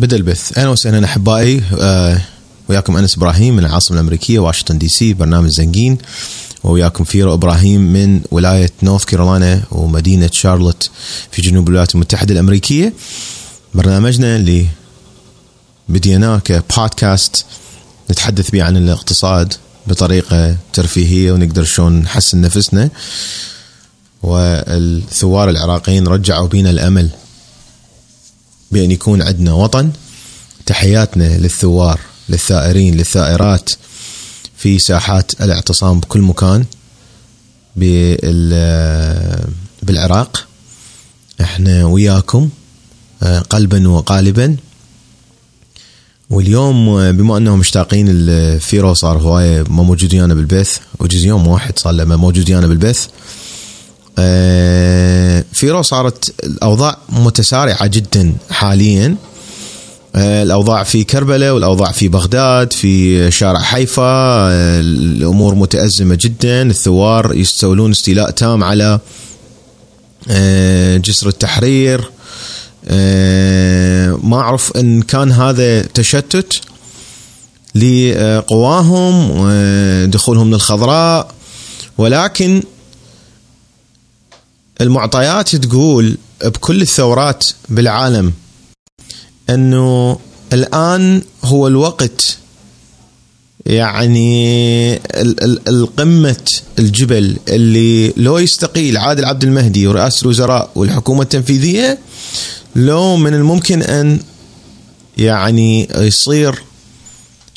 [0.00, 1.62] بدا البث أهلا وسهلا أحبائي.
[1.80, 2.20] آه
[2.68, 5.98] وياكم أنس إبراهيم من العاصمة الأمريكية واشنطن دي سي برنامج زنقين
[6.64, 10.90] وياكم فيرو إبراهيم من ولاية نورث كارولاينا ومدينة شارلوت
[11.30, 12.92] في جنوب الولايات المتحدة الأمريكية.
[13.74, 14.66] برنامجنا اللي
[15.88, 17.44] بديناه كبودكاست
[18.10, 19.54] نتحدث به عن الاقتصاد
[19.86, 22.90] بطريقة ترفيهية ونقدر شلون نحسن نفسنا.
[24.22, 27.10] والثوار العراقيين رجعوا بينا الأمل.
[28.72, 29.90] بأن يكون عندنا وطن.
[30.66, 33.70] تحياتنا للثوار للثائرين للثائرات
[34.56, 36.64] في ساحات الاعتصام بكل مكان
[39.82, 40.46] بالعراق.
[41.40, 42.48] إحنا وياكم
[43.50, 44.56] قلبا وقالبا.
[46.30, 51.92] واليوم بما أنهم مشتاقين الفيرو صار هوايه ما موجود ويانا بالبث وجز يوم واحد صار
[51.92, 53.06] له موجود ويانا بالبث
[55.52, 59.16] فيرو صارت الأوضاع متسارعة جدا حاليا.
[60.16, 66.62] آه، الأوضاع في كربلاء والأوضاع في بغداد في شارع حيفا آه، الأمور متأزمة جدا.
[66.62, 69.00] الثوار يستولون استيلاء تام على
[70.98, 72.10] جسر التحرير.
[74.22, 76.60] ما أعرف إن كان هذا تشتت
[77.74, 79.30] لقواهم
[80.10, 81.30] دخولهم للخضراء.
[81.98, 82.62] ولكن
[84.80, 88.32] المعطيات تقول بكل الثورات بالعالم
[89.50, 90.18] إنه
[90.52, 92.38] الآن هو الوقت
[93.66, 94.96] يعني
[95.68, 96.44] القمة
[96.78, 101.98] الجبل اللي لو يستقيل عادل عبد المهدي ورئاسة الوزراء والحكومة التنفيذية
[102.76, 104.20] لو من الممكن أن
[105.18, 106.54] يعني يصير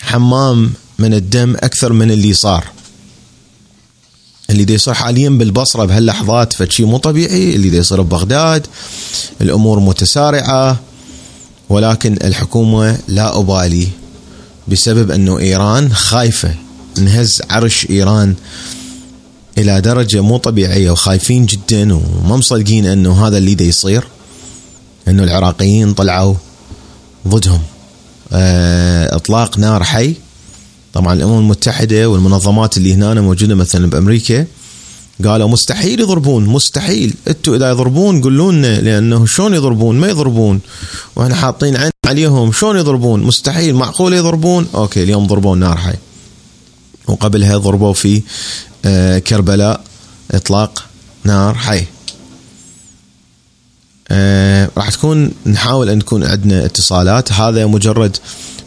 [0.02, 2.68] حمام من الدم أكثر من اللي صار.
[4.50, 7.56] اللي دي يصير حاليا بالبصرة بهاللحظات فشي مو طبيعي.
[7.56, 8.68] اللي دي يصير ببغداد
[9.42, 10.80] الأمور متسارعة
[11.70, 13.88] ولكن الحكومة لا أبالي
[14.68, 16.56] بسبب إنه إيران خايفة
[16.98, 18.36] انهز عرش إيران
[19.58, 24.04] إلى درجة مو طبيعية وخايفين جدا وما مصدقين إنه هذا اللي دي يصير
[25.08, 26.34] إنه العراقيين طلعوا
[27.28, 27.62] ضدهم.
[28.34, 30.14] آه، إطلاق نار حي.
[30.94, 34.46] طبعا الأمم المتحدة والمنظمات اللي هنا موجودة مثلا بأمريكا
[35.26, 37.14] قالوا مستحيل يضربون مستحيل.
[37.28, 40.60] أنتم إذا يضربون قولوا لنا لأنه شلون يضربون؟ ما يضربون.
[41.16, 43.76] وإحنا حاطين عين عليهم شلون يضربون؟ مستحيل.
[43.76, 45.96] معقول يضربون؟ أوكي اليوم ضربوا نار حي
[47.08, 48.22] وقبلها ضربوا في
[48.86, 49.82] آه، كربلاء
[50.32, 50.86] إطلاق
[51.24, 51.86] نار حي
[54.12, 57.32] آه، راح تكون نحاول أن تكون عندنا اتصالات.
[57.32, 58.18] هذا مجرد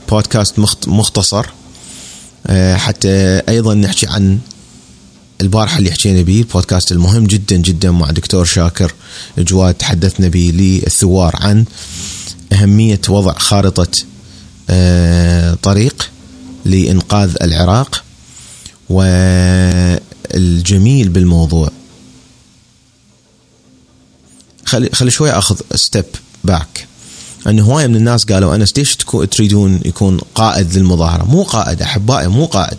[0.08, 1.46] بودكاست مختصر.
[2.76, 4.38] حتى أيضا نحكي عن
[5.40, 8.94] البارحة اللي حكينا به البودكاست المهم جدا جدا مع دكتور شاكر
[9.38, 11.64] جواد تحدثنا به للثوار عن
[12.52, 13.90] أهمية وضع خارطة
[14.70, 16.10] آه، طريق
[16.64, 18.04] لإنقاذ العراق
[18.88, 19.88] والجميل
[21.08, 21.70] بالموضوع.
[24.64, 26.04] خلي خلي شوي أخذ step
[26.44, 26.86] back
[27.46, 28.96] انه هواية من الناس قالوا أنس ليش
[29.30, 32.78] تريدون يكون قائد للمظاهرة؟ مو قائد أحبائي مو قائد.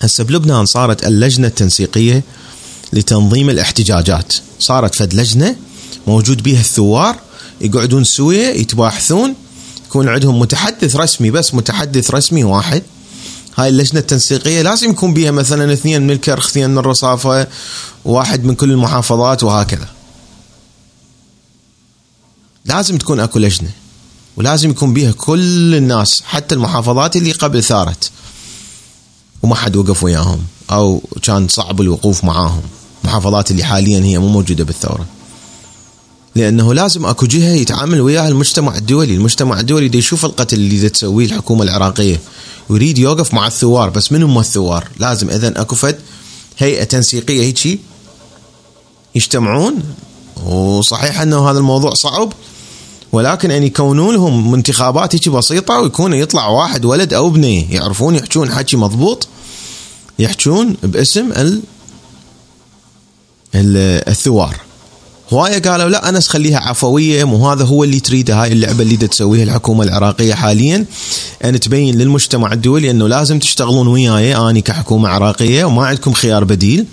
[0.00, 2.22] هسه بلبنان صارت اللجنة التنسيقية
[2.92, 5.56] لتنظيم الاحتجاجات، صارت فد لجنة
[6.06, 7.16] موجود بها الثوار
[7.60, 9.34] يقعدون سوية يتباحثون
[9.86, 12.82] يكون عندهم متحدث رسمي بس متحدث رسمي واحد
[13.56, 17.46] هاي اللجنة التنسيقية لازم يكون بها مثلا اثنين من الكرخ اثنين من الرصافة
[18.04, 19.88] واحد من كل المحافظات وهكذا
[22.64, 23.70] لازم تكون أكو لجنة
[24.36, 28.10] ولازم يكون بيها كل الناس حتى المحافظات اللي قبل ثارت
[29.42, 32.62] وما حد وقف وياهم أو كان صعب الوقوف معاهم.
[33.04, 35.06] المحافظات اللي حاليا هي مو موجودة بالثورة.
[36.34, 41.26] لأنه لازم أكو جهة يتعامل وياها المجتمع الدولي، المجتمع الدولي دي يشوف القتل اللي تسويه
[41.26, 42.20] الحكومة العراقية
[42.68, 43.90] ويريد يوقف مع الثوار.
[43.90, 45.98] بس من هم الثوار؟ لازم اذا أكو فد
[46.58, 47.78] هيئة تنسيقية هيجي
[49.14, 49.82] يجتمعون
[50.46, 52.32] وصحيح أنه هذا الموضوع صعب
[53.12, 58.52] ولكن أن يكونون لهم انتخابات هيك بسيطة ويكون يطلع واحد ولد أو بنيه يعرفون يحجون
[58.52, 59.28] حكي مضبوط
[60.18, 61.62] يحجون باسم ال
[64.08, 64.56] الثوار.
[65.32, 69.44] هواية قالوا لا انس خليها عفوية مو هذا هو اللي تريده هاي اللعبة اللي تسويها
[69.44, 70.84] الحكومة العراقية حاليا.
[71.44, 76.86] أن تبين للمجتمع الدولي أنه لازم تشتغلون وياي أني كحكومة عراقية وما عندكم خيار بديل.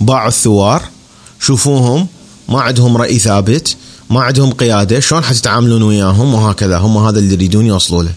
[0.00, 0.82] باعوا الثوار
[1.40, 2.06] شوفوهم.
[2.50, 3.76] ما عندهم رأي ثابت
[4.10, 8.14] ما عندهم قيادة شلون حتتعاملون وياهم؟ وهكذا هم هذا اللي يريدون يوصلوا له.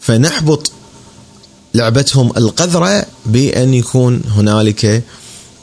[0.00, 0.72] فنحبط
[1.74, 5.02] لعبتهم القذرة بأن يكون هنالك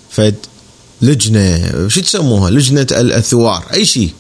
[0.10, 0.36] فد
[1.02, 4.14] لجنة شو تسموها؟ لجنة الثوار أي شيء.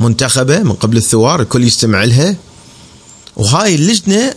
[0.00, 2.36] منتخبة من قبل الثوار الكل يستمع لها.
[3.36, 4.34] وهاي اللجنة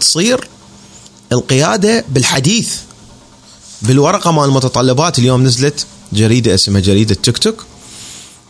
[0.00, 0.48] تصير
[1.32, 2.76] القيادة بالحديث.
[3.82, 7.64] بالورقة مال المتطلبات اليوم نزلت جريدة اسمها جريدة تيك توك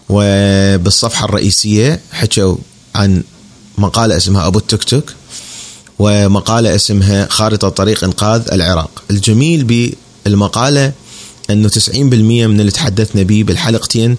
[0.08, 2.56] وبالصفحة الرئيسية حكوا
[2.94, 3.22] عن
[3.78, 5.12] مقالة اسمها أبو التيك توك
[5.98, 9.02] ومقالة اسمها خارطة طريق إنقاذ العراق.
[9.10, 9.92] الجميل
[10.24, 10.92] بالمقالة
[11.50, 14.16] إنه 90% من اللي تحدثنا به بالحلقتين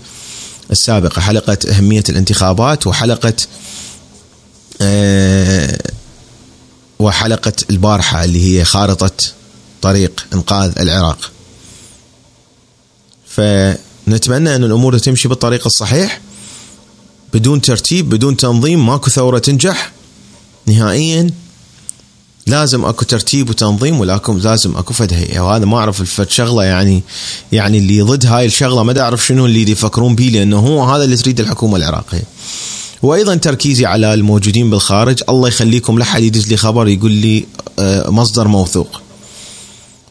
[0.71, 3.33] السابقة حلقة أهمية الانتخابات وحلقة
[4.81, 5.79] آه
[6.99, 9.11] وحلقة البارحة اللي هي خارطة
[9.83, 11.31] طريق إنقاذ العراق.
[13.27, 16.21] فنتمنى أن الأمور تمشي بالطريق الصحيح
[17.33, 19.91] بدون ترتيب بدون تنظيم ماكو ثورة تنجح
[20.67, 21.31] نهائيا
[22.47, 27.03] لازم أكو ترتيب وتنظيم ولكن لازم أكو فد هيئة وهذا ما أعرف الفد شغلة يعني
[27.51, 31.17] يعني اللي ضد هاي الشغلة ما أعرف شنو اللي يفكرون به لأنه هو هذا اللي
[31.17, 32.23] تريد الحكومة العراقية.
[33.01, 37.45] وأيضا تركيزي على الموجودين بالخارج الله يخليكم لا حد يدز لي خبر يقول لي
[37.79, 39.02] آه، مصدر موثوق.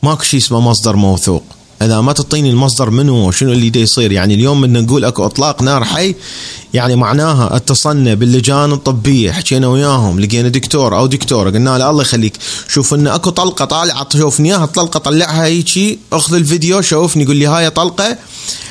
[0.03, 1.43] ماكو شيء اسمه مصدر موثوق.
[1.83, 5.63] إذا ما تعطيني المصدر منو وشنو اللي دا يصير يعني اليوم بدنا نقول أكو إطلاق
[5.63, 6.15] نار حي
[6.75, 12.39] يعني معناها اتصلنا باللجان الطبية حكينا وياهم لقينا دكتور أو دكتورة قلنا له الله يخليك
[12.69, 17.47] شوف إن أكو طلقة طالعة شوفني إياها طلقه طلعها هيجي أخذ الفيديو شوفني يقول لي
[17.47, 18.19] هاي طلقة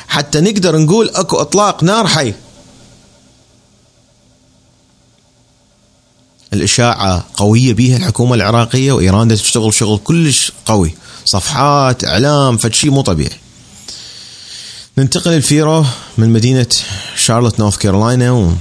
[0.08, 2.34] حتى نقدر نقول أكو إطلاق نار حي
[6.52, 10.94] الإشاعة قوية بيها الحكومة العراقية وإيران تشتغل شغل كلش قوي.
[11.24, 13.36] صفحات إعلام فد شيء مو طبيعي.
[14.98, 15.84] ننتقل لفيرو
[16.18, 16.66] من مدينة
[17.16, 18.56] شارلوت نورث كارولاينا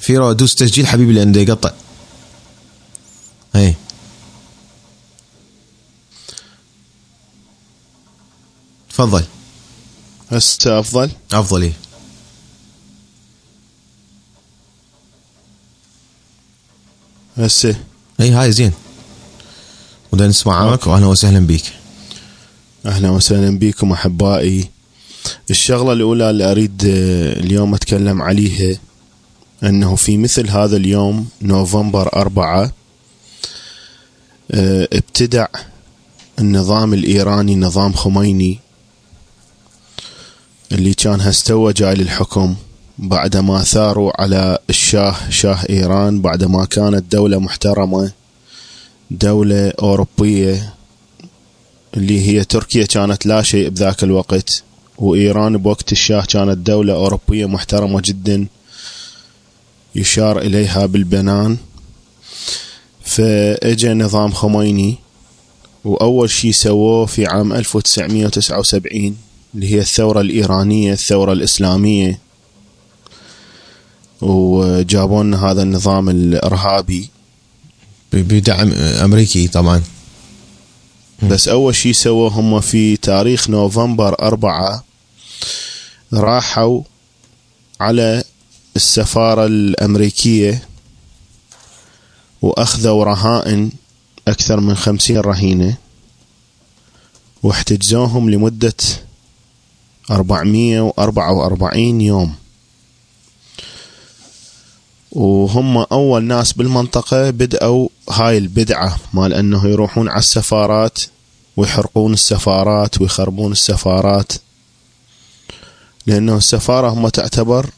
[0.00, 1.70] فيرو دوس تسجيل حبيبي لأن يقطع
[3.56, 3.74] اي
[8.90, 9.24] تفضل.
[10.30, 11.87] هسه أفضل؟ أفضل إيه.
[17.38, 17.76] هسه
[18.20, 18.72] اي هاي زين.
[20.12, 21.64] ودا نسمعك واهلا وسهلا بيك.
[22.86, 24.68] أهلا وسهلا بكم أحبائي.
[25.50, 28.78] الشغلة الأولى اللي أريد آه، اليوم أتكلم عليها
[29.62, 32.72] أنه في مثل هذا اليوم نوفمبر أربعة
[34.50, 35.46] آه، ابتدع
[36.38, 38.58] النظام الإيراني نظام خميني
[40.72, 42.56] اللي كان هستوى جاي للحكم.
[42.98, 48.12] بعدما ثاروا على الشاه شاه إيران بعدما كانت دولة محترمة
[49.10, 50.74] دولة أوروبية
[51.96, 54.62] اللي هي تركيا كانت لا شيء بذاك الوقت
[54.98, 58.46] وإيران بوقت الشاه كانت دولة أوروبية محترمة جدا
[59.94, 61.56] يشار إليها بالبنان.
[63.04, 64.96] فاجى نظام خميني
[65.84, 69.16] وأول شيء سووه في عام 1979
[69.54, 72.18] اللي هي الثورة الإيرانية الثورة الإسلامية.
[74.20, 77.10] وجابوا لنا هذا النظام الإرهابي.
[78.12, 79.82] بدعم أمريكي طبعا.
[81.22, 84.84] بس أول شيء سووا هم في تاريخ نوفمبر أربعة
[86.12, 86.82] راحوا
[87.80, 88.24] على
[88.76, 90.62] السفارة الأمريكية
[92.42, 93.70] وأخذوا رهائن
[94.28, 95.76] أكثر من خمسين رهينة
[97.42, 98.30] واحتجزوهم
[100.80, 102.34] وأربعة وأربعين يوم.
[105.12, 110.98] وهم أول ناس بالمنطقة بدأوا هاي البدعة مال أنه يروحون على السفارات
[111.56, 114.32] ويحرقون السفارات ويخربون السفارات.
[116.06, 117.70] لأنه السفارة هم تعتبر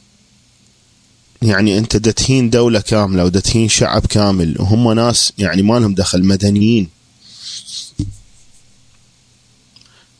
[1.42, 6.88] يعني أنت دتهين دولة كاملة ودتهين شعب كامل وهم ناس يعني ما لهم دخل مدنيين.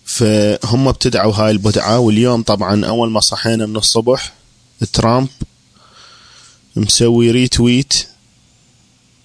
[0.05, 4.33] فهم ابتدعوا هاي البدعة واليوم طبعا أول ما صحينا من الصبح
[4.93, 5.29] ترامب
[6.77, 7.93] مسوي ريتويت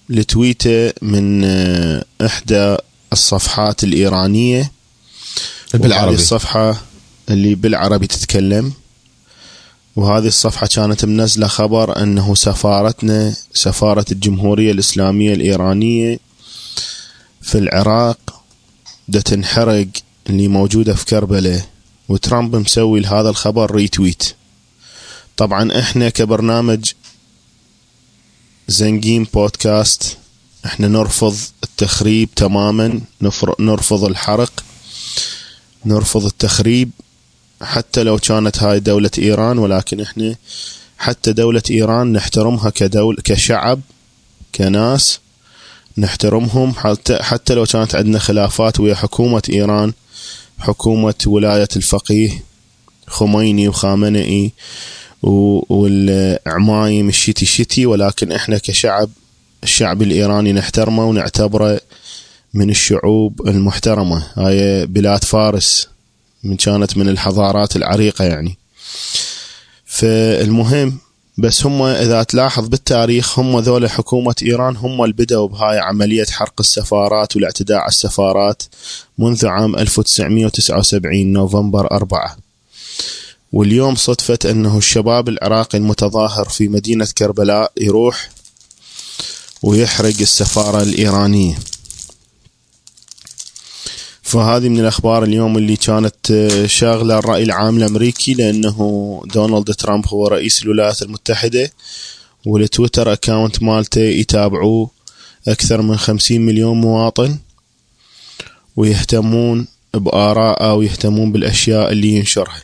[0.08, 2.76] لتويته من آه، إحدى
[3.12, 4.72] الصفحات الإيرانية.
[5.74, 6.14] بالعربي.
[6.14, 6.82] الصفحة
[7.30, 8.72] اللي بالعربي تتكلم.
[9.96, 16.18] وهذه الصفحة كانت منزلة خبر أنه سفارتنا سفارة الجمهورية الإسلامية الإيرانية
[17.42, 18.42] في العراق
[19.08, 19.86] دا تنحرق
[20.30, 21.60] اللي موجودة في كربلاء
[22.08, 24.34] وترامب مسوي لهذا الخبر ريتويت
[25.36, 26.84] طبعا إحنا كبرنامج
[28.68, 30.16] زنجين بودكاست.
[30.66, 33.00] إحنا نرفض التخريب تماما.
[33.60, 34.52] نرفض الحرق.
[35.84, 36.90] نرفض التخريب.
[37.62, 40.36] حتى لو كانت هاي دولة إيران ولكن إحنا
[40.98, 43.80] حتى دولة إيران نحترمها كدول كشعب
[44.54, 45.20] كناس
[45.98, 46.74] نحترمهم.
[46.74, 49.92] حتى حتى لو كانت عندنا خلافات ويا حكومة إيران
[50.58, 52.44] حكومة ولاية الفقيه
[53.06, 54.52] خميني وخامنئي
[55.26, 59.10] والعمايم الشتي شتي ولكن إحنا كشعب
[59.62, 61.80] الشعب الإيراني نحترمه ونعتبره
[62.54, 64.26] من الشعوب المحترمة.
[64.34, 65.88] هاي بلاد فارس
[66.44, 68.58] من كانت من الحضارات العريقة يعني.
[69.86, 70.98] فالمهم
[71.38, 76.54] بس هم إذا تلاحظ بالتاريخ هم ذولا حكومة إيران هم اللي بدأوا بهاي عملية حرق
[76.60, 78.62] السفارات والاعتداء على السفارات
[79.18, 82.36] منذ عام 1979 نوفمبر 4
[83.52, 88.30] واليوم صدفة أنه الشباب العراقي المتظاهر في مدينة كربلاء يروح
[89.62, 91.58] ويحرق السفارة الإيرانية.
[94.22, 98.76] فهذه من الأخبار اليوم اللي كانت شاغلة الرأي العام الأمريكي لأنه
[99.26, 101.72] دونالد ترامب هو رئيس الولايات المتحدة
[102.46, 104.90] والتويتر أكاونت مالته يتابعوه
[105.48, 107.38] أكثر من خمسين مليون مواطن
[108.76, 112.62] ويهتمون بآراءه ويهتمون بالأشياء اللي ينشرها.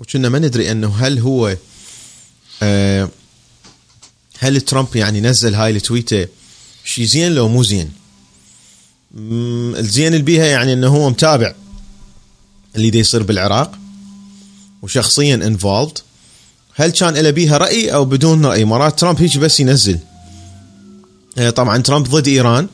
[0.00, 1.56] وكنا ما ندري أنه هل هو
[2.62, 3.08] آه
[4.38, 6.28] هل ترامب يعني نزل هاي التويتة
[6.84, 7.92] شي زين لو مو زين؟
[9.78, 11.54] الزين اللي بيها يعني إنه هو متابع
[12.76, 13.72] اللي دي يصير بالعراق
[14.82, 15.98] وشخصيا انفولد
[16.74, 19.98] هل كان له بيها رأي أو بدون رأي؟ مرات ترامب هيك بس ينزل.
[21.38, 22.68] آه، طبعا ترامب ضد إيران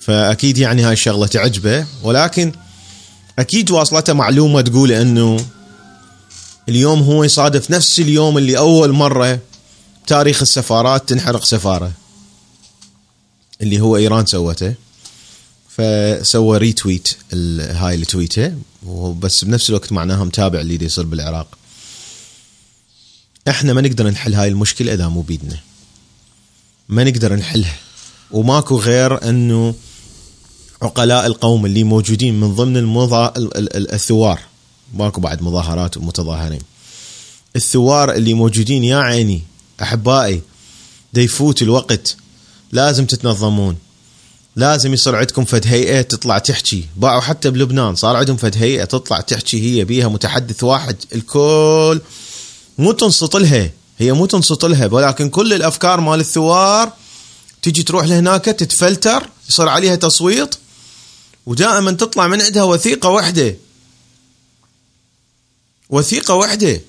[0.00, 2.52] فأكيد يعني هاي الشغلة تعجبه ولكن
[3.38, 5.46] أكيد واصلته معلومة تقول إنه
[6.70, 9.38] اليوم هو يصادف نفس اليوم اللي أول مرة
[10.06, 11.92] تاريخ السفارات تنحرق سفارة.
[13.62, 14.74] اللي هو إيران سوته.
[15.68, 17.16] فسوى ريتويت
[17.60, 18.52] هاي التويته
[18.86, 21.46] وبس بنفس الوقت معناها متابع اللي يصير بالعراق.
[23.48, 25.58] إحنا ما نقدر نحل هاي المشكلة إذا مو بيدنا.
[26.88, 27.76] ما نقدر نحلها.
[28.30, 29.74] وماكو غير إنه
[30.82, 33.32] عقلاء القوم اللي موجودين من ضمن المضا...
[33.36, 34.40] الثوار.
[34.94, 36.60] ماكو بعد مظاهرات ومتظاهرين.
[37.56, 39.42] الثوار اللي موجودين يا عيني
[39.82, 40.42] أحبائي
[41.12, 42.16] دا يفوت الوقت.
[42.72, 43.76] لازم تتنظمون.
[44.56, 46.84] لازم يصير عندكم فد هيئة تطلع تحكي.
[46.96, 50.96] باعوا حتى بلبنان صار عندهم فد هيئة تطلع تحكي هي بيها متحدث واحد.
[51.14, 52.00] الكل
[52.78, 56.92] مو تنصت لها هي مو تنصت لها ولكن كل الأفكار مال الثوار
[57.62, 60.54] تجي تروح لهناك تتفلتر يصير عليها تصويت
[61.46, 63.56] ودائما تطلع من عندها وثيقة واحدة.
[65.90, 66.80] وثيقة واحدة.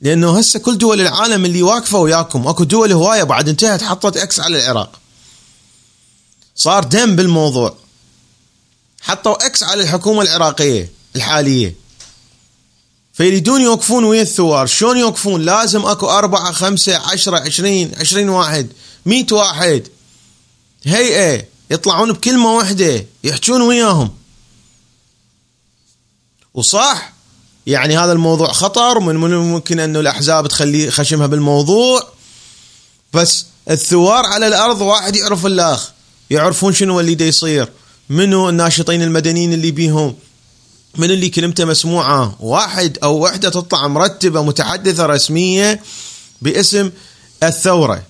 [0.00, 4.40] لأنه هسه كل دول العالم اللي واقفة وياكم أكو دول هواية بعد انتهت حطت إكس
[4.40, 5.00] على العراق.
[6.56, 7.76] صار دم بالموضوع.
[9.00, 11.74] حطوا إكس على الحكومة العراقية الحالية.
[13.12, 14.66] فيريدون يوقفون ويا الثوار.
[14.66, 18.68] شلون يوقفون؟ لازم أكو أربعة خمسة عشرة عشرين عشرين واحد
[19.06, 19.88] مئة واحد.
[20.84, 21.44] هيئة.
[21.70, 23.06] يطلعون بكلمة واحدة.
[23.24, 24.14] يحجون وياهم.
[26.54, 27.15] وصح؟
[27.66, 32.06] يعني هذا الموضوع خطر من الممكن أنه الأحزاب تخلي خشمها بالموضوع.
[33.14, 35.90] بس الثوار على الأرض واحد يعرف الأخ
[36.30, 37.68] يعرفون شنو اللي دا يصير.
[38.10, 40.14] منو الناشطين المدنيين اللي بيهم
[40.96, 45.80] من اللي كلمته مسموعة؟ واحد أو وحدة تطلع مرتبة متحدثة رسمية
[46.42, 46.90] باسم
[47.42, 48.02] الثورة.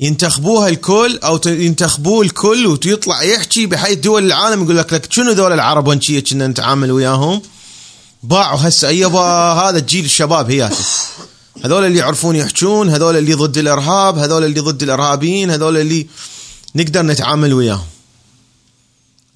[0.00, 5.52] ينتخبوها الكل أو ينتخبوه الكل ويطلع يحكي بحيث دول العالم يقول لك لك شنو دول
[5.52, 7.42] العرب ونشيه كنا نتعامل وياهم؟
[8.24, 8.90] باعوا هسه.
[8.90, 10.84] يبا هذا الجيل الشباب هياته
[11.64, 16.06] هذول اللي يعرفون يحجون هذول اللي ضد الإرهاب هذول اللي ضد الإرهابيين هذول اللي
[16.74, 17.86] نقدر نتعامل وياهم.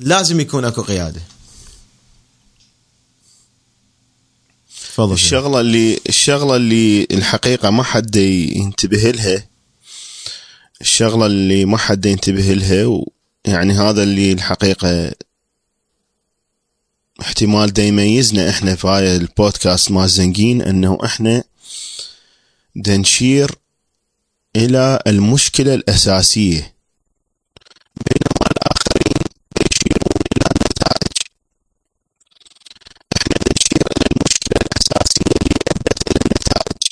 [0.01, 1.21] لازم يكون أكو قيادة.
[4.99, 9.47] تفضل الشغلة اللي الشغلة اللي الحقيقة ما حد ينتبه لها
[10.81, 13.05] الشغلة اللي ما حد ينتبه لها
[13.45, 15.13] يعني هذا اللي الحقيقة
[17.21, 21.45] احتمال دا يميزنا إحنا في هاي البودكاست مال زنقين انه إحنا
[22.77, 23.51] دنشير
[24.57, 26.75] إلى المشكلة الأساسية
[28.07, 29.23] بينما الاخرين
[29.61, 31.13] يشيرون إلى النتائج
[33.17, 36.83] إحنا نشير إلى المشكلة الاساسيه اللي ادت إلى النتائج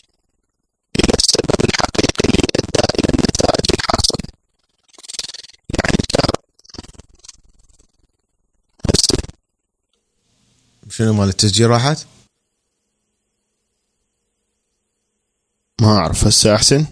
[0.98, 4.26] إلى السبب الحقيقي اللي ادى إلى النتائج الحاصله
[5.78, 5.96] يعني
[10.90, 12.06] شنو مال التسجيل راحت؟
[15.80, 16.86] ما أعرف هسه أحسن.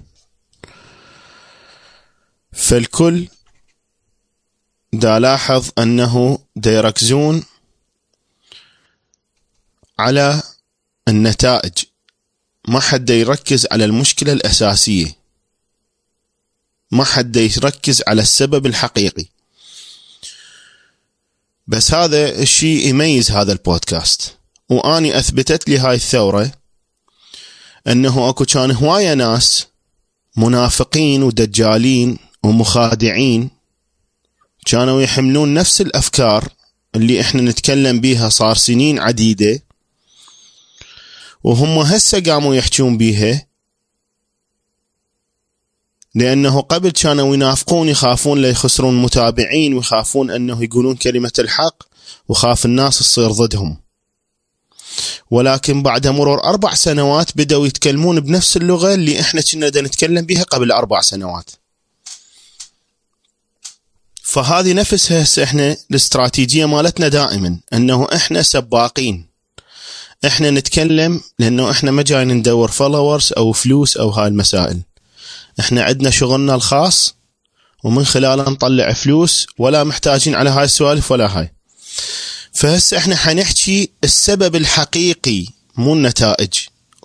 [2.53, 3.29] فالكل
[4.93, 7.45] دا لاحظ أنه دا يركزون
[9.99, 10.43] على
[11.09, 11.85] النتائج.
[12.69, 15.17] ما حد يركز على المشكلة الأساسية.
[16.91, 19.34] ما حد يركز على السبب الحقيقي.
[21.67, 24.37] بس هذا الشيء يميز هذا البودكاست.
[24.69, 26.53] وأني أثبتت لي هاي الثورة
[27.87, 29.67] إنه أكو كان هواية ناس
[30.37, 33.51] منافقين ودجالين ومخادعين
[34.67, 36.49] كانوا يحملون نفس الأفكار
[36.95, 39.63] اللي إحنا نتكلم بيها صار سنين عديدة.
[41.45, 43.47] وهم هسه قاموا يحجون بيها
[46.15, 51.83] لأنه قبل كانوا ينافقون يخافون لا يخسرون متابعين ويخافون أنه يقولون كلمة الحق
[52.29, 53.77] وخاف الناس تصير ضدهم.
[55.31, 60.73] ولكن بعد مرور أربع سنوات بدأوا يتكلمون بنفس اللغة اللي إحنا كنا نتكلم بها قبل
[60.73, 61.51] أربع سنوات.
[64.23, 69.27] فهذه نفسها هسه إحنا الاستراتيجية مالتنا دائما أنه إحنا سباقين.
[70.27, 74.83] إحنا نتكلم لأنه إحنا ما جايين ندور فولورز أو فلوس أو هاي المسائل.
[75.61, 77.15] إحنا عندنا شغلنا الخاص
[77.85, 81.55] ومن خلاله نطلع فلوس ولا محتاجين على هاي السوالف ولا هاي.
[82.53, 85.47] فهسه إحنا حنحكي السبب الحقيقي
[85.77, 86.53] مو النتائج.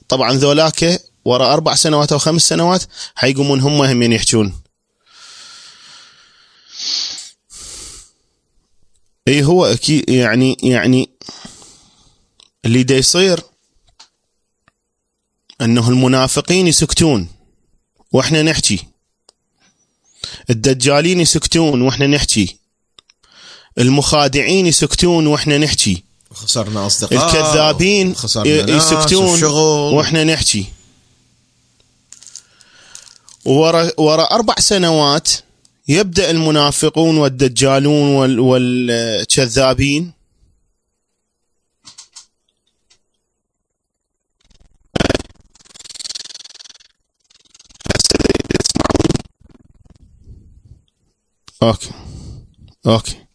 [0.08, 2.84] طبعا ذولاك ورا أربع سنوات أو خمس سنوات
[3.16, 4.62] حيقومون هم هم يحجون.
[9.28, 11.10] إي هو أكيد يعني يعني
[12.66, 13.42] اللي دا يصير
[15.62, 17.39] إنه المنافقين يسكتون.
[18.12, 18.80] وإحنا نحكي.
[20.50, 22.58] الدجالين يسكتون وإحنا نحكي.
[23.78, 26.04] المخادعين يسكتون وإحنا نحكي.
[26.34, 29.44] خسرنا أصدقاء الكذابين يسكتون
[29.94, 30.66] وإحنا نحكي.
[33.46, 35.30] ورا ورا أربع سنوات
[35.88, 40.19] يبدأ المنافقون والدجالون والكذابين
[51.64, 51.92] Okay.
[52.86, 53.26] Okay.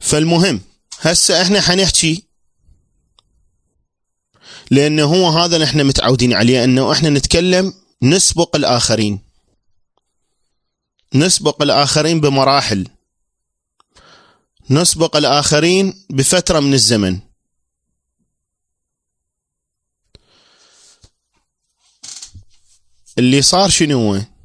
[0.00, 0.60] فالمهم
[1.00, 2.22] هسه إحنا حنحكي
[4.70, 9.20] لأنه هو هذا اللي إحنا متعودين عليه إنه إحنا نتكلم نسبق الآخرين.
[11.14, 12.88] نسبق الآخرين بمراحل.
[14.70, 17.20] نسبق الآخرين بفترة من الزمن.
[23.18, 24.35] اللي صار شنو هو؟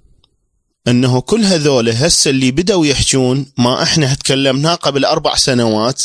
[0.88, 6.04] أنه كل هذول هسه اللي بدأوا يحجون ما إحنا تكلمناه قبل أربع سنوات.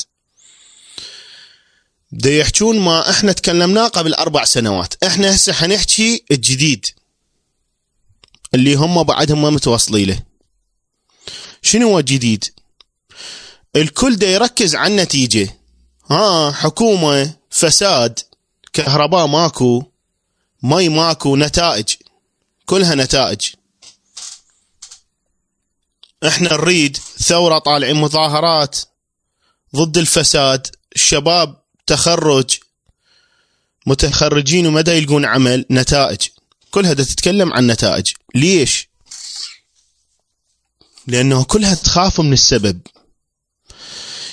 [2.12, 5.04] بدا يحجون ما إحنا تكلمناه قبل أربع سنوات.
[5.04, 6.86] إحنا هسه حنحكي الجديد
[8.54, 10.22] اللي هم بعدهم ما متوصلين له.
[11.62, 12.44] شنو هو الجديد
[13.76, 15.56] الكل دا يركز على النتيجة.
[16.10, 18.18] ها حكومة فساد
[18.72, 19.84] كهرباء ماكو
[20.62, 21.94] مي ماكو نتائج.
[22.66, 23.40] كلها نتائج.
[26.28, 28.78] إحنا نريد ثورة طالعين مظاهرات
[29.76, 32.58] ضد الفساد الشباب تخرج
[33.86, 36.18] متخرجين ومدى يلقون عمل نتائج.
[36.70, 38.12] كلها تتكلم عن نتائج.
[38.34, 38.88] ليش؟
[41.06, 42.80] لأنه كلها تخاف من السبب.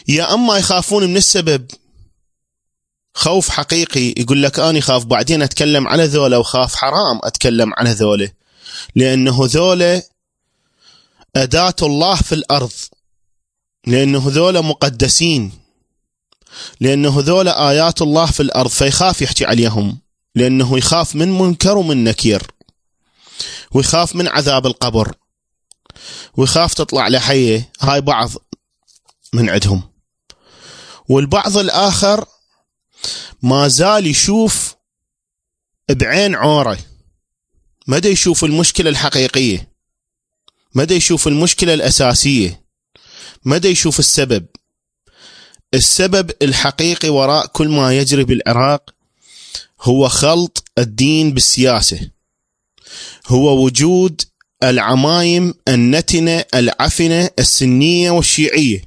[0.08, 1.72] يا أما يخافون من السبب
[3.16, 8.30] خوف حقيقي يقول لك أنا خاف بعدين أتكلم على ذولا وخاف حرام أتكلم على ذولا
[8.96, 10.04] لأنه ذولا
[11.36, 12.72] أداة الله في الأرض.
[13.88, 15.52] لأنه ذولا مقدسين.
[16.80, 19.98] لأنه ذولا آيات الله في الأرض فيخاف يحكي عليهم.
[20.36, 22.44] لأنه يخاف من منكر ومن نكير.
[23.72, 25.16] ويخاف من عذاب القبر.
[26.38, 27.72] ويخاف تطلع لحية.
[27.82, 28.30] هاي بعض
[29.34, 29.84] من عندهم.
[31.10, 32.26] والبعض الآخر
[33.42, 34.76] ما زال يشوف
[35.90, 36.78] بعين عوره.
[37.88, 39.73] مدى يشوف المشكلة الحقيقية.
[40.76, 42.64] مدى يشوف المشكلة الأساسية؟
[43.46, 44.46] مدى يشوف السبب؟
[45.74, 48.94] السبب الحقيقي وراء كل ما يجري بالعراق
[49.82, 52.10] هو خلط الدين بالسياسة.
[53.28, 54.22] هو وجود
[54.64, 58.82] العمايم النتنة العفنة السنية والشيعية.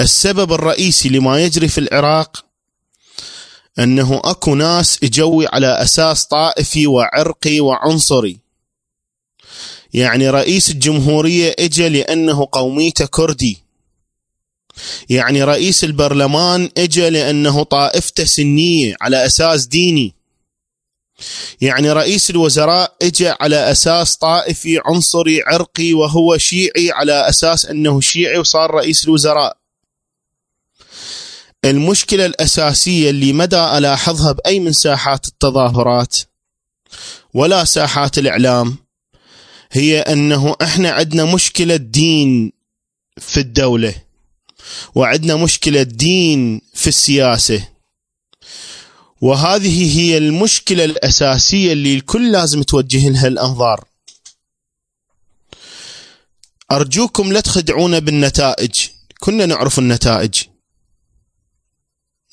[0.00, 2.44] السبب الرئيسي لما يجري في العراق
[3.78, 8.45] أنه أكو ناس يجوي على أساس طائفي وعرقي وعنصري.
[9.96, 13.58] يعني رئيس الجمهورية اجى لأنه قوميته كردي
[15.08, 20.14] يعني رئيس البرلمان اجى لأنه طائفته سنية على أساس ديني
[21.60, 28.38] يعني رئيس الوزراء اجى على أساس طائفي عنصري عرقي وهو شيعي على أساس أنه شيعي
[28.38, 29.56] وصار رئيس الوزراء.
[31.64, 36.16] المشكلة الأساسية اللي مدى ألاحظها بأي من ساحات التظاهرات
[37.34, 38.85] ولا ساحات الإعلام
[39.76, 42.52] هي أنه إحنا عندنا مشكلة دين
[43.18, 43.94] في الدولة
[44.94, 47.68] وعندنا مشكلة دين في السياسة.
[49.20, 53.84] وهذه هي المشكلة الأساسية اللي الكل لازم توجه لها الأنظار.
[56.72, 58.88] أرجوكم لا تخدعونا بالنتائج.
[59.20, 60.42] كنا نعرف النتائج.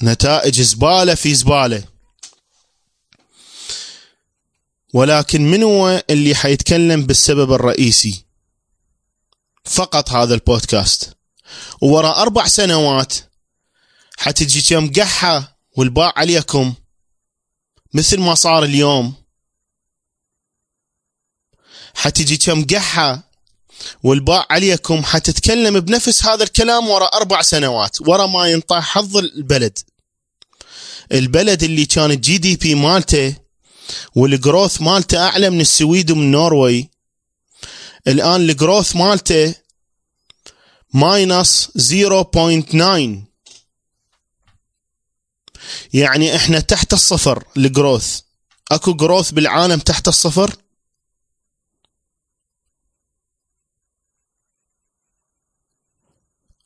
[0.03, 1.83] نتائج زبالة في زبالة.
[4.93, 8.25] ولكن من هو اللي حيتكلم بالسبب الرئيسي؟
[9.65, 11.13] فقط هذا البودكاست.
[11.81, 13.13] ووراء أربع سنوات
[14.17, 16.73] حتجي كم قحبة والباع عليكم
[17.93, 19.13] مثل ما صار اليوم.
[21.95, 23.31] حتجي كم قحبة
[24.03, 28.01] والباع عليكم حتتكلم بنفس هذا الكلام وراء أربع سنوات.
[28.01, 29.79] وراء ما ينطى حظ البلد.
[31.11, 33.42] البلد اللي كان ال GDP مالته
[34.15, 36.89] وال growth مالته أعلى من السويد ومن Norway.
[38.07, 39.55] الآن ال growth مالته
[40.93, 43.27] minus 0.9
[45.93, 48.21] يعني إحنا تحت الصفر ال growth.
[48.71, 50.55] أكو growth بالعالم تحت الصفر؟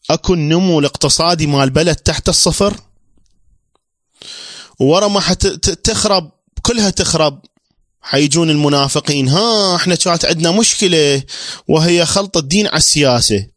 [0.09, 2.81] أكو النمو الاقتصادي مال بلد تحت الصفر؟
[4.79, 6.31] ورا ما حتخرب
[6.67, 7.41] كلها تخرب.
[8.01, 9.27] حيجون المنافقين.
[9.29, 11.23] ها إحنا كانت عندنا مشكلة
[11.67, 13.47] وهي خلط الدين على السياسة.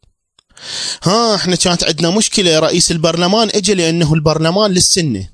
[1.02, 5.28] ها إحنا كانت عندنا مشكلة رئيس البرلمان اجى لأنه البرلمان للسنة.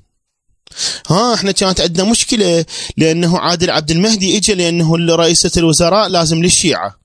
[1.07, 2.65] ها إحنا كانت عندنا مشكلة
[2.97, 6.99] لأنه عادل عبد المهدي اجى لأنه رئيسة الوزراء لازم للشيعة.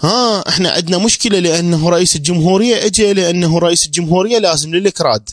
[0.00, 5.30] ها إحنا عندنا مشكلة لأنه رئيس الجمهورية اجى لأنه رئيس الجمهورية لازم للإكراد.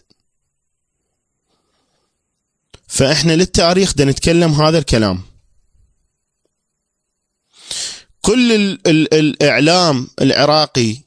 [2.89, 5.21] فإحنا للتاريخ بدنا نتكلم هذا الكلام.
[8.21, 10.97] كل ال ال الإعلام العراقي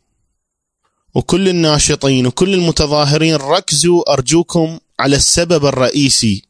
[1.14, 6.44] وكل الناشطين وكل المتظاهرين ركزوا أرجوكم على السبب الرئيسي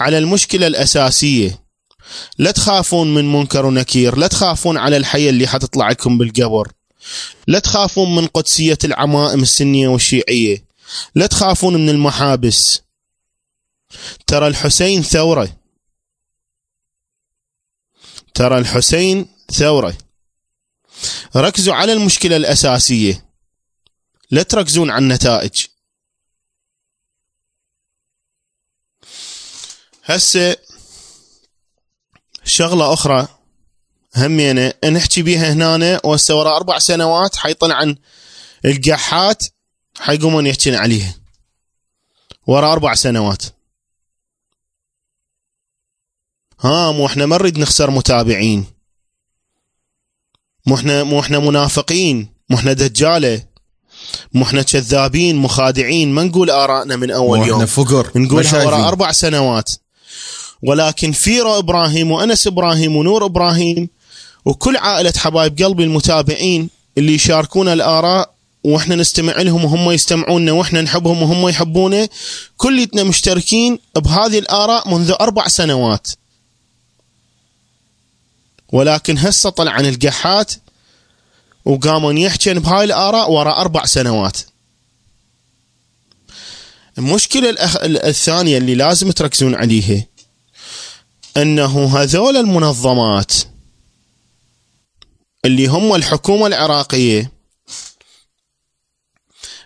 [0.00, 1.62] على المشكلة الأساسية.
[2.38, 6.72] لا تخافون من منكر ونكير لا تخافون على الحية اللي حتطلع لكم بالقبر.
[7.46, 10.64] لا تخافون من قدسية العمائم السنية والشيعية.
[11.14, 12.85] لا تخافون من المحابس.
[14.26, 15.56] ترى الحسين ثورة.
[18.34, 19.98] ترى الحسين ثورة.
[21.36, 23.26] ركزوا على المشكلة الأساسية.
[24.30, 25.66] لا تركزون على النتائج.
[30.04, 30.56] هسه
[32.44, 33.28] شغلة أخرى
[34.16, 37.96] همينه نحكي بيها هنا وهسه ورا أربع سنوات حيطلع عن
[38.64, 39.42] القحات
[39.98, 41.14] حيقومون يحكين عليها.
[42.46, 43.42] ورا أربع سنوات.
[46.66, 48.64] ها مو إحنا ما نريد نخسر متابعين.
[50.66, 53.42] مو إحنا مو إحنا منافقين مو إحنا دجالة
[54.34, 56.12] مو إحنا كذابين مخادعين.
[56.12, 57.66] ما نقول آرائنا من أول يوم.
[57.66, 59.70] فقر نقولها ورا أربع سنوات.
[60.62, 63.88] ولكن فيرو إبراهيم وأنس إبراهيم ونور إبراهيم
[64.44, 71.22] وكل عائلة حبايب قلبي المتابعين اللي يشاركونا الآراء وإحنا نستمع لهم وهم يستمعونا وإحنا نحبهم
[71.22, 72.08] وهم يحبونا
[72.56, 76.06] كلنا مشتركين بهذه الآراء منذ أربع سنوات.
[78.76, 80.52] ولكن هسه طلع عن القحات
[81.64, 84.38] وقاموا يحكين بهاي الآراء وراء أربع سنوات.
[86.98, 87.50] المشكلة
[87.84, 90.06] الثانية اللي لازم تركزون عليها
[91.36, 93.32] أنه هذول المنظمات
[95.44, 97.32] اللي هم الحكومة العراقية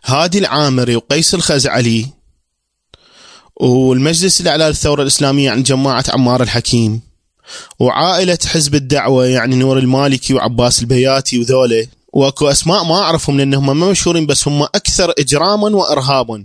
[0.04, 2.08] هادي العامري وقيس الخزعلي
[3.56, 7.09] والمجلس الأعلى للثورة الإسلامية عن جماعة عمار الحكيم
[7.78, 13.90] وعائلة حزب الدعوة يعني نور المالكي وعباس البياتي وذوله واكو أسماء ما أعرفهم لأنهم ما
[13.90, 16.44] مشهورين بس هم أكثر إجراما وارهابا.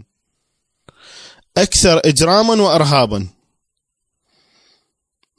[1.57, 3.27] أكثر إجراما وارهابا.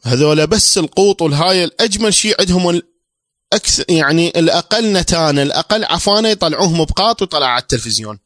[0.04, 7.22] هذول بس القوط والهاي الأجمل شيء عندهم الاكثر يعني الأقل نتانة الأقل عفانة يطلعوهم بقاط
[7.22, 8.18] ويطلع على التلفزيون.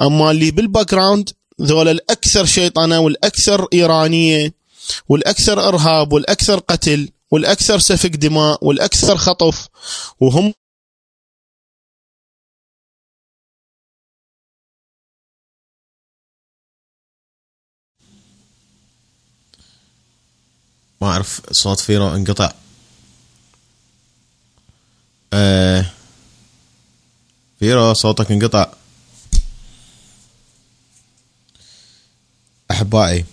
[0.00, 1.30] أما اللي بال background
[1.62, 4.52] ذول الأكثر شيطنه والأكثر إيرانية.
[5.08, 9.68] والأكثر إرهاب والأكثر قتل والأكثر سفك دماء والأكثر خطف
[10.20, 10.54] وهم
[21.00, 22.52] ما أعرف صوت فيرو انقطع.
[25.32, 25.86] آه
[27.58, 28.72] فيرو صوتك انقطع.
[32.70, 33.24] أحبائي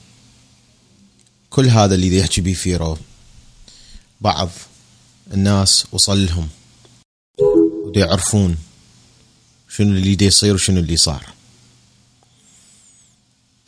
[1.54, 2.98] كل هذا اللي يحكي بيه فيرو
[4.22, 4.50] بعض
[5.34, 6.48] الناس وصل لهم
[7.96, 8.58] يعرفون
[9.70, 11.26] شنو اللي دي يصير وشنو اللي صار.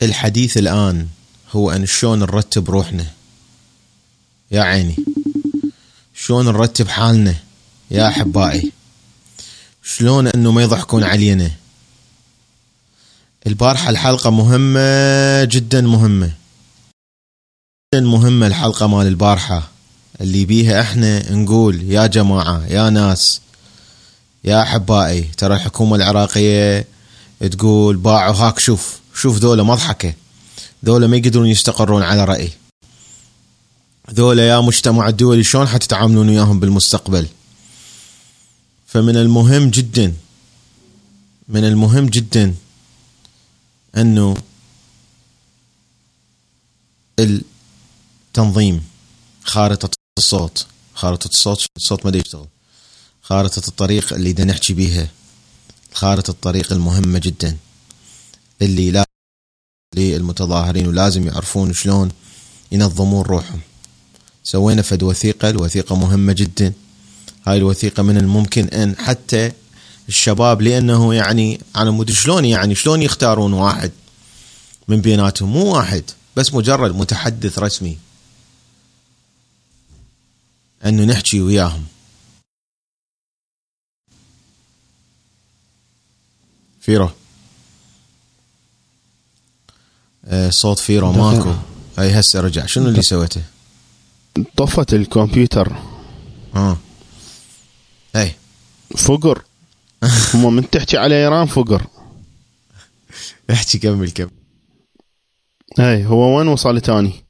[0.02, 1.08] الحديث الآن
[1.50, 3.06] هو أن شلون نرتب روحنا.
[4.50, 4.96] يا عيني.
[6.14, 7.34] شلون نرتب حالنا.
[7.90, 8.72] يا أحبائي.
[9.82, 11.50] شلون أنه ما يضحكون علينا.
[13.46, 16.45] البارحة الحلقة مهمة جدا مهمة.
[17.96, 19.68] جدا مهمة الحلقة مال البارحة
[20.20, 23.40] اللي بيها إحنا نقول يا جماعة يا ناس
[24.44, 26.86] يا أحبائي ترى الحكومة العراقية
[27.50, 30.14] تقول باعوا هاك شوف شوف ذولا مضحكة
[30.84, 32.50] ذولا ما يقدرون يستقرون على رأي.
[34.12, 37.26] ذولا يا مجتمع الدولي شلون حتتعاملون وياهم بالمستقبل؟
[38.86, 40.12] فمن المهم جدا
[41.48, 42.54] من المهم جدا
[43.96, 44.36] أنه
[48.38, 48.82] التنظيم
[49.44, 52.46] خارطة الصوت خارطة الصوت الصوت ما يشتغل
[53.22, 55.08] خارطة الطريق اللي دا نحكي بيها
[55.94, 57.56] خارطة الطريق المهمة جدا.
[58.62, 59.04] اللي لا
[59.94, 62.10] للمتظاهرين ولازم يعرفون شلون
[62.72, 63.60] ينظمون روحهم.
[64.44, 66.72] سوينا فد وثيقة الوثيقة مهمة جدا.
[67.46, 69.52] هاي الوثيقة من الممكن أن حتى
[70.08, 73.90] الشباب لأنه يعني أنا مدري شلون يعني شلون يختارون واحد
[74.88, 75.48] من بيناتهم.
[75.48, 76.04] مو واحد
[76.36, 78.05] بس مجرد متحدث رسمي.
[80.84, 81.84] أنه نحكي وياهم.
[86.80, 87.10] فيرو
[90.24, 91.54] آه، صوت فيرو ماكو.
[91.98, 92.66] اي هسه رجع.
[92.66, 93.42] شنو اللي سويته؟
[94.56, 95.76] طفت الكمبيوتر.
[96.56, 96.76] آه.
[98.16, 98.34] اي
[98.96, 99.42] فقر.
[100.34, 101.86] هم من تحكي على إيران فقر.
[103.50, 104.30] احكي كمل كمل.
[105.78, 107.25] اي هو وين وصل تاني؟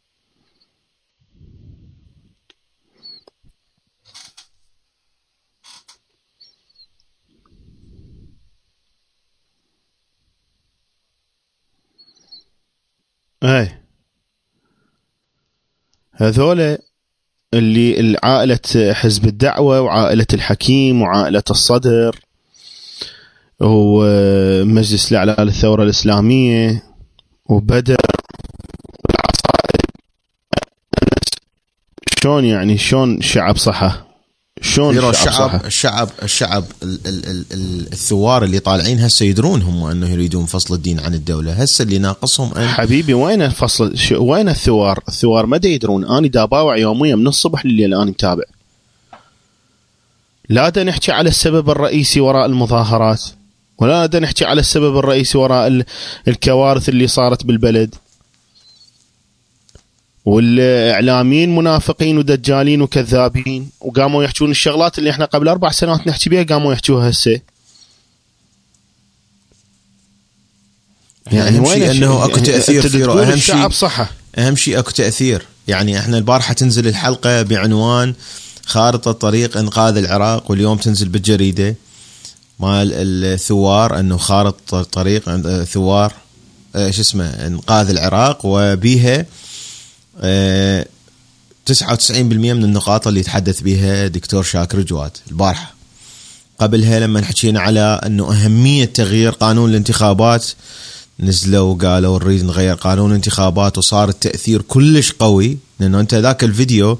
[13.44, 13.68] اي
[16.12, 16.78] هذول
[17.54, 22.20] اللي عائلة حزب الدعوة وعائلة الحكيم وعائلة الصدر
[23.60, 26.82] ومجلس الإعلان الثورة الإسلامية
[27.46, 27.96] وبدر
[32.22, 34.05] شلون يعني؟ شلون شعب صحة؟
[34.62, 39.62] شلون الشعب الشعب الشعب الشعب, الشعب ال- ال- ال- ال- الثوار اللي طالعين هسه يدرون
[39.62, 41.52] هم أنه يريدون فصل الدين عن الدولة.
[41.52, 46.04] هسه اللي ناقصهم ان حبيبي وين الفصل؟ شو وين الثوار؟ الثوار ما يدرون.
[46.04, 48.42] اني دا باوع يوميا من الصبح لليل أنا متابع.
[50.48, 53.22] لا دا نحكي على السبب الرئيسي وراء المظاهرات
[53.78, 55.84] ولا دا نحكي على السبب الرئيسي وراء ال-
[56.28, 57.94] الكوارث اللي صارت بالبلد.
[60.26, 66.72] والإعلاميين منافقين ودجالين وكذابين وقاموا يحكون الشغلات اللي إحنا قبل أربع سنوات نحكي بها قاموا
[66.72, 67.40] يحكوها هسه.
[71.32, 74.10] يعني شيء وين أنه أكو يعني تأثير تقول أهم شيء صحة.
[74.38, 75.42] أهم شيء أكو تأثير.
[75.68, 78.14] يعني إحنا البارحة تنزل الحلقة بعنوان
[78.66, 81.74] خارطة طريق إنقاذ العراق واليوم تنزل بالجريدة
[82.60, 86.12] مال الثوار أنه خارطة طريق عند- ثوار
[86.76, 89.26] آه، شو اسمه إنقاذ العراق وبيها آه،
[90.20, 90.22] 99%
[92.12, 95.74] من النقاط اللي يتحدث بها دكتور شاكر جواد البارحة.
[96.58, 100.46] قبلها لما حكينا على أنه أهمية تغيير قانون الانتخابات
[101.20, 106.98] نزلوا وقالوا نريد نغير قانون الانتخابات وصار التاثير كلش قوي لأنه أنت ذاك الفيديو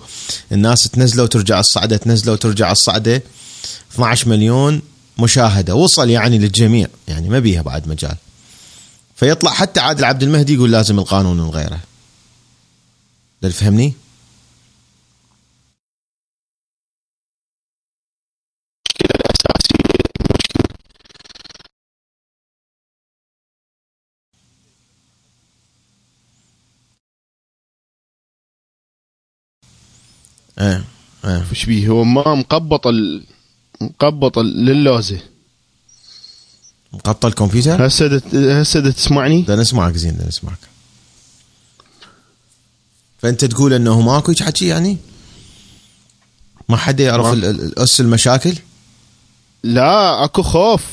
[0.52, 3.22] الناس تنزله وترجع الصعدة تنزله وترجع الصعدة
[3.94, 4.82] 12 مليون
[5.18, 8.16] مشاهدة وصل يعني للجميع يعني ما بيها بعد مجال.
[9.16, 11.78] فيطلع حتى عادل عبد المهدي يقول لازم القانون نغيره.
[13.46, 13.94] ده فهمني؟
[30.58, 30.84] إيه
[31.24, 33.24] إيه إيش بيه؟ هو ما مقبط ال...
[33.80, 35.20] مقبط ال- للوزه
[36.92, 38.22] مقطع الكمبيوتر؟ هسه
[38.60, 40.58] هسه تسمعني؟ ده نسمعك زين ده نسمعك.
[43.18, 44.98] فأنت تقول إنه ماكو هيك حكي يعني؟
[46.68, 48.54] ما حد يعرف الاس المشاكل؟
[49.62, 50.84] لا أكو خوف.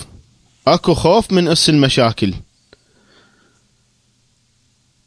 [0.68, 2.34] أكو خوف من أس المشاكل.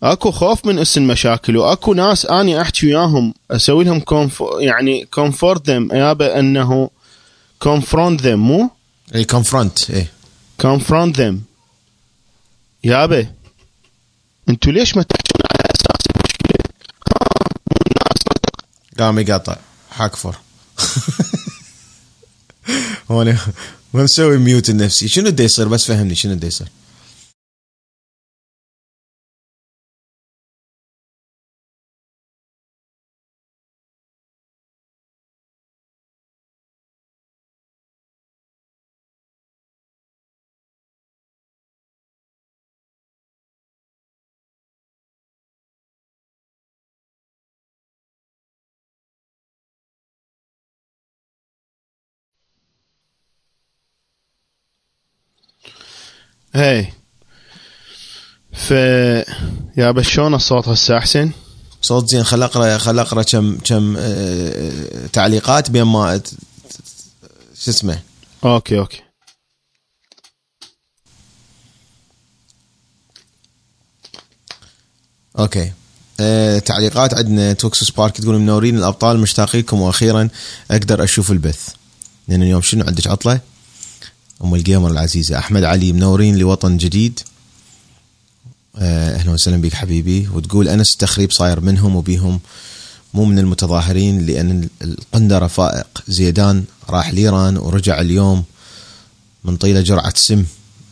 [0.03, 4.43] أكو خوف من أس المشاكل وأكو ناس آني أحكي وياهم أسوي لهم conf...
[4.59, 6.91] يعني comfort them يابا إنه
[7.59, 8.71] confront them مو؟
[9.15, 10.17] إي confront إيه
[10.63, 11.35] confront them.
[12.85, 13.27] يابا
[14.49, 16.65] أنتوا ليش ما تحكون على أساس المشكلة؟
[18.99, 19.57] قام يقاطع.
[19.91, 20.37] حاكفر
[23.11, 23.39] هون
[23.95, 26.69] ما مسوي mute لنفسي شنو بده يصير؟ بس فهمني شنو بده يصير.
[56.57, 56.87] هي
[58.53, 58.71] ف
[59.77, 61.31] يا شلون الصوت هسه أحسن؟
[61.83, 62.25] صوت زين.
[62.25, 66.21] خل أقرأ خل أقرأ كم كم آه، تعليقات بين ما
[67.59, 67.99] شو اسمه؟
[68.45, 69.03] okay okay.
[75.39, 75.73] okay.
[76.21, 77.53] آه، تعليقات عندنا.
[77.53, 80.29] توكسو سبارك تقول منورين الأبطال مشتاق لكم وأخيرا
[80.71, 81.69] أقدر أشوف البث.
[82.29, 83.41] لأن اليوم شنو؟ عندك عطلة؟
[84.45, 85.39] أم الجيمر العزيزة.
[85.39, 87.21] أحمد علي منورين لوطن جديد.
[88.77, 90.29] آه، أهلا وسهلا بك حبيبي.
[90.35, 92.41] وتقول أنس التخريب صاير منهم وبيهم.
[93.15, 98.45] مو من المتظاهرين لأن القندره فائق زيدان راح لايران ورجع اليوم
[99.45, 100.45] من طيلة جرعة سم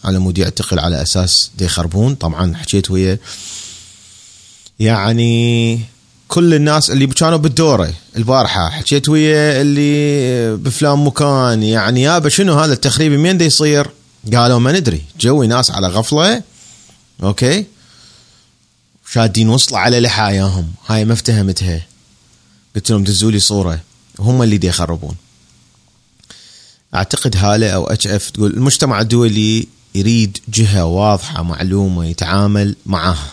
[0.04, 3.18] على مود يعتقل على أساس دي يخربون طبعا حكيت ويا
[4.80, 5.80] يعني
[6.28, 12.72] كل الناس اللي كانوا بالدوره البارحة حكيت ويا اللي بفلان مكان يعني يابا شنو هذا
[12.72, 13.90] التخريب؟ من دا يصير؟
[14.32, 16.42] قالوا ما ندري جوي ناس على غفلة
[17.22, 17.66] okay؟
[19.12, 21.86] شادين وصلوا على لحاياهم هاي ما افتهمتها.
[22.74, 23.80] قلت لهم دزوا لي صورة
[24.18, 25.14] هم اللي دي يخربون.
[26.94, 33.32] أعتقد هالة أو اتش اف تقول المجتمع الدولي يريد جهة واضحة معلومة يتعامل معها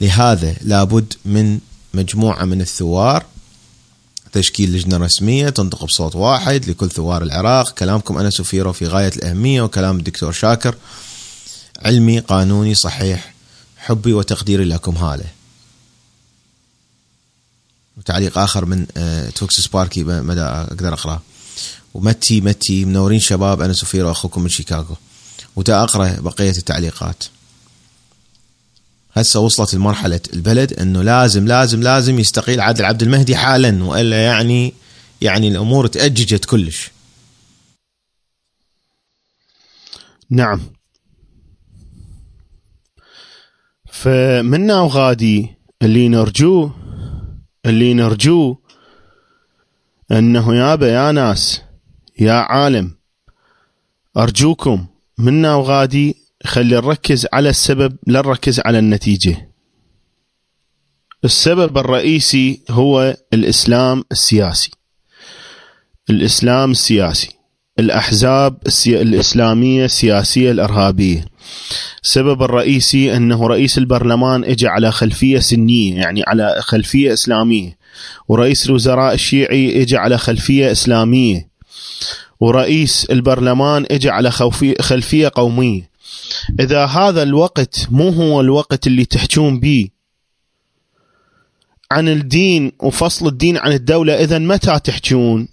[0.00, 1.60] لهذا لابد من
[1.94, 3.24] مجموعة من الثوار
[4.32, 7.70] تشكيل لجنة رسمية تنطق بصوت واحد لكل ثوار العراق.
[7.70, 10.74] كلامكم أنا سفيرو في غاية الأهمية وكلام الدكتور شاكر.
[11.82, 13.34] علمي قانوني صحيح
[13.76, 15.26] حبي وتقديري لكم هاله
[17.98, 21.20] وتعليق آخر من آه، توكس سباركي مدى أقدر اقراه
[21.94, 24.96] ومتي متي منورين شباب أنا سفيرو أخوكم من شيكاغو.
[25.56, 27.24] ودا أقرأ بقية التعليقات.
[29.16, 34.74] هسه وصلت المرحلة البلد إنه لازم لازم لازم يستقيل عادل عبد المهدي حالا وإلا يعني
[35.20, 36.90] يعني الأمور تأججت كلش.
[40.30, 40.60] نعم.
[43.92, 46.74] فمنا وغادي اللي نرجوه
[47.66, 48.58] اللي نرجوه
[50.10, 51.62] أنه يابا يا ناس
[52.18, 52.96] يا عالم
[54.16, 54.86] أرجوكم
[55.18, 59.50] منا وغادي خلي نركز على السبب لا نركز على النتيجة.
[61.24, 64.70] السبب الرئيسي هو الإسلام السياسي.
[66.10, 67.36] الإسلام السياسي
[67.78, 69.02] الأحزاب السي...
[69.02, 71.24] الإسلامية السياسية الإرهابية.
[72.04, 77.78] السبب الرئيسي أنه رئيس البرلمان اجى على خلفية سنية يعني على خلفية إسلامية.
[78.28, 81.48] ورئيس الوزراء الشيعي اجى على خلفية إسلامية.
[82.40, 84.30] ورئيس البرلمان اجى على
[84.80, 85.95] خلفية قومية.
[86.60, 89.88] إذا هذا الوقت مو هو الوقت اللي تحجون به
[91.90, 95.48] عن الدين وفصل الدين عن الدولة إذا متى تحجون؟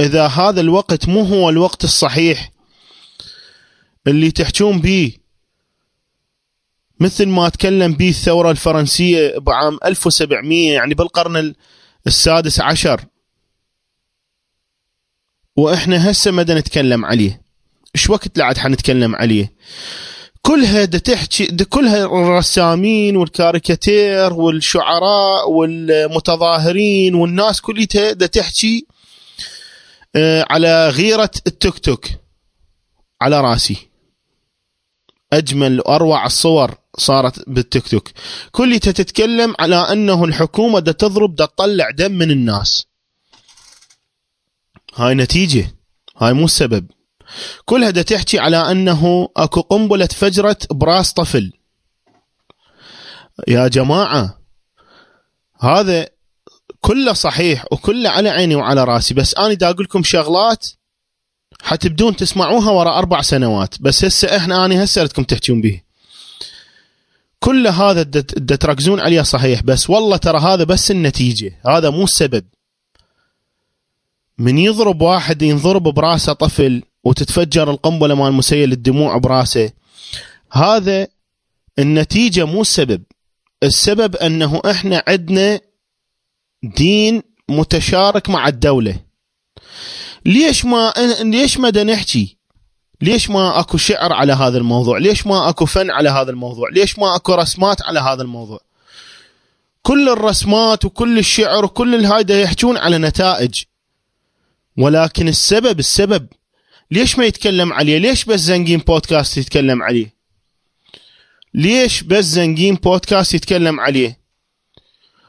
[0.00, 2.52] إذا هذا الوقت مو هو الوقت الصحيح
[4.06, 5.12] اللي تحجون به
[7.00, 11.54] مثل ما تكلم به الثورة الفرنسية بعام 1700 يعني بالقرن
[12.06, 13.04] السادس عشر.
[15.56, 17.43] وإحنا هسه مدى نتكلم عليه.
[17.94, 19.52] إيش وقت لعد حنتكلم عليه؟
[20.42, 28.86] كلها دا تحكي دا كلها الرسامين والكاريكاتير والشعراء والمتظاهرين والناس كلها دا تحكي
[30.50, 32.06] على غيرة التيك توك
[33.20, 33.76] على راسي.
[35.32, 38.08] أجمل وأروع الصور صارت بالتيك توك.
[38.52, 42.86] كلها تتكلم على أنه الحكومة دا تضرب دا تطلع دم من الناس.
[44.94, 45.74] هاي نتيجة.
[46.16, 46.86] هاي مو السبب.
[47.64, 51.52] كلها دا تحكي على أنه أكو قنبلة فجرت براس طفل.
[53.48, 54.38] يا جماعة
[55.60, 56.08] هذا
[56.80, 60.66] كله صحيح وكله على عيني وعلى راسي بس أنا دا أقول لكم شغلات
[61.62, 65.80] حتبدون تسمعوها ورا أربع سنوات بس هسه إحنا أنا هسه ردكم تحكون به.
[67.40, 72.44] كل هذا دا تركزون عليه صحيح بس والله ترى هذا بس النتيجة هذا مو السبب.
[74.38, 79.70] من يضرب واحد ينضرب براسه طفل وتتفجر القنبلة مال مسيل الدموع براسه.
[80.52, 81.06] هذا
[81.78, 83.02] النتيجة مو السبب.
[83.62, 85.60] السبب أنه إحنا عندنا
[86.62, 89.00] دين متشارك مع الدولة.
[90.26, 92.36] ليش ما ليش ما نحكي؟
[93.00, 96.98] ليش ما أكو شعر على هذا الموضوع؟ ليش ما أكو فن على هذا الموضوع؟ ليش
[96.98, 98.60] ما أكو رسمات على هذا الموضوع؟
[99.82, 103.62] كل الرسمات وكل الشعر وكل الهايدا يحجون على نتائج.
[104.78, 106.26] ولكن السبب السبب
[106.94, 110.14] ليش ما يتكلم عليه؟ ليش بس زنقين بودكاست يتكلم عليه؟
[111.54, 114.18] ليش بس زنقين بودكاست يتكلم عليه؟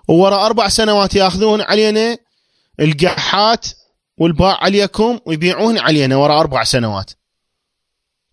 [0.07, 2.17] وورا أربع سنوات ياخذون علينا
[2.79, 3.67] القحات
[4.17, 7.11] والباع عليكم ويبيعون علينا ورا أربع سنوات.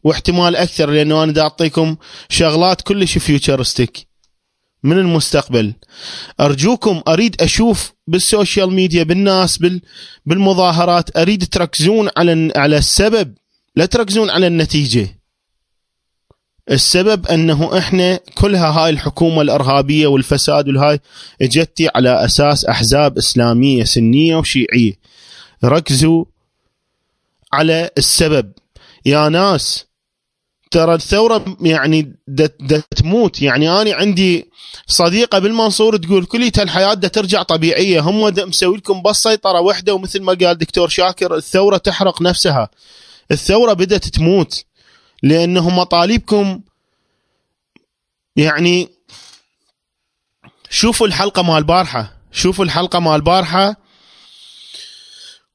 [0.04, 1.96] واحتمال أكثر لأنه أنا دا اعطيكم
[2.28, 4.06] شغلات كلش futuristic
[4.82, 5.74] من المستقبل.
[6.40, 9.80] أرجوكم أريد أشوف بال social media بالناس بال
[10.26, 13.34] بالمظاهرات أريد تركزون على على السبب
[13.76, 15.22] لا تركزون على النتيجة.
[16.70, 21.00] السبب أنه إحنا كلها هاي الحكومة الإرهابية والفساد والهاي
[21.42, 24.92] اجتي على أساس أحزاب إسلامية سنية وشيعية.
[25.64, 26.24] ركزوا
[27.52, 28.52] على السبب.
[29.06, 29.86] يا ناس
[30.72, 32.16] ترى الثورة يعني
[32.96, 34.50] تموت يعني أنا عندي
[34.86, 38.00] صديقة بالمنصور تقول كلية الحياة دا ترجع طبيعية.
[38.00, 42.68] هم مسوي لكم بس سيطرة واحدة ومثل ما قال دكتور شاكر الثورة تحرق نفسها.
[43.30, 44.64] الثورة بدأت تموت.
[45.22, 46.60] لأنه مطالبكم
[48.36, 48.88] يعني
[50.70, 52.12] شوفوا الحلقة مال البارحة.
[52.32, 53.76] شوفوا الحلقة مال البارحة.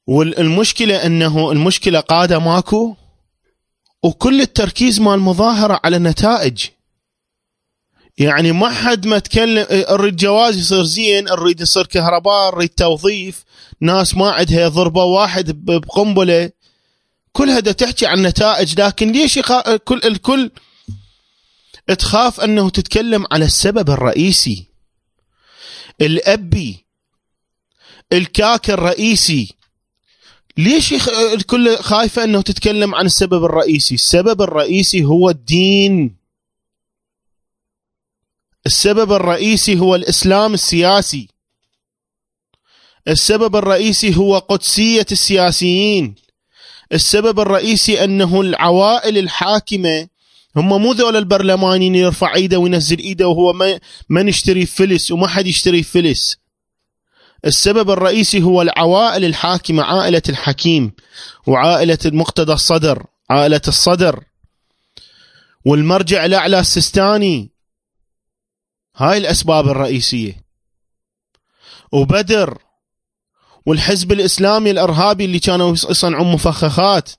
[0.08, 2.96] والمشكلة إنه المشكلة قادة ماكو.
[4.04, 6.66] وكل التركيز مال المظاهره على النتائج
[8.18, 13.44] يعني ما حد ما تكلم نريد جواز يصير زين نريد يصير كهرباء نريد توظيف.
[13.82, 16.52] ناس ما عندها ضربة واحد بقنبلة.
[17.32, 19.78] كلها دا تحكي عن نتائج لكن ليش يخا...
[19.78, 20.52] كل الكل
[22.00, 24.68] تخاف أنه تتكلم على السبب الرئيسي.
[26.02, 26.86] الأبي
[28.14, 29.57] الكاك الرئيسي.
[30.58, 30.94] ليش.
[31.34, 36.18] الكل خايفة إنه تتكلم عن السبب الرئيسي؟ السبب الرئيسي هو الدين.
[38.66, 41.28] السبب الرئيسي هو الإسلام السياسي.
[43.08, 46.16] السبب الرئيسي هو قدسية السياسيين.
[46.94, 50.08] السبب الرئيسي أنه العوائل الحاكمة
[50.56, 53.80] هم مو ذول البرلمانيين يرفع إيده وينزل إيده وهو ما
[54.10, 56.38] ما نشتري فلس وما حد يشتري فلس.
[57.48, 60.92] السبب الرئيسي هو العوائل الحاكمة عائلة الحكيم
[61.48, 64.24] وعائلة المقتدى الصدر عائلة الصدر.
[65.66, 67.52] والمرجع الأعلى السستاني
[68.96, 70.44] هاي الأسباب الرئيسية.
[71.92, 72.58] وبدر
[73.66, 77.12] والحزب الإسلامي الإرهابي اللي كانوا يصنعون مفخخات.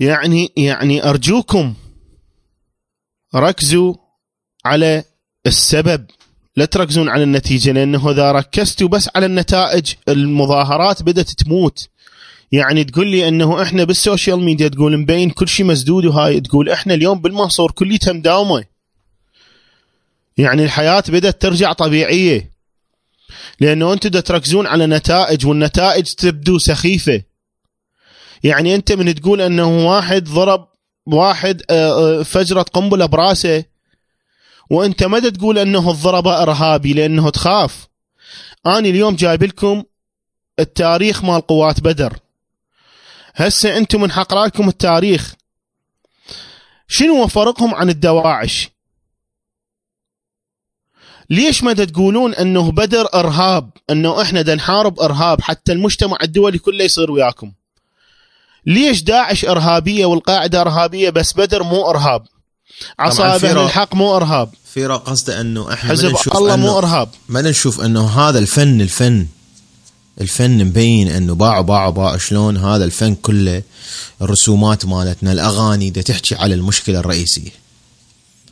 [0.00, 1.74] يعني يعني أرجوكم
[3.34, 3.94] ركزوا
[4.64, 5.04] على
[5.46, 6.06] السبب.
[6.56, 11.88] لا تركزون على النتيجة لأنه إذا ركزتوا بس على النتائج المظاهرات بدأت تموت.
[12.52, 16.94] يعني تقول لي إنه إحنا بالسوشيال ميديا تقول مبين كل شيء مسدود وهاي تقول إحنا
[16.94, 18.64] اليوم بالمنصور كليتها مداومه
[20.36, 22.52] يعني الحياة بدأت ترجع طبيعية.
[23.60, 27.22] لأنه أنتم تركزون على نتائج والنتائج تبدو سخيفة.
[28.42, 30.68] يعني أنت من تقول إنه واحد ضرب
[31.06, 33.64] واحد آه، آه، فجرة قنبلة براسه
[34.72, 37.88] وأنت ما تقول أنه الضرب إرهابي لأنه تخاف.
[38.66, 39.82] أنا اليوم جايب لكم
[40.58, 42.18] التاريخ مال قوات بدر.
[43.34, 45.34] هسه أنتم من حق رأيكم التاريخ.
[46.88, 48.68] شنو فرقهم عن الدواعش؟
[51.30, 56.84] ليش ما تقولون أنه بدر إرهاب؟ أنه إحنا دا نحارب إرهاب حتى المجتمع الدولي كله
[56.84, 57.52] يصير وياكم.
[58.66, 62.26] ليش داعش إرهابية والقاعدة إرهابية بس بدر مو إرهاب؟
[62.98, 64.54] عصابة الحق مو إرهاب.
[64.74, 67.08] في قصده أنه إحنا حزب الله مو إرهاب.
[67.28, 69.26] ما نشوف أنه هذا الفن الفن
[70.20, 73.62] الفن مبين أنه باعوا باعوا باعوا شلون هذا الفن كله
[74.22, 77.50] الرسومات مالتنا الأغاني دا تحكي على المشكلة الرئيسية.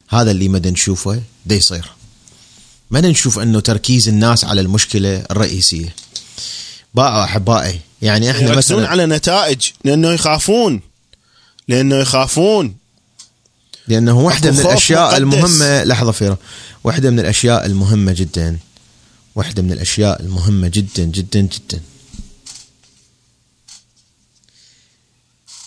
[0.08, 1.90] هذا اللي مدى نشوفه دا يصير.
[2.90, 5.94] ما نشوف أنه تركيز الناس على المشكلة الرئيسية.
[6.94, 10.80] باعوا أحبائي يعني إحنا مثلا على نتائج لأنه يخافون.
[11.68, 12.79] لأنه يخافون.
[13.90, 15.18] لأنه واحدة من الأشياء مقدس.
[15.18, 16.36] المهمة لحظة فيرا
[16.84, 18.58] واحدة من الأشياء المهمة جدا.
[19.34, 21.80] واحدة من الأشياء المهمة جدا جدا جدا.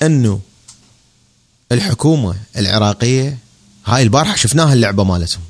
[0.02, 0.40] أنه
[1.72, 3.38] الحكومة العراقية
[3.86, 5.42] هاي البارحة شفناها اللعبة مالتهم.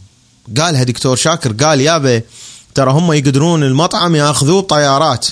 [0.58, 2.22] قالها دكتور شاكر قال يابا
[2.76, 5.28] ترى هم يقدرون المطعم ياخذوه طيارات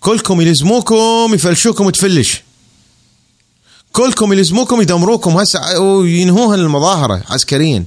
[0.00, 2.42] كلكم يلزموكم يفلشوكم وتفلش.
[3.92, 7.84] كلكم يلزموكم يدمروكم هسه وينهوها المظاهرة عسكريا.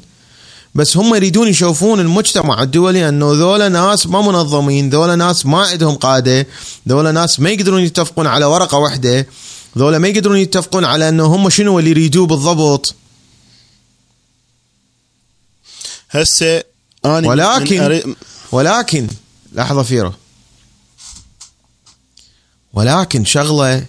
[0.75, 5.95] بس هم يريدون يشوفون المجتمع الدولي إنه ذولا ناس ما منظمين ذولا ناس ما عندهم
[5.95, 6.47] قادة
[6.89, 9.27] ذولا ناس ما يقدرون يتفقون على ورقة واحدة
[9.77, 12.95] ذولا ما يقدرون يتفقون على إنه هم شنو اللي يريدوه بالضبط.
[16.09, 16.63] هسه
[17.05, 18.15] أنا ولكن
[18.51, 19.07] ولكن
[19.53, 20.13] لحظة فيرة.
[22.73, 23.85] ولكن شغلة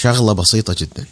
[0.00, 1.06] شغلة بسيطة جدا.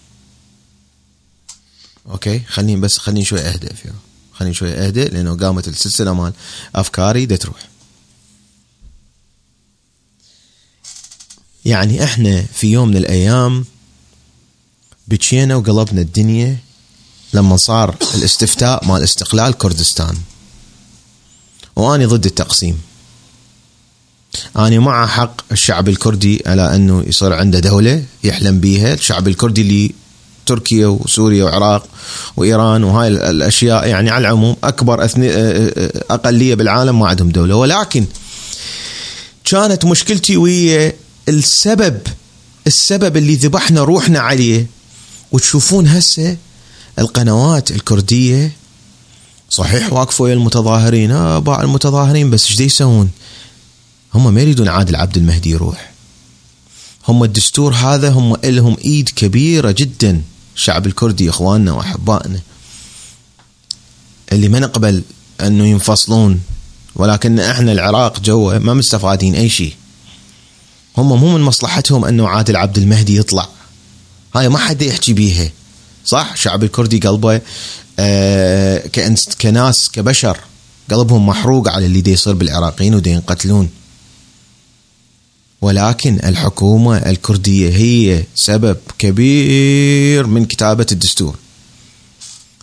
[2.10, 3.94] أوكي خليني بس خليني شوي اهدى فيها.
[4.32, 6.32] خليني شوي اهدى لأنه قامت السلسلة مال
[6.74, 7.68] أفكاري دا تروح.
[11.64, 13.64] يعني إحنا في يوم من الأيام
[15.08, 16.58] بكينا وقلبنا الدنيا
[17.34, 20.18] لما صار الاستفتاء مال استقلال كردستان.
[21.76, 22.82] واني ضد التقسيم.
[24.56, 28.94] أنا مع حق الشعب الكردي على أنه يصير عنده دولة يحلم بيها.
[28.94, 29.90] الشعب الكردي اللي
[30.46, 31.86] تركيا وسوريا وعراق
[32.36, 35.30] وإيران وهاي الأشياء يعني على العموم أكبر أثني
[36.10, 37.54] أقلية بالعالم ما عندهم دولة.
[37.54, 38.04] ولكن
[39.44, 40.92] كانت مشكلتي ويا
[41.28, 41.98] السبب
[42.66, 44.66] السبب اللي ذبحنا روحنا عليه.
[45.32, 46.36] وتشوفون هسه
[46.98, 48.52] القنوات الكردية
[49.50, 53.10] صحيح واقفوا يا المتظاهرين آه باع المتظاهرين بس إيش يسوون؟
[54.14, 55.92] هم ما يريدون عادل عبد المهدي يروح.
[57.08, 60.22] هم الدستور هذا هم لهم إيد كبيرة جدا
[60.56, 62.40] الشعب الكردي إخواننا وأحبائنا.
[64.32, 65.02] اللي ما نقبل
[65.40, 66.40] أنه ينفصلون
[66.94, 69.74] ولكن إحنا العراق جوا ما مستفادين أي شيء.
[70.98, 73.48] هم مو من مصلحتهم أنه عادل عبد المهدي يطلع.
[74.34, 75.50] هاي ما حد يحكي بيها.
[76.04, 77.40] صح؟ الشعب الكردي قلبه
[77.98, 78.86] آه
[79.40, 80.38] كناس كبشر
[80.90, 83.68] قلبهم محروق على اللي دي يصير بالعراقيين ودي ينقتلون.
[85.60, 91.36] ولكن الحكومة الكردية هي سبب كبير من كتابة الدستور.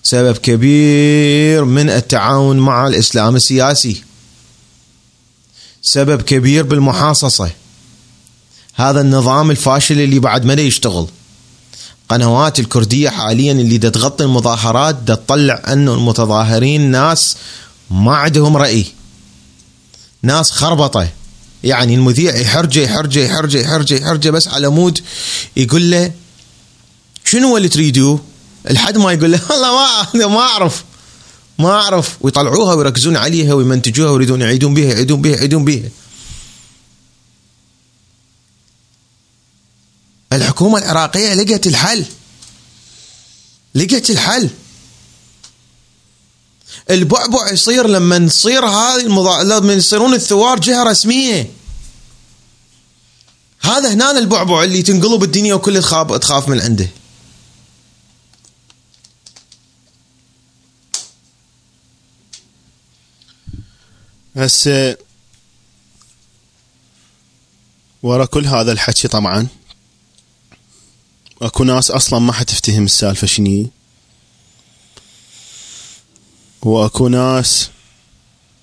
[0.03, 4.03] سبب كبير من التعاون مع الإسلام السياسي.
[5.81, 7.51] سبب كبير بالمحاصصة.
[8.75, 11.07] هذا النظام الفاشل اللي بعد ما يشتغل.
[12.09, 17.37] قنوات الكردية حاليا اللي دا تغطي المظاهرات دا تطلع أنه المتظاهرين ناس
[17.91, 18.85] ما عندهم رأي.
[20.21, 21.09] ناس خربطة.
[21.63, 24.99] يعني المذيع يحرجه يحرجه يحرجه يحرجه يحرجه بس على مود
[25.57, 26.11] يقول له
[27.25, 28.21] شنو اللي تريدوه؟
[28.65, 30.83] لحد ما يقول له والله ما ما أعرف
[31.59, 32.17] ما أعرف.
[32.21, 35.89] ويطلعوها ويركزون عليها ويمنتجوها ويريدون يعيدون بها يعيدون بها يعيدون بها
[40.33, 42.05] الحكومة العراقية لقت الحل
[43.75, 44.49] لقت الحل.
[46.89, 49.43] البعبع يصير لما نصير هذه المضا...
[49.43, 51.51] لما يصيرون الثوار جهة رسمية.
[53.61, 56.89] هذا هنا البعبع اللي تنقلب الدنيا وكل تخاف تخاف من عنده.
[64.35, 64.97] هسه
[68.03, 69.47] ورا كل هذا الحكي طبعا
[71.41, 73.69] أكو ناس أصلا ما حتفتهم السالفة شنو
[76.65, 77.69] واكو ناس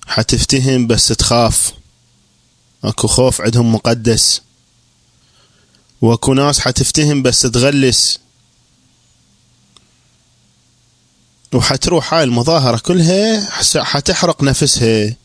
[0.07, 1.73] حتفتهم بس تخاف.
[2.83, 4.41] اكو خوف عندهم مقدس.
[6.01, 8.19] واكو ناس حتفتهم بس تغلس.
[11.53, 15.15] وحتروح هاي المظاهرة كلها حتحرق نفسها.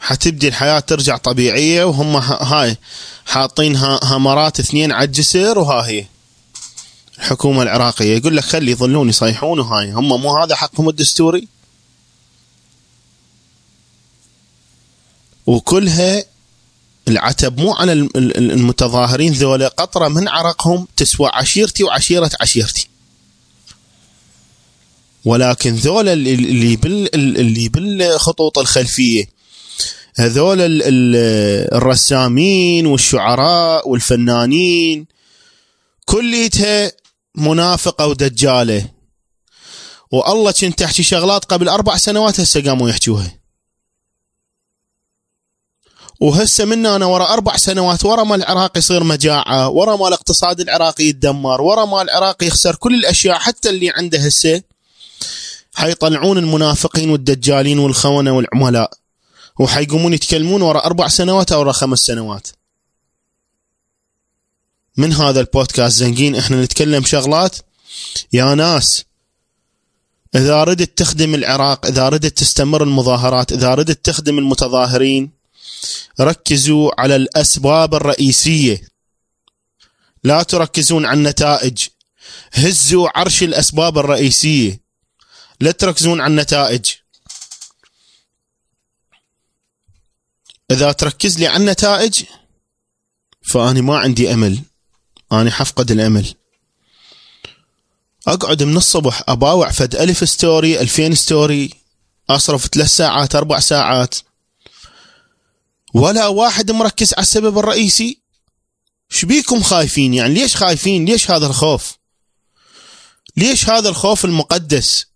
[0.00, 2.76] حتبدي الحياة ترجع طبيعية وهم هاي
[3.26, 6.06] حاطين هامرات اثنين على الجسر وها هي.
[7.20, 11.48] الحكومة العراقية يقول لك خلي يظلون يصيحون وهاي هم مو هذا حقهم الدستوري؟
[15.46, 16.24] وكلها
[17.08, 22.88] العتب مو على المتظاهرين ذولا قطرة من عرقهم تسوى عشيرتي وعشيرة عشيرتي.
[25.24, 29.24] ولكن ذولا اللي بال اللي بالخطوط الخلفية
[30.16, 30.58] هذول
[31.72, 35.06] الرسامين والشعراء والفنانين
[36.04, 36.92] كليتها
[37.36, 38.88] منافقة ودجالة
[40.12, 43.40] والله كنت تحكي شغلات قبل أربع سنوات هسه قاموا يحكوها
[46.20, 51.04] وهسه منا أنا ورا أربع سنوات ورا ما العراق يصير مجاعة ورا ما الاقتصاد العراقي
[51.04, 54.62] يتدمر ورا ما العراق يخسر كل الأشياء حتى اللي عنده هسه
[55.74, 58.90] حيطلعون المنافقين والدجالين والخونة والعملاء.
[59.58, 62.48] وحيقومون يتكلمون ورا أربع سنوات أو ورا خمس سنوات.
[65.00, 65.98] من هذا البودكاست.
[65.98, 67.56] زنقين إحنا نتكلم شغلات.
[68.32, 69.04] يا ناس
[70.34, 75.30] إذا ردت تخدم العراق إذا ردت تستمر المظاهرات إذا ردت تخدم المتظاهرين
[76.20, 78.88] ركزوا على الأسباب الرئيسية.
[80.24, 81.78] لا تركزون على النتائج.
[82.52, 84.80] هزوا عرش الأسباب الرئيسية.
[85.60, 86.84] لا تركزون على النتائج.
[90.70, 92.24] إذا تركز لي على النتائج
[93.42, 94.62] فاني ما عندي أمل.
[95.32, 96.34] أنا حفقد الأمل.
[98.28, 101.70] أقعد من الصبح أباوع فد ألف story ألفين story
[102.30, 104.14] أصرف ثلاث ساعات أربع ساعات.
[105.94, 108.20] ولا واحد مركز على السبب الرئيسي.
[109.08, 111.98] شبيكم خايفين؟ يعني ليش خايفين؟ ليش هذا الخوف؟
[113.36, 115.06] ليش هذا الخوف المقدس؟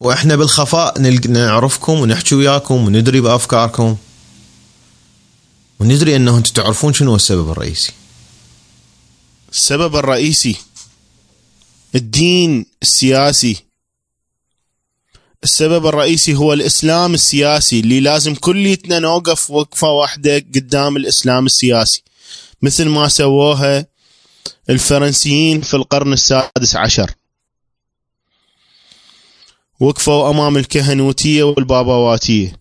[0.00, 3.96] وإحنا بالخفاء نعرفكم ونحكي وياكم وندري بأفكاركم.
[5.80, 7.92] وندري إنه أنتم تعرفون شنو السبب الرئيسي.
[9.52, 10.56] السبب الرئيسي
[11.94, 13.56] الدين السياسي.
[15.44, 22.02] السبب الرئيسي هو الإسلام السياسي اللي لازم كليتنا نوقف وقفة واحدة قدام الإسلام السياسي.
[22.62, 23.86] مثل ما سووها
[24.70, 27.14] الفرنسيين في القرن السادس عشر.
[29.80, 32.60] وقفوا أمام الكهنوتية والبابواتيه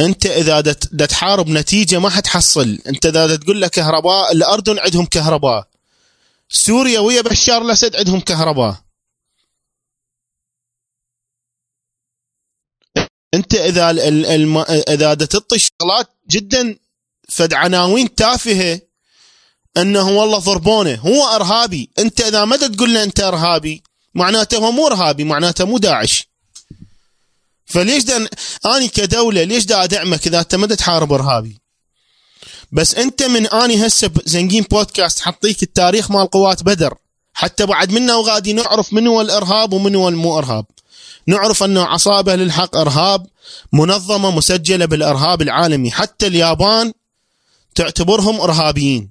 [0.00, 2.78] أنت إذا دا تحارب نتيجة ما حتحصل.
[2.86, 5.68] أنت إذا تقول له كهرباء الاردن عندهم كهرباء.
[6.48, 8.76] سوريا ويا بشار الأسد عندهم كهرباء.
[13.34, 14.58] أنت إذا الم...
[14.68, 16.78] إذا تعطي شغلات جدا
[17.28, 18.80] فد عناوين تافهه
[19.76, 20.94] أنه والله ضربونه.
[20.94, 21.90] هو إرهابي.
[21.98, 23.82] أنت إذا ما تقول له أنت إرهابي
[24.14, 26.28] معناته هو مو إرهابي معناته مو داعش.
[27.66, 28.28] فليش دا
[28.66, 31.60] آني كدولة ليش دا أدعمك إذا أنت ما تحارب إرهابي؟
[32.72, 36.94] بس أنت من آني هسه زنقين بودكاست حطيك التاريخ مال قوات بدر
[37.34, 40.64] حتى بعد منا وغادي نعرف من هو الإرهاب ومن هو المو إرهاب.
[41.26, 43.26] نعرف أنه عصابة للحق إرهاب
[43.72, 46.92] منظمة مسجلة بالإرهاب العالمي حتى اليابان
[47.74, 49.10] تعتبرهم إرهابيين.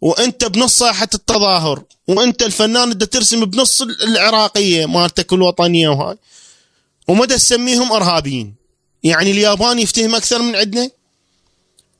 [0.00, 6.16] وأنت بنص ساحة التظاهر وأنت الفنان اللي ترسم بنص العراقية مالتك الوطنية وهاي.
[7.08, 8.54] ومدى تسميهم أرهابيين.
[9.02, 10.90] يعني اليابان يفتهم أكثر من عندنا؟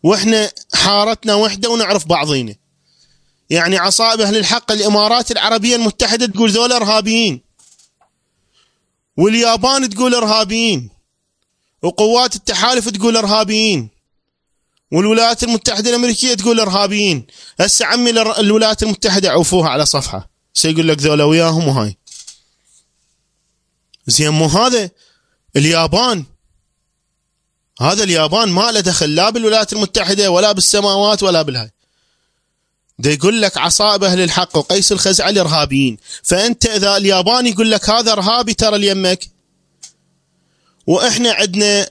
[0.02, 2.54] وإحنا حارتنا وحدة ونعرف بعضينا.
[3.50, 7.40] يعني عصائب أهل الحق الإمارات العربية المتحدة تقول ذول أرهابيين.
[9.16, 10.90] واليابان تقول أرهابيين.
[11.82, 13.88] وقوات التحالف تقول أرهابيين.
[14.92, 17.26] والولايات المتحدة الأمريكية تقول أرهابيين.
[17.60, 20.30] هسه عمي الولايات المتحدة عوفوها على صفحة.
[20.54, 21.96] سيقول لك ذولا وياهم وهاي.
[24.06, 24.90] زين مو هذا
[25.56, 26.24] اليابان.
[27.80, 31.70] هذا اليابان ما له دخل لا بالولايات المتحدة ولا بالسماوات ولا بالهاي.
[32.98, 35.98] ده يقول لك عصائب أهل الحق وقيس الخزعلي إرهابيين.
[36.22, 39.28] فأنت إذا الياباني يقول لك هذا إرهابي ترى اليمك
[40.86, 41.88] وإحنا عندنا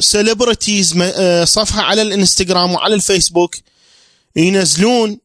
[0.00, 3.56] celebrities آه، صفحة على الإنستغرام وعلى الفيسبوك
[4.36, 5.18] ينزلون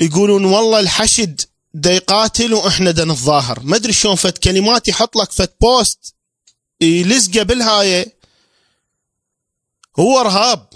[0.00, 1.40] يقولون والله الحشد
[1.74, 6.14] دا يقاتل وإحنا دا نتظاهر ما أدري شلون فد كلمات يحط لك فد post
[6.80, 8.20] يلزقه بالهايه
[9.98, 10.70] هو ارهاب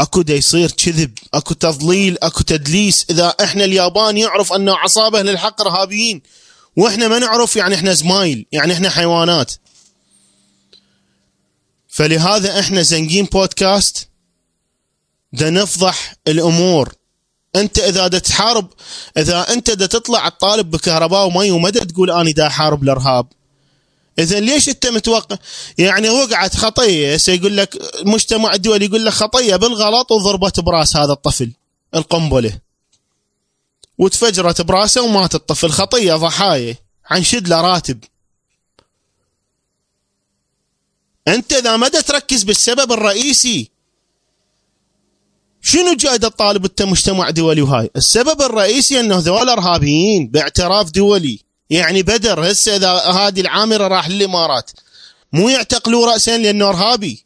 [0.00, 3.06] أكو دا يصير كذب أكو تضليل أكو تدليس.
[3.10, 6.22] إذا إحنا اليابان يعرف انه عصابة للحق ارهابيين
[6.76, 9.52] وإحنا ما نعرف يعني إحنا زمايل يعني إحنا حيوانات.
[11.88, 14.08] فلهذا إحنا زنقين بودكاست
[15.32, 16.94] دا نفضح الأمور.
[17.56, 18.66] أنت إذا دا تحارب
[19.16, 23.26] إذا أنت دا تطلع الطالب بكهرباء ومي ومدى تقول اني دا أحارب الإرهاب.
[24.18, 25.36] إذا ليش أنت متوقع؟
[25.78, 31.52] يعني وقعت خطية سيقول لك المجتمع الدولي يقول لك خطية بالغلط وضربت برأس هذا الطفل
[31.94, 32.58] القنبلة.
[33.98, 36.76] وتفجرت برأسه ومات الطفل خطية ضحايا
[37.10, 38.04] عنشد له راتب.
[41.28, 43.71] أنت إذا ما تركز بالسبب الرئيسي
[45.62, 51.40] شنو جايد الطالب انت مجتمع دولي؟ وهاي السبب الرئيسي أنه ذول ارهابيين باعتراف دولي.
[51.70, 54.70] يعني بدر هسه إذا هذه العامرة راح للإمارات.
[55.32, 57.24] مو يعتقلوا راسا لأنه أرهابي.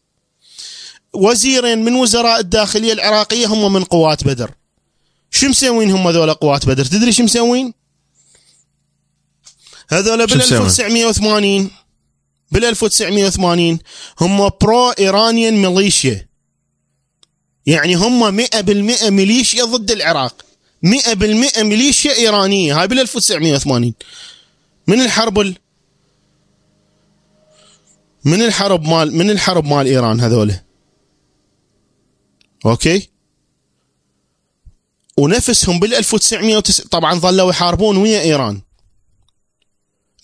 [1.14, 4.50] وزيرين من وزراء الداخلية العراقية هم من قوات بدر.
[5.30, 7.74] شو مسوين هم ذولا قوات بدر؟ تدري شو مسوين؟
[9.88, 11.70] هذولا بال 1980
[12.52, 13.78] بال 1980
[14.20, 16.26] هم برو ايرانيان ميليشيا
[17.66, 20.44] يعني هم 100% ميليشيا ضد العراق.
[20.86, 22.80] 100% ميليشيا إيرانية.
[22.80, 23.94] هاي بال 1980
[24.86, 25.56] من الحرب ال...
[28.24, 30.54] من الحرب مال من الحرب مال إيران هذول؟
[32.66, 33.08] أوكي؟
[35.16, 38.60] ونفسهم بال 1909 طبعا ظلوا يحاربون ويا إيران.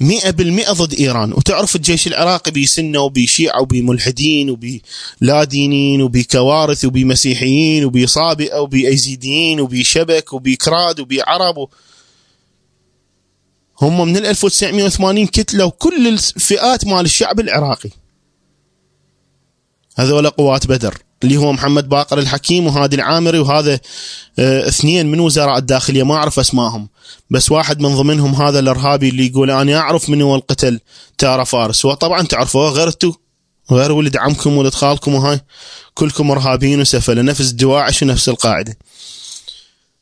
[0.03, 1.33] مئة بالمئة ضد إيران.
[1.33, 11.69] وتعرف الجيش العراقي بسنة وبشيعة وبملحدين وبلا دينين وبكوارث وبمسيحيين وبصابئة وبأيزيديين وبشبك وبكراد وبعرب
[13.83, 17.91] هم من 1980 كتلوا كل الفئات مال الشعب العراقي.
[19.97, 20.99] هذول قوات بدر.
[21.25, 23.81] اللي هو محمد باقر الحكيم وهادي العامري وهذا
[24.39, 26.03] آه اثنين من وزراء الداخلية.
[26.03, 26.89] ما أعرف أسمائهم
[27.31, 30.81] بس واحد من ضمنهم هذا الإرهابي اللي يقول أنا أعرف من هو القتل
[31.19, 31.85] تارا فارس.
[31.85, 33.13] وطبعا تعرفوه غيرتو
[33.71, 35.41] غير ولد عمكم ولد خالكم وهاي.
[35.95, 38.77] كلكم إرهابيين وسفلة نفس دواعش ونفس القاعدة.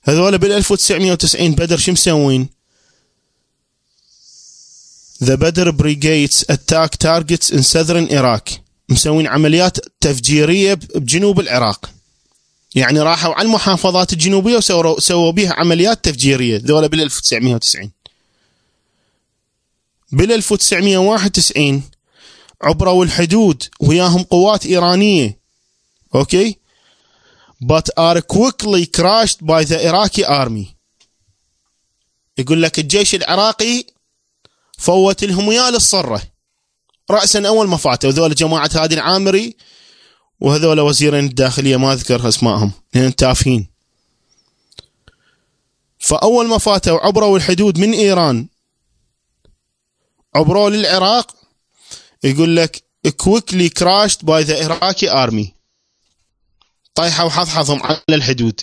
[0.03, 2.49] هذول بال 1990 بدر شو مسوين؟
[5.25, 11.91] the Badr Brigades attack targets in southern Iraq مسوين عمليات تفجيرية بجنوب العراق.
[12.75, 17.91] يعني راحوا على المحافظات الجنوبية وسووا سووا بها عمليات تفجيرية ذولا بال 1990
[20.13, 21.83] بال 1991
[22.63, 25.39] عبروا الحدود وياهم قوات إيرانية.
[26.15, 26.57] okay؟
[27.65, 30.75] But are quickly crushed by the Iraqi army.
[32.39, 33.85] يقول لك الجيش العراقي
[34.79, 36.23] فوت لهم وياه للصرة.
[37.11, 39.57] راسا أول ما فاتوا ذول جماعة هادي العامري
[40.41, 43.67] وهذول وزيرين الداخلية ما أذكر أسمائهم لأن تافهين.
[45.99, 48.47] فأول ما فاتوا عبروا الحدود من إيران.
[50.35, 51.37] عبروا للعراق
[52.25, 52.83] يقول لك
[53.17, 55.55] quickly crushed by the Iraqi army
[56.95, 58.61] طيحوا حظ حظهم على الحدود.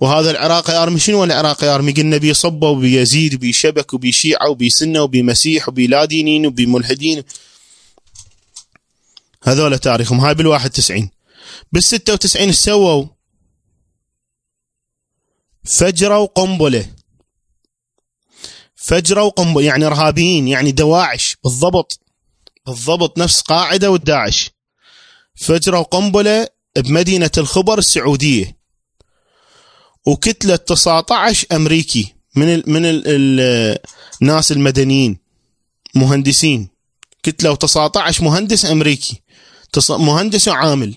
[0.00, 4.48] وهذا ال Iraqi army شنو ال Iraqi army؟ قلنا بي صبة وبي إيزيد وبيشبك وبيشيعة
[4.48, 7.22] وبيسنة وبيمسيح وبيلادينين وبملحدين
[9.42, 10.20] هذول تاريخهم.
[10.20, 11.10] هاي بال 91
[11.72, 13.06] بال 96 إيش سووا؟
[15.64, 16.86] فجروا قنبلة.
[18.74, 22.00] فجروا قنبلة يعني ارهابيين يعني دواعش بالضبط.
[22.66, 24.50] بالضبط نفس قاعدة والداعش.
[25.34, 28.59] فجروا قنبلة بمدينة الخبر السعودية.
[30.06, 33.78] وكتلة 19 أمريكي من ال من ال
[34.22, 35.18] الناس المدنيين
[35.94, 36.68] مهندسين.
[37.22, 39.22] كتلة و19 مهندس أمريكي
[39.90, 40.96] مهندس وعامل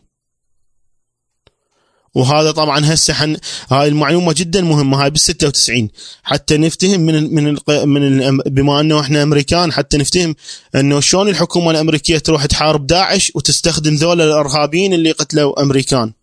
[2.16, 3.38] وهذا طبعا هسه حن
[3.72, 5.90] هاي المعلومة جدا مهمة هاي بال 96
[6.24, 10.36] حتى نفتهم من ال من ال من ال بما أنه إحنا أمريكان حتى نفتهم
[10.76, 16.14] أنه شلون الحكومة الأمريكية تروح تحارب داعش وتستخدم ذول الأرهابيين اللي قتلوا أمريكان.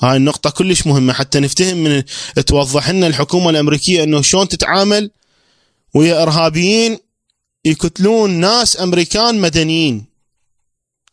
[0.00, 1.12] هاي النقطة كلش مهمة.
[1.12, 2.02] حتى نفتهم من
[2.46, 5.10] توضح لنا الحكومة الأمريكية أنه شلون تتعامل
[5.94, 6.98] ويا إرهابيين
[7.64, 10.04] يقتلون ناس أمريكان مدنيين.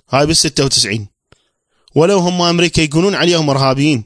[0.09, 1.07] هاي بال 96
[1.95, 4.03] ولو هم أمريكا يقولون عليهم إرهابيين.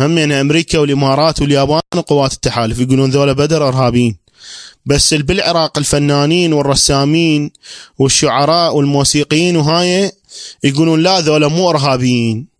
[0.00, 4.16] هم يعني أمريكا والإمارات واليابان وقوات التحالف يقولون ذولا بدر إرهابيين.
[4.86, 7.50] بس بالعراق الفنانين والرسامين
[7.98, 10.12] والشعراء والموسيقيين وهاي
[10.64, 12.53] يقولون لا ذولا مو إرهابيين.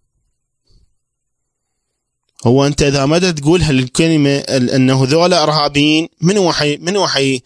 [2.44, 7.42] هو أنت إذا ما تقول هالكلمة إنه ذولا إرهابيين من وحي من وحي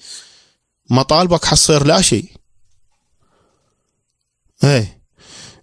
[0.91, 2.25] مطالبك حصير لا شيء.
[4.65, 4.99] إيه.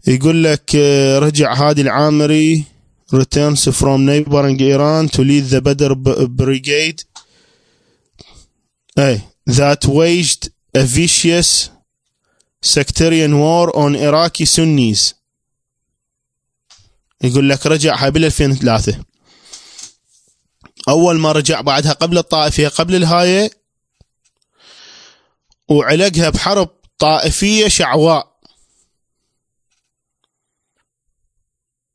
[0.08, 2.64] يقول لك آه، رجع هادي العامري
[3.14, 5.96] returns from neighboring Iran to lead the Badr
[6.28, 7.04] brigade.
[8.98, 9.22] إيه.
[9.48, 11.70] that waged a vicious
[12.62, 15.14] sectarian war on Iraqi Sunnis.
[17.24, 19.15] يقول لك رجع بال 2003
[20.90, 23.52] أول ما رجع بعدها قبل الطائفية قبل الهاية
[25.70, 26.70] وعلقها بحرب
[27.00, 28.36] طائفية شعواء.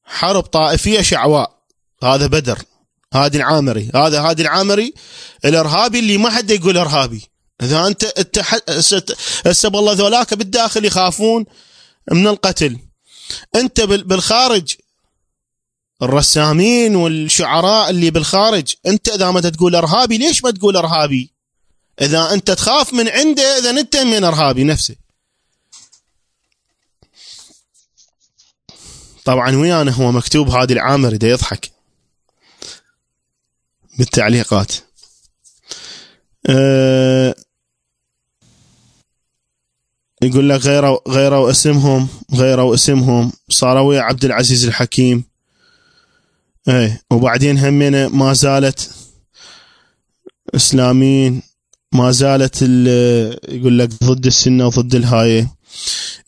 [0.04, 1.60] حرب طائفية شعواء.
[2.02, 2.62] هذا بدر
[3.14, 4.94] هادي العامري هذا هادي العامري.
[5.44, 7.30] الإرهابي اللي ما حد يقول إرهابي.
[7.62, 8.44] إذا أنت انت
[9.46, 11.46] هسه والله ذولاك بالداخل يخافون
[12.12, 12.78] من القتل.
[13.54, 14.74] أنت بالخارج
[16.02, 21.30] الرسامين والشعراء اللي بالخارج انت إذا ما تقول إرهابي ليش ما تقول إرهابي؟
[22.00, 24.96] إذا أنت تخاف من عنده إذا أنت من إرهابي نفسه.
[29.24, 31.70] طبعا ويانا هو مكتوب هادي العامر دا يضحك.
[33.98, 34.72] بالتعليقات.
[36.46, 37.34] أه
[40.22, 45.29] يقول لك غيروا غيروا اسمهم غيروا اسمهم صاروا ويا عبد العزيز الحكيم.
[46.68, 47.02] إيه.
[47.10, 48.90] وبعدين همينه ما زالت
[50.54, 51.42] إسلاميين
[51.92, 52.62] ما زالت
[53.48, 55.54] يقول لك ضد السنة وضد الهايه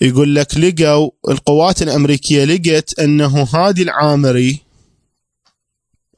[0.01, 4.61] يقول لك لقوا القوات الأمريكية لقت أنه هادي العامري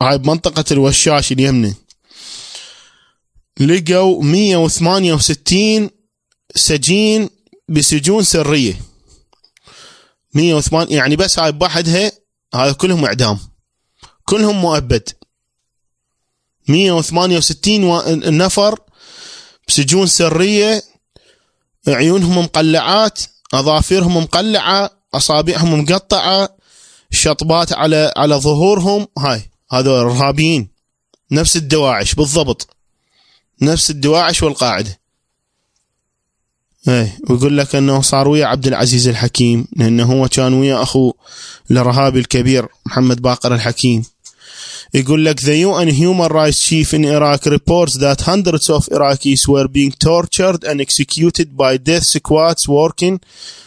[0.02, 1.74] هاي بمنطقة الوشاش اليمني
[3.60, 5.90] لقوا 168
[6.54, 7.30] سجين
[7.68, 8.80] بسجون سرية.
[10.34, 12.12] 108 يعني بس هاي بوحدها
[12.54, 13.38] هذا كلهم إعدام.
[14.24, 15.08] كلهم مؤبد.
[16.68, 18.78] 168 نفر
[19.68, 20.82] بسجون سرية
[21.88, 23.20] عيونهم مقلعات
[23.54, 26.56] اظافرهم مقلعة أصابعهم مقطعة
[27.10, 29.06] شطبات على على ظهورهم.
[29.18, 30.68] هاي هذول إرهابيين.
[31.30, 32.76] نفس الدواعش بالضبط.
[33.62, 35.00] نفس الدواعش والقاعدة.
[36.88, 41.12] إيه ويقول لك إنه صار ويا عبد العزيز الحكيم لأنه هو كان ويا أخو
[41.70, 44.04] الإرهابي الكبير محمد باقر الحكيم.
[44.93, 49.67] يقول لك the UN human rights chief in Iraq reports that hundreds of Iraqis were
[49.67, 53.19] being tortured and executed by death squads working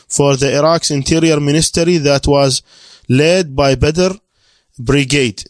[0.08, 2.62] for the Iraq's interior ministry that was
[3.08, 4.12] led by Badr
[4.78, 5.40] بريجيد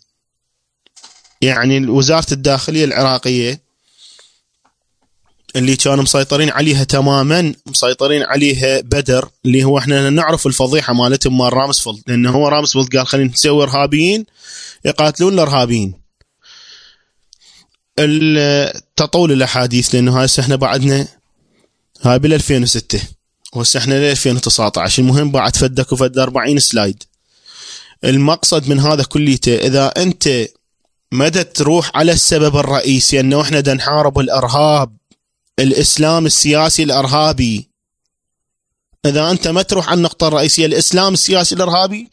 [1.43, 3.63] يعني وزاره الداخليه العراقيه
[5.56, 11.54] اللي كانوا مسيطرين عليها تماما مسيطرين عليها بدر اللي هو إحنا نعرف الفضيحة مالتهم مال
[11.54, 14.26] رامسفيلد لأنه هو رامسفيلد قال خلينا نسوي إرهابيين
[14.86, 15.94] يقاتلون الإرهابيين.
[18.96, 21.08] تطول الأحاديث لأنه هسه إحنا بعدنا
[22.02, 23.00] هاي بال 2006
[23.54, 27.04] وهسه إحنا ل 2019 المهم بعد فدك وفد 40 سلايد.
[28.04, 30.48] المقصد من هذا كليته إذا أنت
[31.12, 34.97] مدى تروح على السبب الرئيسي أنه إحنا دا نحارب الإرهاب
[35.60, 37.70] الإسلام السياسي الإرهابي.
[39.06, 42.10] إذا أنت ما تروح على النقطة الرئيسية الإسلام السياسي الإرهابي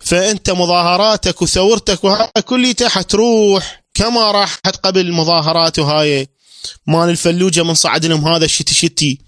[0.00, 6.28] فأنت مظاهراتك وثورتك وهاي كليتها حتروح كما راحت قبل المظاهرات وهاي.
[6.86, 9.18] مال الفلوجة من صعد لهم هذا الشتي شتي.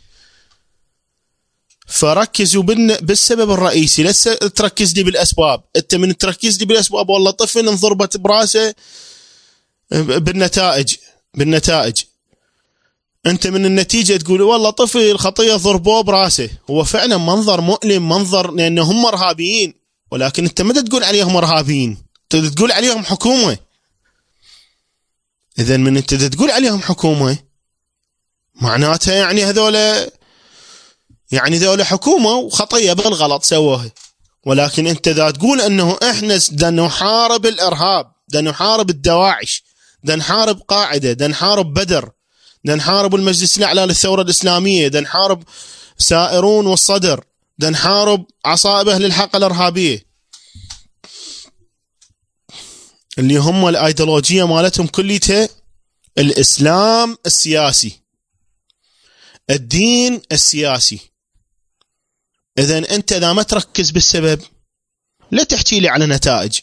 [1.86, 2.62] فركزوا
[3.00, 4.02] بالسبب الرئيسي.
[4.02, 4.12] لا
[4.48, 5.64] تركز لي بالأسباب.
[5.76, 8.74] أنت من تركز لي بالأسباب والله طفل انضربت براسه
[9.90, 10.94] بالنتائج.
[11.34, 11.96] بالنتائج.
[13.26, 18.82] أنت من النتيجة تقول والله طفل خطية ضربوه براسه هو فعلا منظر مؤلم منظر لأنه
[18.82, 19.74] هم ارهابيين
[20.10, 23.58] ولكن أنت ما تقول عليهم ارهابيين أنت تقول عليهم حكومة.
[25.58, 27.38] إذا من أنت تقول عليهم حكومة
[28.54, 29.74] معناتها يعني هذول
[31.30, 33.90] يعني ذولا حكومة وخطية بالغلط سووها.
[34.46, 39.64] ولكن أنت إذا تقول أنه إحنا بدنا نحارب الإرهاب بدنا نحارب الدواعش
[40.02, 42.10] بدنا نحارب قاعدة بدنا نحارب بدر
[42.66, 45.42] بدنا نحارب المجلس الاعلى للثوره الإسلامية بدنا نحارب
[45.98, 47.24] سائرون والصدر
[47.58, 50.06] بدنا نحارب عصائب أهل الحق الإرهابية.
[53.18, 55.48] اللي هم الأيديولوجية مالتهم كليتها
[56.18, 58.00] الإسلام السياسي.
[59.50, 61.00] الدين السياسي.
[62.58, 64.42] اذا أنت إذا ما تركز بالسبب
[65.30, 66.58] لا تحكي لي على نتائج.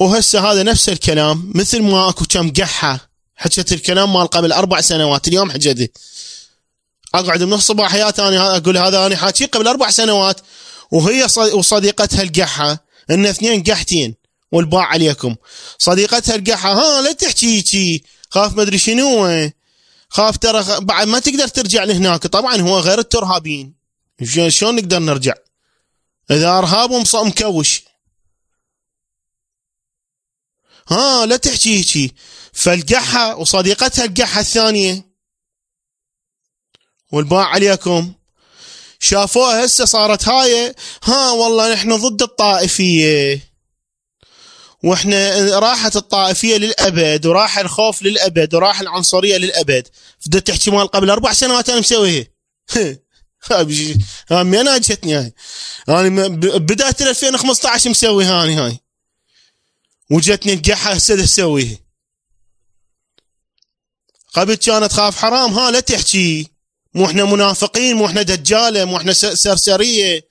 [0.00, 5.28] وهسه هذا نفس الكلام مثل ما أكو كم قحة حكيت الكلام مال قبل أربع سنوات
[5.28, 5.88] اليوم حجده
[7.14, 10.40] أقعد من صباحيات أنا أقول هذا أنا حاكي قبل أربع سنوات.
[10.90, 14.14] وهي وصديقتها القحة إن اثنين قحتين
[14.52, 15.36] والباع عليكم.
[15.78, 19.50] صديقتها القحة ها لا تحكي هيجي خاف ما أدري شنو.
[20.08, 23.74] خاف ترى بعد ما تقدر ترجع لهناك طبعا هو غير الترهابيين
[24.48, 25.34] شلون نقدر نرجع؟
[26.30, 27.82] إذا ارهابهم مكوش.
[30.88, 32.14] ها لا تحكي هيجي
[32.56, 35.06] فالقحة وصديقتها القحة الثانية.
[37.12, 38.12] والباع عليكم.
[39.00, 40.74] شافوها هسه صارت هاي.
[41.04, 43.40] ها والله نحن ضد الطائفية.
[44.84, 49.88] وإحنا راحت الطائفية للأبد وراح الخوف للأبد وراح العنصرية للأبد.
[50.20, 52.26] فدت تحكي مال قبل أربع سنوات أنا مسويها.
[53.50, 53.96] هاي
[54.30, 55.32] من أجتني هاي.
[55.88, 56.28] أنا
[56.58, 58.78] بداية 2015 مسوي هاني هاي.
[60.10, 61.85] وجتني القحة هسه اسويها
[64.36, 66.48] قبل كانت خاف حرام ها لا تحكي.
[66.94, 70.24] مو إحنا منافقين مو إحنا دجالة مو إحنا سرسرية.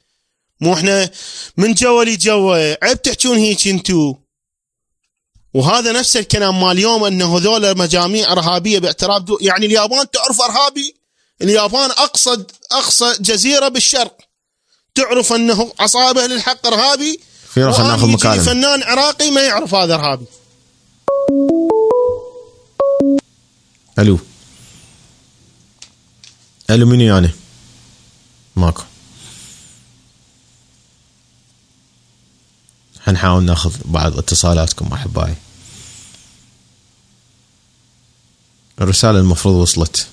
[0.62, 1.12] مو إحنا
[1.58, 4.16] من جوا لي جوا عيب تحكون هيك أنتو.
[5.54, 10.96] وهذا نفس الكلام مال اليوم انه هذول مجاميع إرهابية باعتراف يعني اليابان تعرف إرهابي؟
[11.42, 12.38] اليابان اقصى
[12.72, 14.18] أقصى جزيرة بالشرق.
[14.96, 17.20] تعرف إنه عصابة للحق إرهابي؟
[17.54, 18.44] في ناخذ مكالمة.
[18.44, 20.26] فنان عراقي ما يعرف هذا إرهابي.
[24.00, 24.20] ألو.
[26.70, 27.30] ألو منو يعني؟
[28.56, 28.84] ماكو.
[33.02, 35.36] حنحاول ناخذ بعض اتصالاتكم أحبائي.
[38.82, 40.08] الرسالة المفروض وصلت.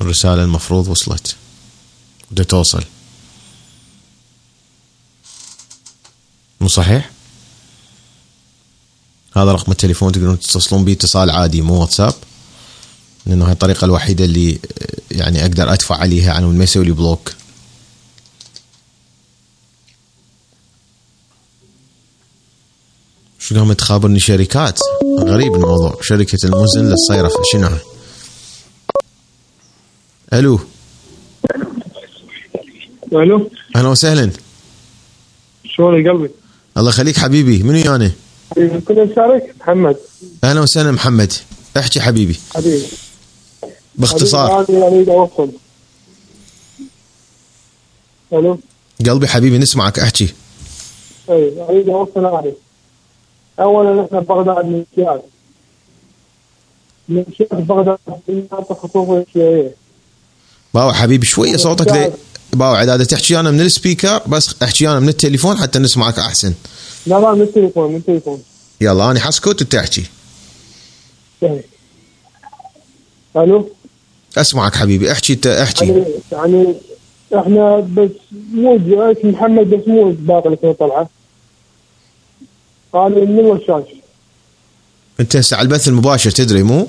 [0.00, 1.36] الرسالة المفروض وصلت.
[2.30, 2.84] بدها توصل.
[6.60, 7.10] مو صحيح؟
[9.36, 12.14] هذا رقم التليفون تقدرون تتصلون به اتصال عادي مو واتساب.
[13.26, 14.58] لأنه هاي الطريقة الوحيدة اللي
[15.10, 17.32] يعني أقدر أدفع عليها عن ما يسوي لي بلوك.
[23.38, 24.78] شو قام تخابرني شركات؟
[25.20, 25.98] غريب الموضوع.
[26.02, 27.76] شركة المزن للصيرفة شنو؟
[30.32, 30.60] ألو.
[33.12, 33.50] ألو.
[33.76, 34.30] أهلا وسهلا.
[35.64, 36.30] شلون قلبي؟
[36.76, 37.62] الله يخليك حبيبي.
[37.62, 38.12] منو يعني؟
[39.60, 39.96] محمد.
[40.44, 41.32] أهلا وسهلا محمد.
[41.76, 42.40] احكي حبيبي.
[42.54, 42.86] حبيبي.
[43.94, 44.66] باختصار.
[45.08, 45.50] اوصل
[48.32, 48.58] ألو؟
[49.06, 49.98] قلبي حبيبي نسمعك.
[49.98, 50.34] احكي.
[51.30, 52.54] أي اريد اوصل أعرف.
[53.60, 55.22] اولا إحنا بغداد من الشيعة
[57.08, 57.98] من الشيعة بغداد
[58.82, 59.74] خطوبة الشيعية
[60.74, 62.12] باو حبيبي شوية صوتك لي.
[62.52, 66.54] باوعد هذا تحكي أنا من السبيكر بس احكي أنا من التليفون حتى نسمعك أحسن.
[67.06, 68.42] لا لا من التليفون من التليفون
[68.80, 70.04] يلا أنا حسكت وتحكي.
[73.36, 73.70] ألو؟
[74.36, 75.86] أسمعك حبيبي احكي انت احكي.
[75.86, 76.74] يعني يعني
[77.34, 78.10] إحنا بس
[78.52, 78.76] مو
[79.12, 81.08] اسم محمد بس مو باقي اللي طلعه
[82.92, 83.84] قال من الوشاش
[85.20, 86.86] أنت هسه على البث المباشر تدري مو؟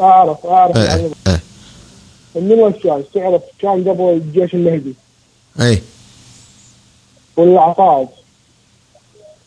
[0.00, 0.76] أعرف أعرف.
[0.76, 1.40] إيه يعني إيه.
[2.34, 4.94] من الوشاش تعرف كان قبل الجيش المهدي.
[5.60, 5.82] إيه.
[7.36, 8.08] والعقاد.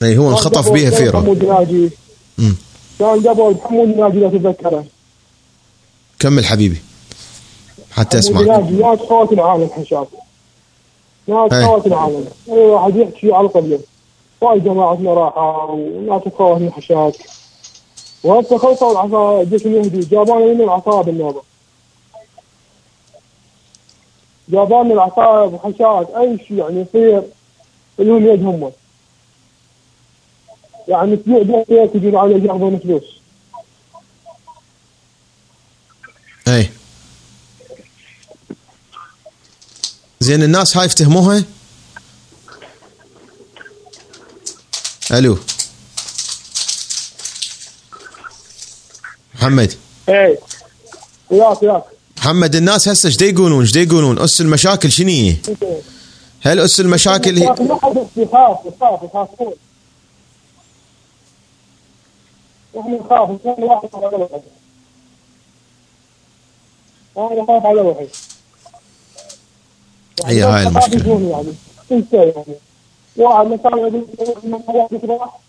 [0.03, 1.89] أي هو انخطف بيها فيرو محمود ناجي.
[2.99, 4.85] كان قبل محمود ناجي لا تتذكره.
[6.19, 6.81] كمل حبيبي
[7.91, 8.47] حتى أسمعك.
[8.47, 10.07] ناجي ناس خوات العالم حشاك
[11.27, 11.51] ناس.
[11.65, 12.25] خوات العالم.
[12.49, 13.79] أي واحد يحكي على القبله
[14.41, 17.13] وايد جماعتنا راحوا وناس خواتنا حشاك
[18.23, 21.41] وهسه خلصوا العصا الجيش المهدي جابونا من العصابه النوبه
[24.49, 27.21] جابونا العصابه وحشاك أي شيء يعني يصير
[27.99, 28.71] لهم يد هم
[30.87, 33.03] يعني تبيع بيتك يجون على ياخذون فلوس.
[36.47, 36.69] إي.
[40.19, 41.43] زين الناس هاي يفتهموها؟
[45.11, 45.37] ألو.
[49.35, 49.73] محمد.
[50.09, 50.39] إيه
[51.29, 51.83] وياك وياك
[52.17, 55.35] محمد الناس هسه إيش يقولون إيش يقولون أس المشاكل شنو هي؟
[56.41, 59.53] هل أس المشاكل هي؟ يخاف يخاف يخافون
[62.79, 64.41] إحنا نخاف نكون واحد على واحد
[67.17, 68.07] أنا اخاف على واحد
[70.25, 71.29] هي هاي المشكلة.
[71.29, 71.53] يعني
[71.89, 72.57] شيء يعني.
[73.17, 74.07] واحد مثلا يقول
[74.43, 75.39] من واحد يروح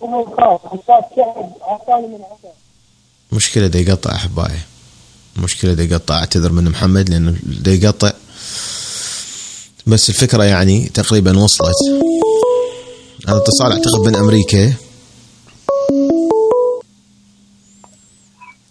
[0.00, 2.54] وهو يخاف يخاف شعب عطاني من عطاء.
[3.32, 4.58] مشكلة دا يقطع أحبائي.
[5.36, 8.12] مشكلة دا يقطع أعتذر من محمد لأنه دا يقطع.
[9.86, 11.74] بس الفكرة يعني تقريبا وصلت.
[13.28, 14.74] هذا اتصال أعتقد من أمريكا.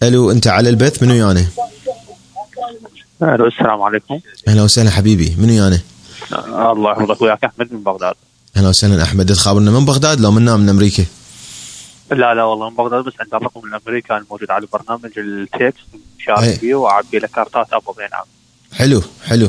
[0.02, 1.46] ألو أنت على البث؟ منو يانا؟
[3.22, 4.20] ألو السلام عليكم.
[4.48, 5.80] أهلا وسهلا حبيبي منو يانا؟
[6.32, 8.14] آه، الله يحفظك وياك أحمد من بغداد.
[8.56, 11.04] أهلا وسهلا أحمد تخابرنا من بغداد؟ لو منا من أمريكا.
[12.10, 15.76] لا لا والله من بغداد بس عند الرقم الامريكي الموجود على برنامج ال text.
[16.18, 18.24] شارك فيه وأعبي له كارتات Apple أي نعم.
[18.72, 19.48] حلو حلو.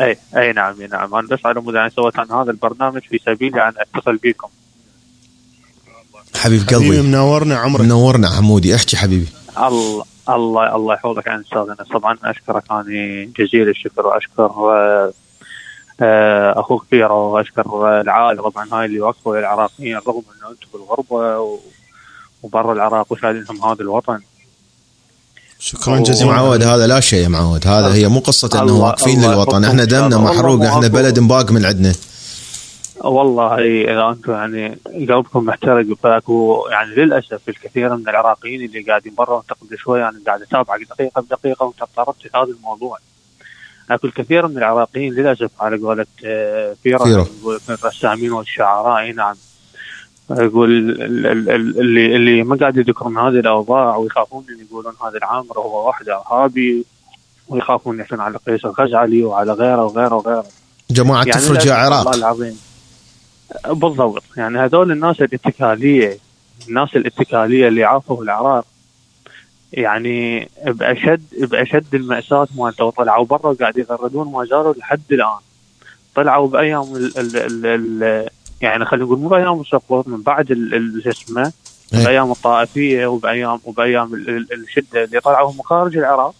[0.00, 1.14] أي أي نعم أي نعم.
[1.14, 4.48] أنا بس على مود يعني سويت عن هذا البرنامج في سبيل أن أتصل بكم.
[6.34, 7.80] حبيب حبيبي قلبي منورنا عمرك.
[7.80, 9.26] منورنا حمودي أحكي حبيبي.
[9.66, 12.62] الله الله الله يحفظك عن استاذنا طبعا أشكرك.
[12.70, 15.12] اني جزيل الشكر وأشكر آه،
[16.00, 18.50] آه، أخوك سفيرو وأشكر آه، العائلة.
[18.50, 21.48] طبعا هاي اللي وقفوا للعراقيين رغم إنه أنتم بالغربة
[22.42, 24.20] وبرا العراق وشايلينهم هذا الوطن.
[25.58, 25.98] شكرا.
[25.98, 26.30] جزيلا.
[26.32, 29.64] معود هذا لا شيء يا معود هذا هي مو قصة إنه واقفين للوطن.
[29.64, 30.18] إحنا دمنا.
[30.18, 30.64] محروق.
[30.64, 31.94] إحنا بلد مباق من عندنا.
[33.04, 33.54] والله
[33.92, 34.78] إذا أنتم يعني
[35.08, 40.16] قلبكم محترق فاكو يعني للأسف الكثير من العراقيين اللي قاعدين برا وأنت قبل شوي يعني
[40.26, 42.98] قاعد اتابعك دقيقة بدقيقة وأنت تطرقت لهذا الموضوع.
[43.90, 46.06] اكو الكثير من العراقيين للأسف على قولة
[46.84, 49.34] يقول من الرسامين والشعراء إي نعم.
[50.30, 55.18] يقول ال- ال- ال- اللي اللي ما قاعد يذكرون هذه الأوضاع ويخافون أن يقولون هذا
[55.18, 56.84] العامر هو واحد أرهابي
[57.48, 60.44] ويخافون يحسن على قيس الخزعلي وعلى غيره وغيره وغيره.
[60.90, 62.58] جماعة تفرج للأسف والله العراق العظيم
[63.66, 64.22] بالضبط.
[64.36, 66.18] يعني هذول الناس الاتكالية
[66.68, 68.64] الناس الاتكالية اللي عافوا العراق
[69.72, 75.38] يعني بأشد بأشد المأساة مالته وطلعوا برا وقاعد يغردون ما زالوا لحد الآن.
[76.14, 78.28] طلعوا بأيام ال ال ال ال
[78.60, 80.46] يعني خلينا نقول مو بأيام السقوط من بعد
[81.04, 81.52] شو اسمه
[81.94, 82.04] إيه.
[82.04, 86.34] بأيام الطائفية وبأيام وبأيام ال- ال- الشدة اللي طلعوا من خارج العراق.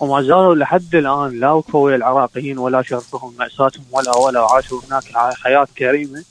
[0.00, 5.34] وما زالوا لحد الآن لا وقفوا العراقيين ولا شاركوهم مأساتهم ولا ولا عاشوا هناك ح-
[5.42, 6.24] حياة كريمة.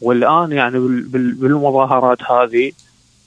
[0.00, 2.72] والآن يعني بال- بال- بالمظاهرات هذه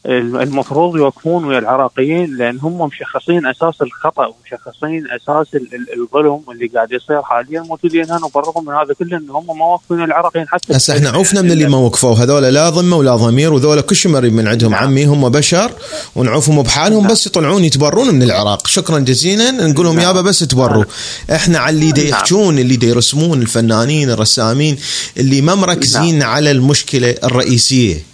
[0.06, 6.68] المفروض يوقفون ويا العراقيين لأن هم مشخصين أساس الخطأ ومشخصين أساس ال- ال- الظلم اللي
[6.68, 10.78] قاعد يصير حاليا موجودين هنا وبالرغم من هذا كله ان هم ما واقفين العراقيين حتى
[10.78, 14.12] هسه إحنا عوفنا من اللي ما وقفوا هذول لا ذمه ولا ضمير وذولا كل شيء
[14.12, 14.84] مريب من عندهم نعم.
[14.84, 15.72] عمي هم بشر
[16.16, 17.12] ونعوفهم بحالهم نعم.
[17.12, 20.06] بس يطلعون يتبرون من العراق شكرا جزيلا نقول لهم نعم.
[20.06, 20.84] يابا بس تبروا
[21.32, 22.08] إحنا على اللي نعم.
[22.08, 24.78] يحجون اللي يرسمون الفنانين الرسامين
[25.18, 28.13] اللي ما مركزين على المشكلة الرئيسية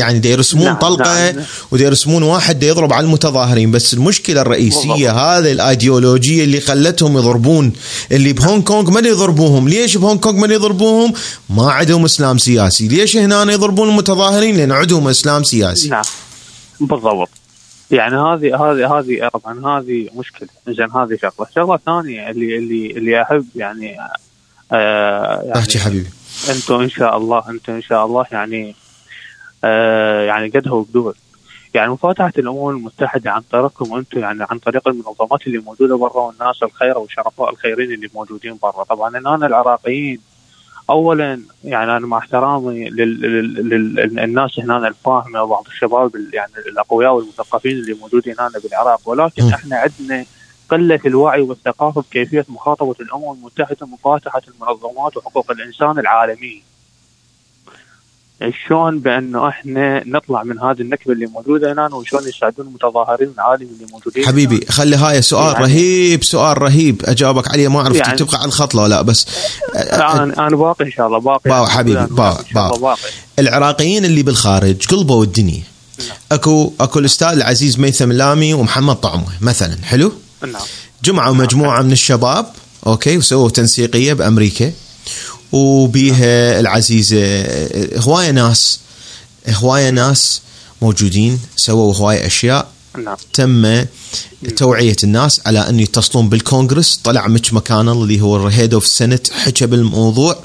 [0.00, 1.44] يعني دا يرسمون نعم، طلقة نعم.
[1.70, 3.70] ودا يرسمون واحد دا يضرب على المتظاهرين.
[3.70, 5.10] بس المشكلة الرئيسية.
[5.12, 7.72] هذه الأيديولوجية اللي خلتهم يضربون
[8.12, 11.12] اللي بهونغ كونغ من يضربوهم؟ ليش بهونغ كونغ من يضربوهم؟
[11.50, 12.88] ما عندهم إسلام سياسي.
[12.88, 15.88] ليش هنا يضربون المتظاهرين؟ لأن عندهم إسلام سياسي.
[15.88, 16.04] نعم
[16.80, 17.28] بالضبط.
[17.90, 20.48] يعني هذه هذه هذه طبعا هذه مشكلة.
[20.68, 21.48] زين هذه شغلة.
[21.48, 23.96] الشغله الثانية اللي اللي اللي أحب يعني
[24.72, 26.10] آه يعني أحكي حبيبي.
[26.50, 28.74] أنتم إن شاء الله أنتم إن شاء الله يعني آه
[30.28, 31.14] يعني قدها وبدول
[31.74, 36.62] يعني مفاتحة الأمم المتحدة عن طريقكم أنتم يعني عن طريق المنظمات اللي موجودة برا والناس
[36.62, 40.20] الخير والشرفاء الخيرين اللي موجودين برا طبعا الان العراقيين
[40.90, 48.34] اولا يعني أنا مع احترامي للناس هنا الفاهمه وبعض الشباب يعني الأقوياء والمثقفين اللي موجودين
[48.38, 49.48] هنا بالعراق ولكن م.
[49.54, 50.24] إحنا عندنا
[50.70, 56.60] قلة الوعي والثقافة بكيفية مخاطبة الأمم المتحدة مفاتحة المنظمات وحقوق الإنسان العالميه.
[58.68, 63.92] شلون بانه إحنا نطلع من هذه النكبة اللي موجودة هنا وشلون يساعدون المتظاهرين العالم اللي
[63.92, 64.70] موجودين حبيبي هنا.
[64.72, 67.02] خلي هاي سؤال يعني- رهيب سؤال رهيب.
[67.04, 69.26] أجاوبك عليه ما عرفت يعني- تبقى على الخط لو لا بس
[69.74, 71.50] أنا أنا باقي إن شاء الله باقي.
[71.50, 72.36] باوع حبيبي، باوع.
[72.54, 72.96] باقي
[73.38, 75.62] العراقيين اللي بالخارج قلبوا الدنيا
[76.32, 79.76] أكو أكو الأستاذ العزيز ميثم لامي ومحمد طعمه مثلا.
[79.84, 80.12] حلو؟
[80.42, 80.62] نعم.
[81.04, 82.46] جمعوا مجموعه من الشباب
[82.86, 84.72] أوكي وسووا تنسيقية بأمريكا.
[85.52, 87.46] وبيها العزيزة
[87.96, 88.80] هوايه ناس
[89.48, 90.40] هوايه ناس
[90.82, 92.68] موجودين سووا هوايه أشياء.
[92.98, 93.16] نعم.
[93.32, 93.84] تم
[94.56, 97.00] توعية الناس على أن يتصلون بالكونغرس.
[97.04, 100.38] طلع Mitch McConnell اللي هو ال head of Senate حكى بالموضوع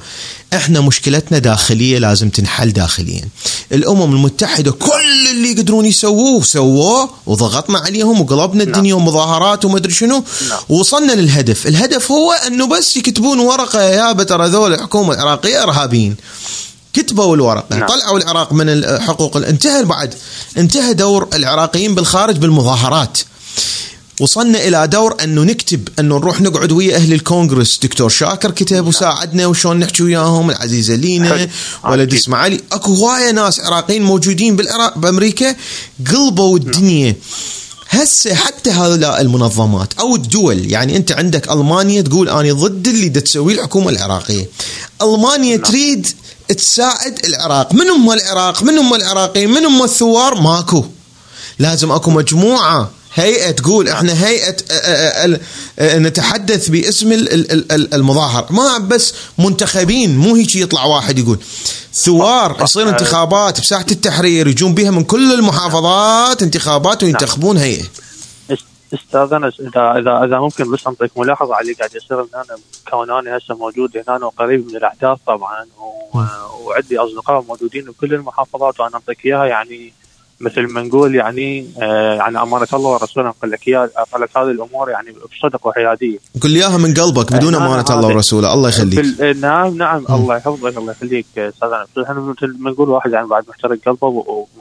[0.53, 3.27] إحنا مشكلتنا داخلية لازم تنحل داخليا.
[3.71, 10.23] الأمم المتحدة كل اللي يقدرون يسووه سووه وضغطنا عليهم وقلبنا الدنيا ومظاهرات وما أدري شنو.
[10.49, 10.59] نعم.
[10.69, 11.67] وصلنا للهدف.
[11.67, 16.15] الهدف هو أنه بس يكتبون ورقة يا ترى ذول الحكومة العراقية إرهابيين.
[16.95, 17.87] كتبوا الورقه نعم.
[17.87, 20.13] طلعوا العراق من الحقوق انتهى بعد
[20.57, 23.17] انتهى دور العراقيين بالخارج بالمظاهرات.
[24.21, 27.79] وصلنا إلى دور أنه نكتب أنه نروح نقعد ويا أهل الكونغرس.
[27.83, 31.47] دكتور شاكر كتب وساعدنا وشلون نحكي وياهم العزيزة لينا.
[31.83, 32.13] ولد.
[32.13, 35.55] اسماعيلي أكو هواية ناس عراقيين موجودين بالعراق بأمريكا
[36.11, 37.15] قلبوا الدنيا.
[37.89, 43.55] هسه حتى هؤلاء المنظمات أو الدول يعني أنت عندك ألمانيا تقول أنا ضد اللي تسويه
[43.55, 44.49] الحكومة العراقية.
[45.01, 46.07] ألمانيا تريد
[46.53, 47.73] تساعد العراق.
[47.73, 50.85] من هم العراق؟ من هم العراقيين؟ من هم الثوار؟ ماكو.
[51.59, 55.39] لازم اكو مجموعة هيئة تقول إحنا هيئة آه، آه،
[55.79, 58.47] آه، نتحدث باسم ال- ال- ال- المظاهر.
[58.49, 61.39] ما بس منتخبين مو هيك يطلع واحد يقول.
[61.93, 67.83] ثوار يصير انتخابات بساحة التحرير يجون بها من كل المحافظات انتخابات وينتخبون هيئة.
[68.95, 72.45] أستاذ انس اذا اذا إذا ممكن بس أنطيك ملاحظة على اللي قاعد يصير هنا
[72.91, 75.65] كون أنا هسه موجود هنا وقريب من الأحداث طبعا
[76.63, 79.45] وعندي أصدقاء موجودين بكل المحافظات وأنا اعطيك إياها.
[79.45, 79.93] يعني
[80.39, 84.51] مثل ما نقول يعني آه يعني أمانة الله ورسوله انقل لك إياها انقل لك هذه
[84.51, 86.17] الأمور يعني بصدق وحيادية.
[86.41, 88.53] قل لي إياها من قلبك بدون أنا أمانة الله ورسوله.
[88.53, 88.99] الله يخليك.
[88.99, 92.05] بال- نعم نعم الله يحفظك الله يخليك أستاذ أنس.
[92.07, 94.07] إحنا مثل ما نقول واحد يعني بعد محترق قلبه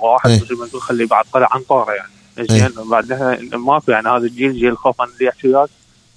[0.00, 0.40] وواحد إيه.
[0.42, 2.10] مثل ما نقول خليه بعد طلع عن طارة يعني.
[2.40, 5.68] زين بعدها ماكو يعني هذا الجيل جيل الخوف أنا اللي احكي وياك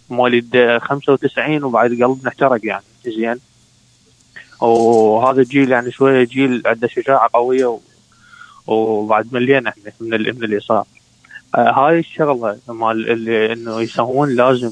[0.09, 3.39] مواليد 95 وبعد قلبنا احترق يعني زين
[4.61, 7.79] وهذا الجيل يعني شوية جيل عنده شجاعة قوية.
[8.67, 10.09] وبعد ملينا إحنا من.
[10.09, 10.85] من اليسار
[11.55, 14.71] آه هاي الشغلة مال اللي إنه يسوون لازم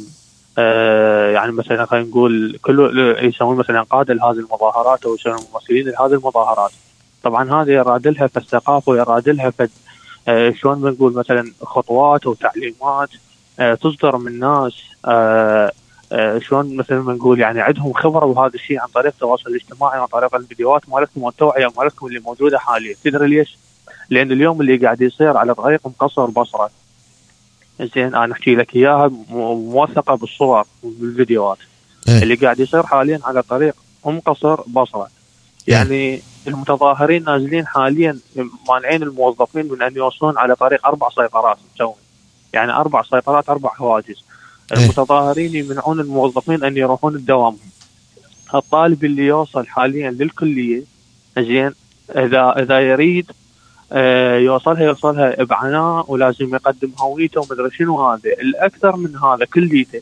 [0.58, 6.14] آه يعني مثلا خلينا نقول كل يسوون مثلا قادة لهذه المظاهرات أو يسوون ممثلين لهذه
[6.14, 6.72] المظاهرات
[7.24, 9.54] طبعا هذه يراد لها في الثقافة ويراد لها
[10.28, 13.10] شلون بنقول مثلا خطوات وتعليمات
[13.60, 14.74] آه تصدر من ناس
[15.06, 15.72] آه
[16.12, 20.08] آه شلون مثل ما نقول يعني عندهم خبرة بهذا الشيء عن طريق التواصل الاجتماعي وعن
[20.08, 23.58] طريق الفيديوهات مالتكم والتوعيه مالتكم اللي موجودة حاليا تدري ليش؟
[24.10, 26.70] لأن اليوم اللي قاعد يصير على طريق مقصر بصرة
[27.96, 31.58] زين أنا أحكي لك إياها موثقة بالصور وبالفيديوهات
[32.10, 32.24] إيه.
[32.24, 33.76] اللي قاعد يصير حاليا على طريق
[34.08, 35.10] ام قصر بصرة
[35.68, 38.20] يعني المتظاهرين نازلين حاليا
[38.70, 41.96] مانعين الموظفين من أن يوصلون على طريق أربع سيطرات مسوين
[42.54, 44.24] يعني أربع سيطرات أربع حواجز.
[44.72, 44.84] إيه.
[44.84, 47.58] المتظاهرين يمنعون الموظفين أن يروحون الدوام.
[48.56, 50.84] الطالب اللي يوصل حاليا للكلية
[51.38, 51.72] زين
[52.10, 53.32] إذا إذا يريد
[53.92, 58.20] آه، يوصلها يوصلها بعناء ولازم يقدم هويته ومدري شنو هذا.
[58.26, 60.02] الأكثر من هذا كليته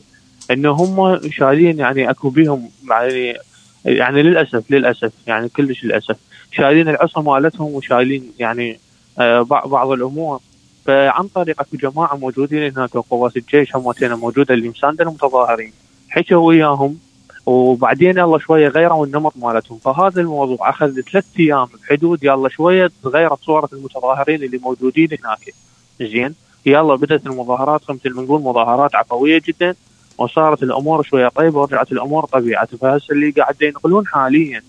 [0.50, 3.38] إنه هم شايلين يعني أكو بيهم يعني
[3.84, 6.16] يعني للأسف للأسف يعني كلش للأسف.
[6.52, 8.78] شايلين العصا مالتهم وشايلين يعني
[9.18, 10.40] آه، بع- بعض الأمور.
[10.84, 15.72] فعن طريق أكو جماعة موجودين هناك قوات الجيش هم موجودة اللي مساندة المتظاهرين.
[16.08, 16.98] حكوا وياهم
[17.46, 19.78] وبعدين يلا شوية غيروا النمط مالتهم.
[19.78, 25.54] فهذا الموضوع أخذ ثلاث أيام بحدود يلا شوية تغيرت صورة المتظاهرين اللي موجودين هناك.
[26.00, 26.34] زين؟
[26.66, 29.74] يلا بدأت المظاهرات مثل ما نقول مظاهرات عفوية جدا.
[30.18, 32.66] وصارت الأمور شوية طيبة ورجعت الأمور طبيعة.
[32.66, 34.62] فهسه اللي قاعد ينقلون حاليا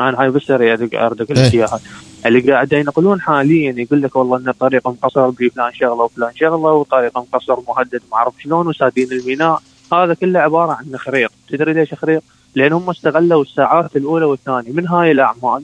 [0.00, 1.60] أنا هاي بس أريد اريد أقول لك إيه.
[1.60, 1.80] إياها.
[2.26, 7.18] اللي قاعد ينقلون حاليا يقول لك والله إن الطريق مقصر بفلان شغله وفلان شغله وطريق
[7.18, 9.62] مقصر مهدد ما أعرف شلون وسادين الميناء.
[9.92, 11.32] هذا كله عبارة عن خريق.
[11.48, 12.22] تدري ليش خريق؟
[12.54, 15.62] لأن هم استغلوا الساعات الأولى والثانية من هاي الأعمال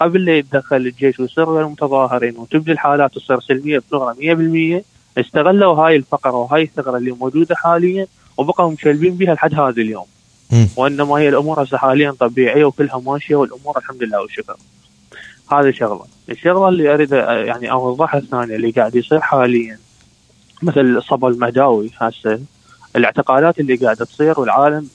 [0.00, 4.16] قبل لا يتدخل الجيش ويصير المتظاهرين وتبدي الحالات تصير سلمية بصوره
[4.78, 4.82] 100%
[5.18, 8.06] استغلوا هاي الفقرة وهاي الثغرة اللي موجودة حاليا
[8.38, 10.06] وبقوا مشلبين بها لحد هذا اليوم.
[10.76, 14.56] وإنما هي الأمور هسه حاليا طبيعية وكلها ماشية والأمور الحمد لله والشكر.
[15.52, 19.78] هذه شغله، الشغلة اللي أريد يعني اوضحها الثانية اللي قاعد يصير حاليا
[20.62, 22.40] مثل الصبا المهداوي هسه
[22.96, 24.88] الاعتقالات اللي قاعدة تصير والعالم.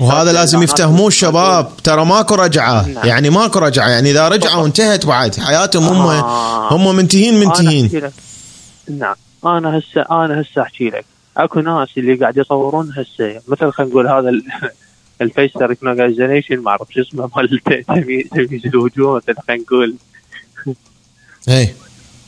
[0.00, 1.76] وهذا لازم يفتهموه الشباب.
[1.84, 2.88] ترى ماكو رجعة.
[2.88, 3.06] نعم.
[3.06, 3.88] يعني ماكو رجعة.
[3.88, 6.74] يعني إذا رجعوا انتهت بعد حياتهم هم آه.
[6.74, 8.12] هم منتهين أنا منتهين لك.
[8.88, 9.14] نعم.
[9.46, 11.04] أنا هسه أنا هسه أحكي لك.
[11.36, 14.42] اكو ناس اللي قاعد يصورون هسه مثل خلينا نقول هذا ال-
[15.22, 17.60] ال face recognization ما اعرف شو اسمه مال
[18.30, 19.94] تمييز الوجوه مثل خلينا نقول.
[21.48, 21.74] اي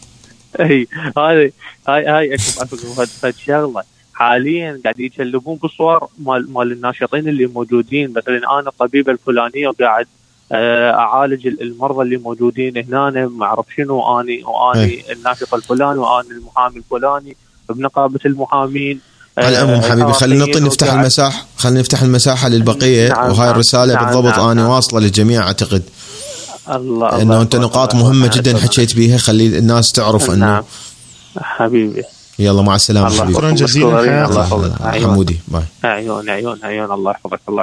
[0.61, 0.87] اي
[1.19, 1.53] هاي
[1.89, 3.83] هاي هاي اكو فد- شغلة.
[4.15, 8.13] حاليا قاعد يشلبون بالصور مال مال الناشطين اللي موجودين.
[8.13, 10.07] مثلا أنا الطبيبه الفلانيه وقاعد
[10.53, 16.29] آه، أعالج ال- المرضى اللي موجودين هنا ما اعرف شنو اني وأني الناشط الفلاني واني
[16.31, 17.37] المحامي الفلاني.
[17.75, 19.01] بنقابة المحامين
[19.39, 23.09] على العموم آه، حبيبي خلينا العراقيين نفتح المساحة خلينا نفتح المساحة للبقية.
[23.09, 24.71] نعم، وهاي نعم، الرسالة نعم، بالضبط نعم، أنا نعم.
[24.71, 25.83] واصلة للجميع أعتقد.
[26.71, 28.63] الله إنه الله أنت الله نقاط الله مهمة الله جدا الله.
[28.63, 30.65] حكيت بيها خلي الناس تعرف إنه نعم.
[31.41, 32.03] حبيبي.
[32.39, 33.39] يلا مع السلامة الله حبيبي.
[33.39, 33.51] شكراً.
[33.51, 34.43] جزيلاً، الله.
[34.43, 34.83] يحفظك.
[34.83, 36.31] حمودي باي عيون.
[36.31, 37.41] عيون عيون الله يحفظك.
[37.49, 37.63] الله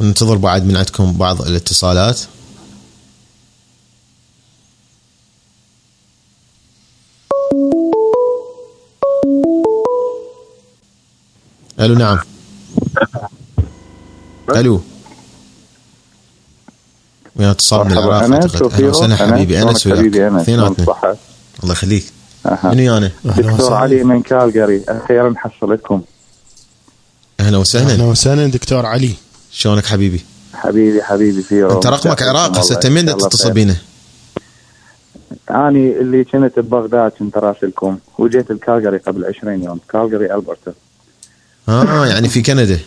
[0.00, 2.20] ننتظر بعد من عندكم بعض الاتصالات.
[11.80, 12.18] ألو نعم.
[14.56, 14.80] ألو.
[17.36, 18.22] ويا اتصال من العراق.
[18.22, 19.62] أهلا وسهلا حبيبي.
[19.62, 21.16] أنس وياك؟ اثنيناتنا
[21.62, 22.04] الله يخليك.
[22.64, 23.76] منو أنا أهلا دكتور وسهلا.
[23.76, 24.84] علي من كالجري.
[24.88, 26.02] أخيرا حصلتكم
[27.40, 29.14] أهلا أهلا وسهلا وسهلا دكتور علي.
[29.52, 30.24] شلونك حبيبي؟
[30.54, 33.76] حبيبي حبيبي في يوم انت رقمك عراق هسه انت مين تتصل بينا
[35.50, 40.72] اني اللي كنت ببغداد كنت راسلكم وجيت الكالجري قبل 20 يوم كالجري البرتا
[41.68, 42.78] آه يعني في كندا.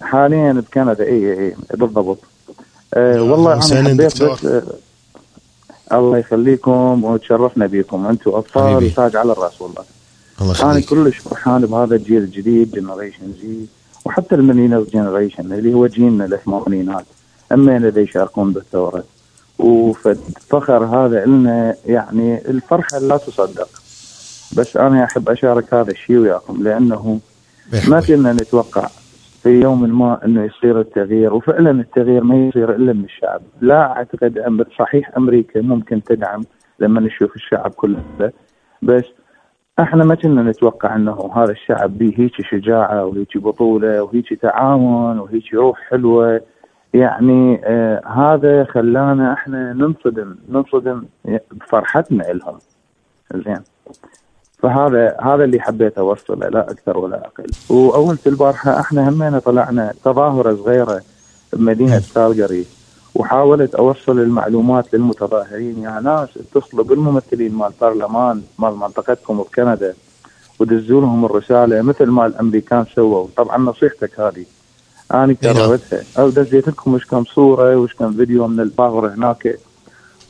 [0.00, 2.18] حاليا بكندا اي اي بالضبط.
[2.94, 4.00] أه والله أنا حبيت.
[4.00, 4.62] بس أه
[5.92, 8.84] الله يخليكم وتشرفنا بيكم أنتم أبطال.
[8.84, 9.84] وتاج على الرأس والله.
[10.40, 10.84] الله أنا يخليك.
[10.88, 13.56] كلش فرحان بهذا الجيل الجديد generation Z
[14.04, 17.04] وحتى ال millennial generation اللي هو جيلنا الثمانينات
[17.52, 19.04] همين اللي يشاركون بالثورة.
[19.58, 23.68] وفخر هذا لنا يعني الفرحة لا تصدق.
[24.56, 27.20] بس أنا أحب أشارك هذا الشيء وياكم لأنه
[27.88, 28.88] ما كنا نتوقع
[29.42, 31.34] في يوم ما إنه يصير التغيير.
[31.34, 33.40] وفعلا التغيير ما يصير إلا من الشعب.
[33.60, 36.42] لا أعتقد أم- صحيح أمريكا ممكن تدعم
[36.78, 38.02] لما نشوف الشعب كله.
[38.82, 39.04] بس
[39.80, 45.54] إحنا ما كنا نتوقع انه هذا الشعب به هيك شجاعة وهيك بطولة وهيك تعاون وهيك
[45.54, 46.40] روح حلوة.
[46.94, 51.04] يعني آه هذا خلانا إحنا ننصدم ننصدم
[51.52, 52.58] بفرحتنا لهم.
[53.34, 53.60] زين.
[54.58, 57.46] فهذا هذا اللي حبيت أوصله لا أكثر ولا أقل.
[57.70, 61.00] وأول البارحة إحنا همينا طلعنا تظاهرة صغيرة
[61.52, 62.66] بمدينة كالجري
[63.14, 65.82] وحاولت أوصل المعلومات للمتظاهرين.
[65.82, 69.94] يا ناس اتصلوا بالممثلين مال البرلمان مال منطقتكم بكندا
[70.58, 73.26] ودزوا لهم الرسالة مثل ما الأمريكان سووا.
[73.36, 74.44] طبعا نصيحتك هذه.
[75.14, 79.58] أنا كررتها أو دزيت لكم وش كم صورة وش كم فيديو من الظاهره هناك.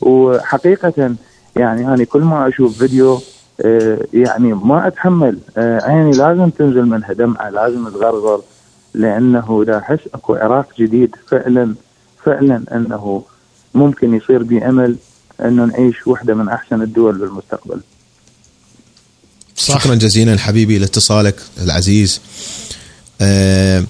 [0.01, 1.15] وحقيقه
[1.55, 3.19] يعني أنا كل ما أشوف فيديو
[3.61, 5.37] آه، يعني ما أتحمل.
[5.57, 8.41] آه، عيني لازم تنزل منها دمعة لازم تغرغر
[8.93, 11.75] لأنه إذا أحس أكو عراق جديد فعلا
[12.25, 13.23] فعلا أنه
[13.73, 14.95] ممكن يصير بي امل
[15.41, 17.81] انه نعيش واحدة من أحسن الدول بالمستقبل.
[19.55, 19.79] صح.
[19.79, 22.21] شكرا جزيلا حبيبي لاتصالك العزيز.
[23.21, 23.85] آه.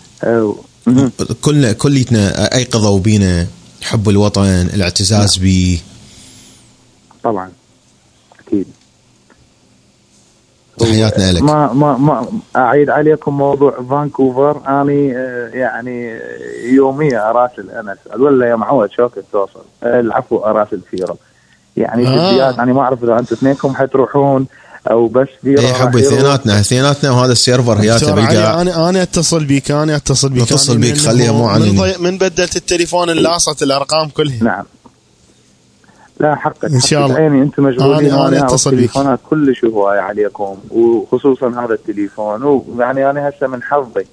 [1.42, 3.48] كلنا كليتنا أيقظوا بينا
[3.82, 5.82] حب الوطن الاعتزاز به
[7.24, 7.52] طبعا
[8.40, 8.66] أكيد
[10.78, 11.42] تحياتنا لك.
[11.42, 14.82] ما ما ما أعيد عليكم موضوع فانكوفر.
[14.82, 16.20] أني آه، يعني
[16.74, 17.94] يوميا أراسل أنا.
[17.94, 18.22] أسأل.
[18.22, 21.18] ولا يا معود شوكت توصل آه، العفو أراسل فيرو
[21.78, 22.32] يعني آه.
[22.32, 24.48] جديات أنا ما أعرف إذا أنتم اثنينكم حتروحون
[24.92, 26.08] أو بس فيرو اي حبي.
[26.08, 30.44] اثنيناتنا اثنيناتنا وهذا السيرفر هياته بالقاع أنا أنا أتصل بيك أنا أتصل بيك.
[30.44, 31.70] أتصل بيك، من خليها مو من, عنني.
[31.78, 31.98] ضي...
[32.00, 34.44] من بدلت التليفون اللي لاصت الأرقام كلها.
[34.44, 34.64] نعم.
[36.20, 37.16] لا حقك إن شاء الله.
[37.16, 38.80] عيني أنتم مشغولين أنا أعرف أتصل بيك.
[38.80, 42.44] تليفونات كلش هواية عليكم وخصوصا هذا التليفون.
[42.44, 44.06] ويعني أنا هسه من حظي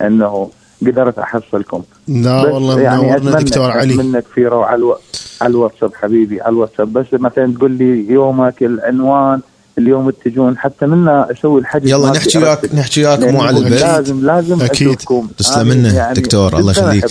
[0.00, 0.50] إنه
[0.82, 1.82] قدرت أحصلكم.
[2.08, 3.94] لا والله يعني منورنا دكتور علي.
[3.94, 4.96] اتمنى كثيره على ألو...
[5.40, 6.92] على الواتساب حبيبي على الواتساب.
[6.92, 9.40] بس مثلا تقول لي يومك العنوان
[9.78, 10.58] اليوم تجون.
[10.58, 12.74] حتى منا أسوي الحجز يلا نحكي وياك.
[12.74, 14.62] نحكي وياك مو على البث لازم لازم.
[14.62, 15.28] أشوفكم.
[15.38, 17.04] تسلم أنا منه دكتور، الله يخليك.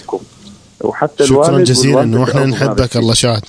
[0.82, 2.20] وحتى شكرا جزيلا.
[2.20, 2.98] وإحنا نحبك.
[2.98, 3.42] الله شاهد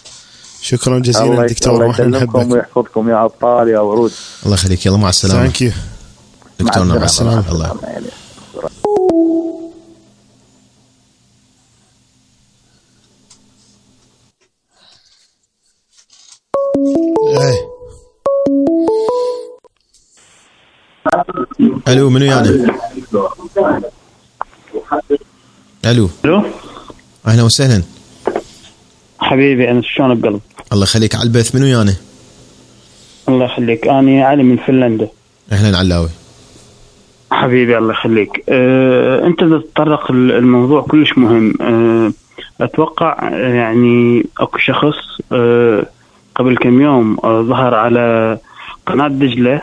[0.65, 4.13] شكرا جزيلا الله دكتور الله يسلمكم نحبك ويحفظكم يا أبطال يا ورود.
[4.45, 4.87] الله يخليك.
[4.87, 5.43] يلا مع السلامة.
[5.43, 5.73] ثانك يو
[6.61, 7.39] دكتورنا مع السلامة.
[7.39, 7.53] السلامة.
[7.53, 7.81] الله.
[17.41, 17.75] إيه.
[21.89, 22.49] ألو منو يعني؟
[25.85, 26.11] ألو.
[26.25, 26.43] ألو؟
[27.27, 27.83] أهلا وسهلا.
[29.19, 30.41] حبيبي أنا شلون بقلب
[30.73, 31.95] الله يخليك على البث منو يعني
[33.29, 33.89] الله يخليك.
[33.89, 35.09] أنا علي من فنلندا.
[35.53, 36.09] أهلا علاوي
[37.33, 38.45] حبيبي الله يخليك.
[38.49, 41.55] أه أنت تتطرق ال- الموضوع كلش مهم.
[41.61, 42.13] أه
[42.61, 44.95] أتوقع آه، يعني أكو شخص
[45.33, 45.87] أه
[46.35, 48.39] قبل كم يوم أه ظهر على
[48.87, 49.63] قناة دجلة.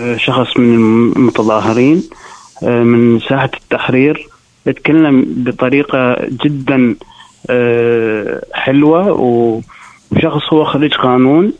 [0.00, 0.74] أه شخص من
[1.16, 2.02] المتظاهرين
[2.62, 4.28] أه من ساحة التحرير.
[4.66, 6.96] يتكلم بطريقة جدا
[7.50, 9.60] أه حلوة و-
[10.12, 11.52] وشخص هو خريج قانون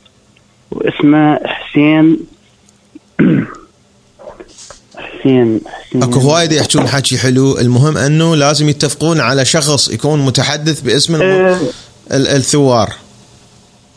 [0.71, 2.19] واسمه حسين
[4.99, 6.03] حسين حسين.
[6.03, 7.59] أكو هوايد يحجون حكي حلو.
[7.59, 11.59] المهم أنه لازم يتفقون على شخص يكون متحدث باسم ال-
[12.11, 12.89] الثوار.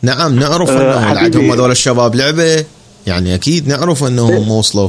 [0.02, 1.20] نعم نعرف أه، أنه.
[1.20, 2.64] عندهم هذول الشباب لعبة.
[3.06, 4.88] يعني أكيد نعرف انهم وصلوا.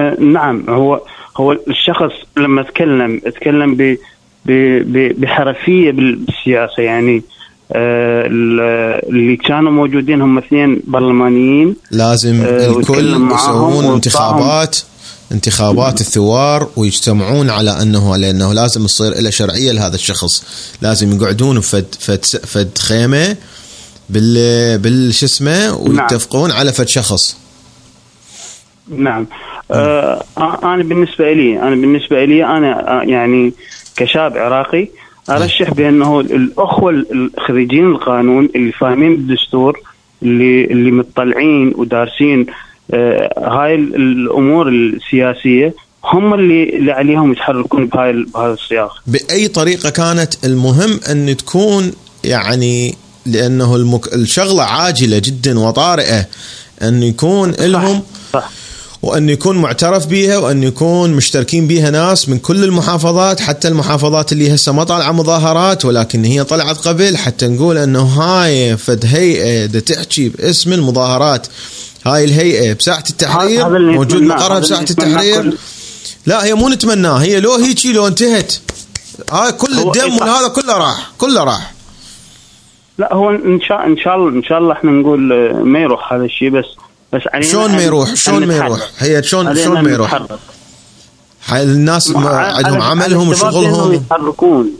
[0.00, 1.00] آه، نعم هو
[1.36, 3.96] هو الشخص لما تكلم تكلم ب
[5.20, 7.22] بحرفية بالسياسة يعني.
[7.76, 11.76] اللي كانوا موجودين هم اثنين برلمانيين.
[11.90, 13.84] لازم أه، الكل يسوون.
[13.84, 14.78] انتخابات
[15.32, 20.44] انتخابات الثوار ويجتمعون على أنه لأنه لازم تصير له شرعية لهذا الشخص.
[20.82, 23.36] لازم يقعدون بفد فد فد خيمة
[24.10, 27.36] بال بال شو اسمه ويتفقون على فد شخص.
[28.88, 29.26] نعم.
[29.70, 33.52] آه أنا بالنسبة لي أنا بالنسبة لي أنا آه، يعني
[33.96, 34.88] كشاب عراقي
[35.30, 39.78] أرشح بأنه الأخوة الخريجين القانون اللي فاهمين بالدستور
[40.22, 42.46] اللي اللي مطلعين ودارسين
[42.94, 45.74] آه هاي ال- الأمور السياسية
[46.04, 49.02] هم اللي اللي عليهم يتحركون بهاي بهذا السياق.
[49.06, 51.92] بأي طريقة كانت المهم أن تكون
[52.24, 52.94] يعني
[53.26, 54.14] لأنه المك...
[54.14, 56.26] الشغلة عاجلة جدا وطارئة
[56.82, 58.02] أن يكون لهم
[58.32, 58.50] صح.
[59.02, 64.54] وأن يكون معترف بها وأن يكون مشتركين بها ناس من كل المحافظات حتى المحافظات اللي
[64.54, 69.80] هسه ما طالعة مظاهرات ولكن هي طلعت قبل حتى نقول إنه هاي فد هيئة دا
[69.80, 71.46] تحكي باسم المظاهرات.
[72.06, 75.54] هاي الهيئة بساحة التحرير موجود مقرها نتمناه التحرير.
[76.26, 78.54] لا هي مو نتمناه هي لو هيجي لو انتهت.
[79.32, 81.72] هاي كل الدم وهذا كله راح كله راح.
[82.98, 86.12] لا هو إن شاء إن شاء الله إن شاء الله إحنا نقول آه، ما يروح
[86.12, 86.64] هذا الشيء بس
[87.12, 88.56] بس علينا شلون ما يروح؟ شلون ما.
[88.56, 90.22] يروح؟ هي شلون شلون ما يروح؟
[91.52, 93.92] الناس ما عندهم عملهم وشغلهم.
[93.92, 94.70] يتحركون.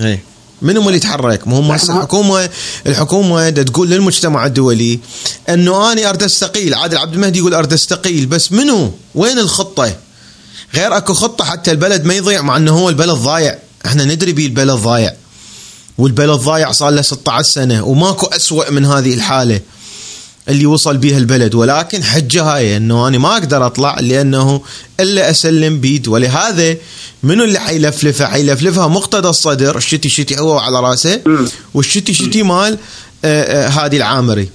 [0.00, 0.22] إيه
[0.62, 2.50] من هم اللي يتحرك؟ ما هم هسه الحكومة
[2.86, 4.98] الحكومة دا تقول للمجتمع الدولي
[5.48, 9.92] إنه أنا اريد استقيل، عادل عبد المهدي يقول اريد استقيل، بس منو؟ وين الخطة؟
[10.74, 14.46] غير أكو خطة حتى البلد ما يضيع مع إنه هو البلد ضايع، إحنا ندري بيه
[14.46, 15.14] البلد ضايع.
[15.98, 19.60] والبلد ضايع صار له 16 سنة وماكو أسوأ من هذه الحالة.
[20.48, 24.60] اللي وصل بيها البلد ولكن حجه هاي إنه أنا ما أقدر أطلع لأنه
[25.00, 26.08] إلا أسلم بيد.
[26.08, 26.76] ولهذا
[27.22, 31.20] منو اللي حيلفلفها؟ حيلفلفها مقتدى الصدر الشتي شتي هو على رأسه
[31.74, 32.78] والشتي شتي مال
[33.24, 34.48] آه، آه، هادي العامري.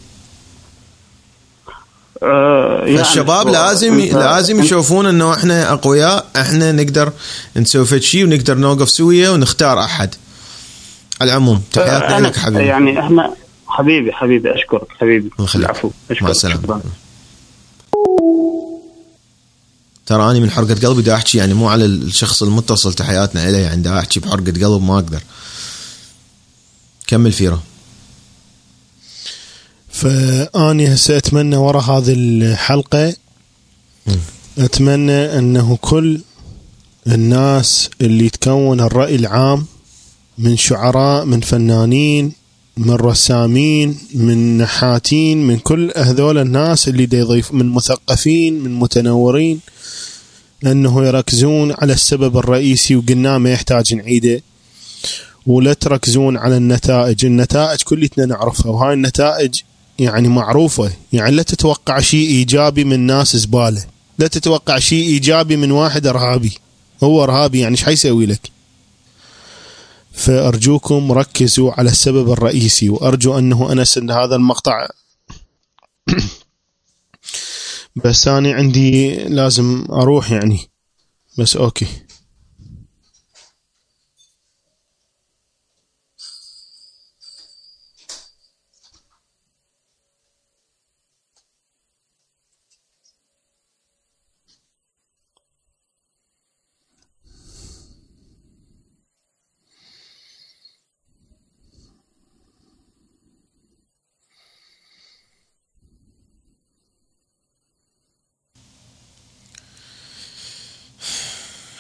[2.24, 7.12] آه، يعني فالشباب هو- لازم لازم يشوفون إنه إحنا أقوياء إحنا نقدر
[7.58, 10.16] نسوي فد شيء ونقدر نوقف سوية ونختار أحد.
[11.22, 12.64] على العموم تحياتنا لك حبيبي.
[12.66, 13.34] يعني إحنا
[13.70, 15.30] حبيبي حبيبي أشكرك حبيبي.
[15.36, 15.66] الله يخليك.
[15.66, 16.64] العفو أشكرك مع السلامة.
[16.64, 16.82] شكراً.
[20.06, 23.82] ترى اني من حرقة قلبي دا أحكي يعني مو على الشخص المتصل تحياتنا إليه يعني
[23.82, 25.22] دا أحكي بحرقة قلب ما أقدر.
[27.08, 27.60] كمل فيرا
[29.90, 33.16] فأني هسه أتمنى ورا هذه الحلقة
[34.58, 36.22] أتمنى أنه كل
[37.08, 39.66] الناس اللي تكون الرأي العام
[40.38, 42.39] من شعراء من فنانين
[42.80, 49.60] من رسامين من نحاتين من كل هذول الناس اللي دا يضيف من مثقفين من متنورين
[50.66, 54.42] انه يركزون على السبب الرئيسي وقلنا ما يحتاج نعيده.
[55.48, 57.26] ولا تركزون على النتائج.
[57.26, 58.72] النتائج كلتنا نعرفها.
[58.72, 59.62] وهاي النتائج
[60.00, 60.92] يعني معروفة.
[61.14, 63.84] يعني لا تتوقع شيء إيجابي من ناس زبالة.
[64.20, 66.52] لا تتوقع شيء إيجابي من واحد إرهابي.
[67.04, 68.59] هو إرهابي يعني إيش حيسوي لك؟
[70.20, 74.88] فأرجوكم ركزوا على السبب الرئيسي وأرجو أنه أنس أن هذا المقطع.
[78.06, 80.60] بس أنا عندي لازم أروح يعني.
[81.38, 81.88] بس أوكي.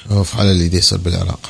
[0.10, 1.49] اوف على اللي يصير بالعراق.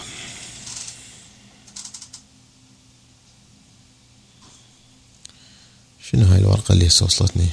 [6.11, 7.47] شنو هاي الورقة اللي هسه وصلتني؟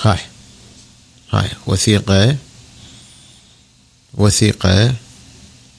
[0.00, 0.37] هاي.
[1.30, 2.36] هاي وثيقة
[4.14, 4.94] وثيقة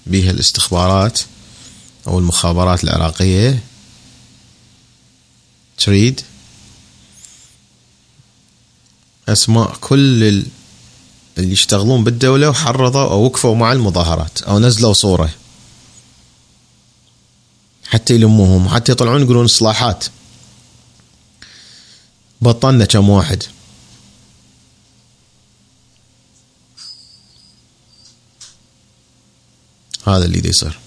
[0.06, 1.20] بها الاستخبارات
[2.08, 3.64] أو المخابرات العراقية.
[5.78, 6.22] تريد
[9.30, 10.24] أسماء كل
[11.38, 15.30] اللي يشتغلون بالدولة وحرضوا أو وقفوا مع المظاهرات أو نزلوا صورة.
[17.86, 20.06] حتى يلموهم حتى يطلعون يقولون إصلاحات.
[22.42, 23.44] بطلنا كم واحد.
[30.10, 30.80] هذا اللي دي يصير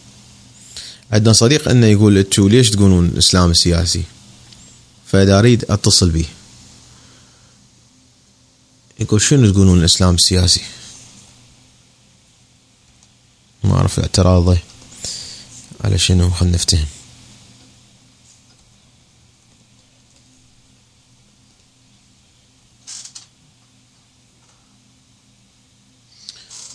[1.13, 4.03] عندنا صديق إنه يقول أنتوا ليش تقولون الاسلام السياسي
[5.07, 6.25] فإذا أريد أتصل به
[9.01, 10.61] يقول شنو تقولون الاسلام السياسي
[13.65, 14.59] ما أعرف اعتراضه
[15.85, 16.87] على شنو خلنا نفتهم.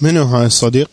[0.01, 0.89] منو هاي الصديق؟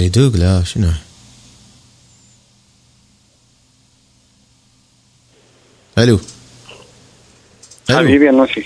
[0.00, 0.90] يدوق لا شنو
[5.98, 6.20] ألو.
[7.90, 8.64] حبيبي النوسي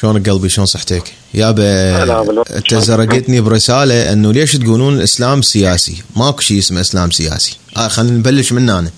[0.00, 2.56] شلونك قلبي شلون صحتك؟ هلا يابا.
[2.56, 7.56] انت زرقتني برسالة إنه ليش تقولون الاسلام سياسي؟ ماكو شيء اسمه إسلام سياسي.
[7.76, 8.90] آه خلينا نبلش من هنا.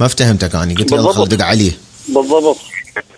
[0.00, 1.12] ما افتهمتك اني قلت يلا.
[1.12, 1.72] خل دق عليه.
[2.08, 2.56] بالضبط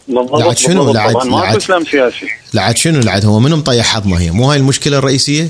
[0.09, 1.57] بالضبط لعد شنو؟ لعد- ماكو.
[1.57, 5.49] إسلام سياسي لعد شنو لعد هو منو مطيح حظنا هي؟ مو هاي المشكلة الرئيسية؟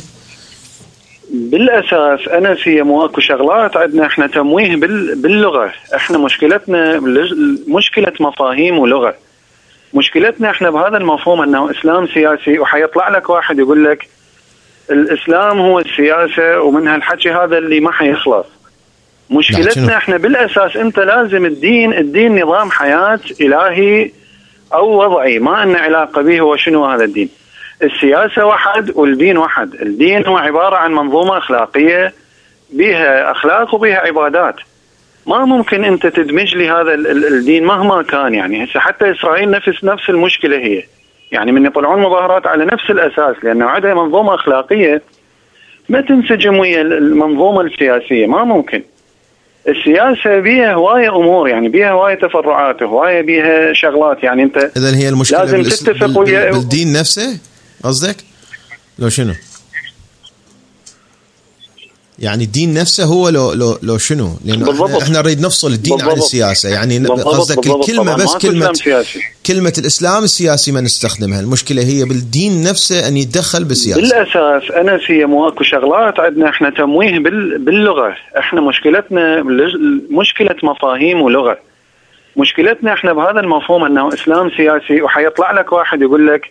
[1.33, 2.29] بالأساس
[2.69, 5.23] هي مو أكو شغلات عندنا إحنا تمويه بال...
[5.23, 5.73] باللغة.
[5.95, 7.01] إحنا مشكلتنا
[7.69, 9.15] مشكلة مفاهيم ولغة.
[9.95, 14.09] مشكلتنا إحنا بهذا المفهوم إنه إسلام سياسي وحيطلع لك واحد يقول لك
[14.91, 18.47] الإسلام هو السياسة ومن هالحكي هذا اللي ما حيخلص؟
[19.31, 24.11] مشكلتنا إحنا بالأساس أنت لازم الدين الدين نظام حياة إلهي
[24.75, 27.29] أو وضعي ما لنا علاقة به هو شنو هذا الدين.
[27.83, 29.75] السياسة واحد والدين واحد.
[29.75, 32.13] الدين هو عبارة عن منظومة أخلاقية
[32.73, 34.55] بها أخلاق وبها عبادات.
[35.27, 38.65] ما ممكن أنت تدمج لي هذا ال- ال- الدين مهما كان يعني.
[38.65, 40.83] هسه حتى إسرائيل نفس نفس المشكلة هي.
[41.33, 45.03] يعني من يطلعون مظاهرات على نفس الأساس لأنه عندها منظومة أخلاقية.
[45.89, 48.27] ما تنسجم ويا ال- المنظومة السياسية.
[48.27, 48.83] ما ممكن.
[49.69, 54.23] السياسة بيها هواية أمور يعني بيها هواية تفرعات هواية بيها شغلات.
[54.23, 57.39] يعني أنت اذا هي المشكلة لازم تتفق بال- ويا- بال- بالدين نفسه؟
[57.83, 58.17] قصدك؟
[58.99, 59.35] لو شنو؟
[62.19, 65.03] يعني الدين نفسه هو لو لو لو شنو؟ لأنه بالضبط.
[65.03, 66.25] إحنا, نريد نفصل الدين عن بالضبط.
[66.25, 67.67] السياسة يعني قصدك.
[67.67, 68.73] الكلمة بس كلمة.
[69.47, 75.49] كلمة الإسلام السياسي ما نستخدمها المشكلة هي بالدين نفسه أن يتدخل بالسياسة بالأساس هي مو
[75.49, 77.59] اكو شغلات عندنا إحنا تمويه بال...
[77.59, 79.43] باللغة إحنا مشكلتنا
[80.11, 81.59] مشكلة مفاهيم ولغة
[82.37, 86.51] مشكلتنا إحنا بهذا المفهوم أنه إسلام سياسي وحيطلع لك واحد يقول لك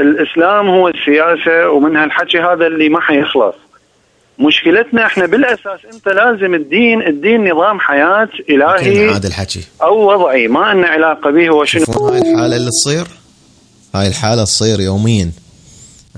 [0.00, 3.54] الإسلام هو السياسة ومن هالحكي هذا اللي ما حيخلص.
[4.38, 9.64] مشكلتنا إحنا بالأساس أنت لازم الدين الدين نظام حياة إلهي هذا الحكي.
[9.82, 13.06] أو وضعي ما لنا علاقة به هو شنو هاي الحالة اللي تصير؟
[13.94, 15.30] هاي الحالة تصير يوميا.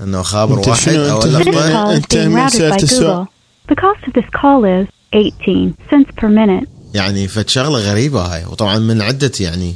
[0.03, 3.71] إنه خابر واحد أو being من سألت السؤال؟ Google.
[3.71, 6.67] The cost of this call is 18 cents per minute.
[6.93, 9.73] يعني فد شغلة غريبة هاي وطبعا من عدة يعني.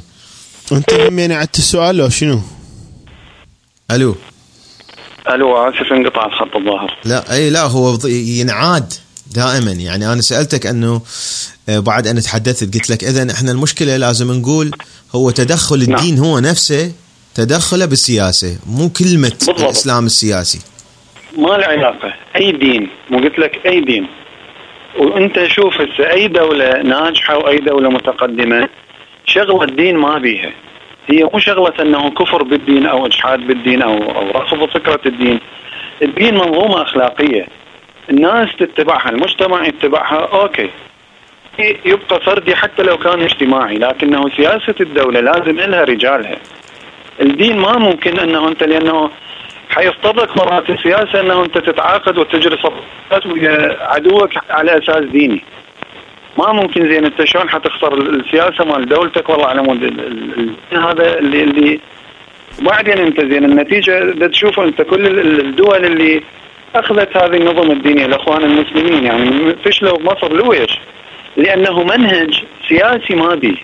[0.72, 2.40] أنت همين عدت السؤال لو شنو؟
[3.90, 4.16] ألو.
[5.30, 6.96] ألو اسف انقطع الخط الظاهر.
[7.04, 8.92] لا أي لا هو ينعاد
[9.34, 9.72] دائما.
[9.72, 11.00] يعني أنا سألتك أنه
[11.68, 14.70] آه، بعد أن تحدثت قلت لك اذا إحنا المشكلة لازم نقول
[15.14, 16.92] هو تدخل الدين هو نفسه
[17.34, 19.60] تدخله بالسياسة مو كلمة بالضبط.
[19.60, 20.60] الإسلام السياسي.
[21.38, 22.14] ما له علاقة.
[22.36, 22.88] أي دين.
[23.10, 24.06] مو قلت لك أي دين.
[24.98, 28.68] وأنت شوف هسه أي دولة ناجحة وأي دولة متقدمة
[29.26, 30.52] شغلة الدين ما بيها.
[31.08, 35.40] هي مو شغلة انه كفر بالدين أو إجحاد بالدين أو أو رفض فكرة الدين.
[36.02, 37.46] الدين منظومة أخلاقية.
[38.10, 40.70] الناس تتبعها المجتمع يتبعها أوكي.
[41.84, 46.36] يبقى فردي حتى لو كان اجتماعي لكنه سياسة الدولة لازم لها رجالها.
[47.20, 49.10] الدين ما ممكن إنه أنت لأنه
[49.70, 55.42] حيضطرك مرات السياسة إنه أنت تتعاقد وتجري صفقات ويا عدوك على أساس ديني.
[56.38, 59.84] ما ممكن زين انت شلون حتخسر السياسة مال دولتك والله على مود
[60.72, 61.80] هذا اللي اللي
[62.62, 66.22] وبعدين انت زين النتيجة دا تشوفوا انت كل ال- ال- الدول اللي
[66.74, 70.78] أخذت هذه النظم الدينية الاخوان المسلمين يعني فشلوا بمصر لويش؟
[71.36, 73.56] لأنه منهج سياسي ما بيه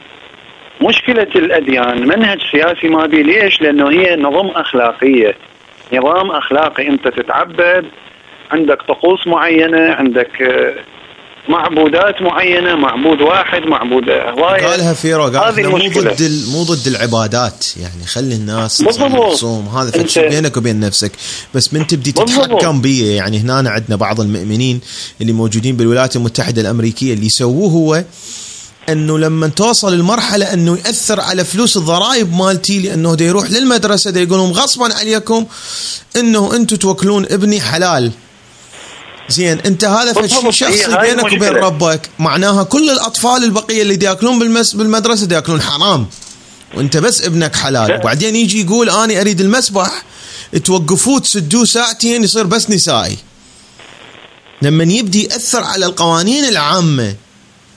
[0.83, 5.35] مشكلة الأديان منهج سياسي ما بيه ليش؟ لأنه هي نظم أخلاقية
[5.93, 7.87] نظام أخلاقي أنت تتعبد
[8.53, 10.75] عندك طقوس معينة عندك آه،
[11.49, 15.79] معبودات معينة معبود واحد معبود هواية قالها فيرو قال هذه مو.
[15.79, 17.67] ضد مو ضد العبادات.
[17.77, 18.79] يعني خلي الناس
[19.33, 21.13] تصوم هذا شيء بينك وبين نفسك.
[21.55, 22.13] بس من تبدي.
[22.13, 24.81] تتحكم بيه يعني هنا عندنا بعض المؤمنين
[25.21, 28.05] اللي موجودين بالولايات المتحدة الأمريكية اللي يسووه هو
[28.89, 34.21] إنه لما توصل المرحلة إنه يأثر على فلوس الضرائب مالتي لأنه دا يروح للمدرسة دا
[34.21, 35.47] يقول لهم غصبا عليكم
[36.17, 38.11] إنه أنتم توكلون ابني حلال.
[39.29, 40.51] زين انت هذا بالضبط.
[40.51, 41.43] شخصي بينك وبين.
[41.43, 46.07] ربك معناها كل الأطفال البقية اللي ياكلون بالمس بالمدرسة ياكلون حرام
[46.75, 47.97] وانت بس ابنك حلال لا.
[48.01, 50.03] وبعدين يجي يقول أنا أريد المسبح
[50.65, 53.19] توقفوه تسدوه ساعتين يصير بس نسائي
[54.63, 57.15] لما يبدي يأثر على القوانين العامة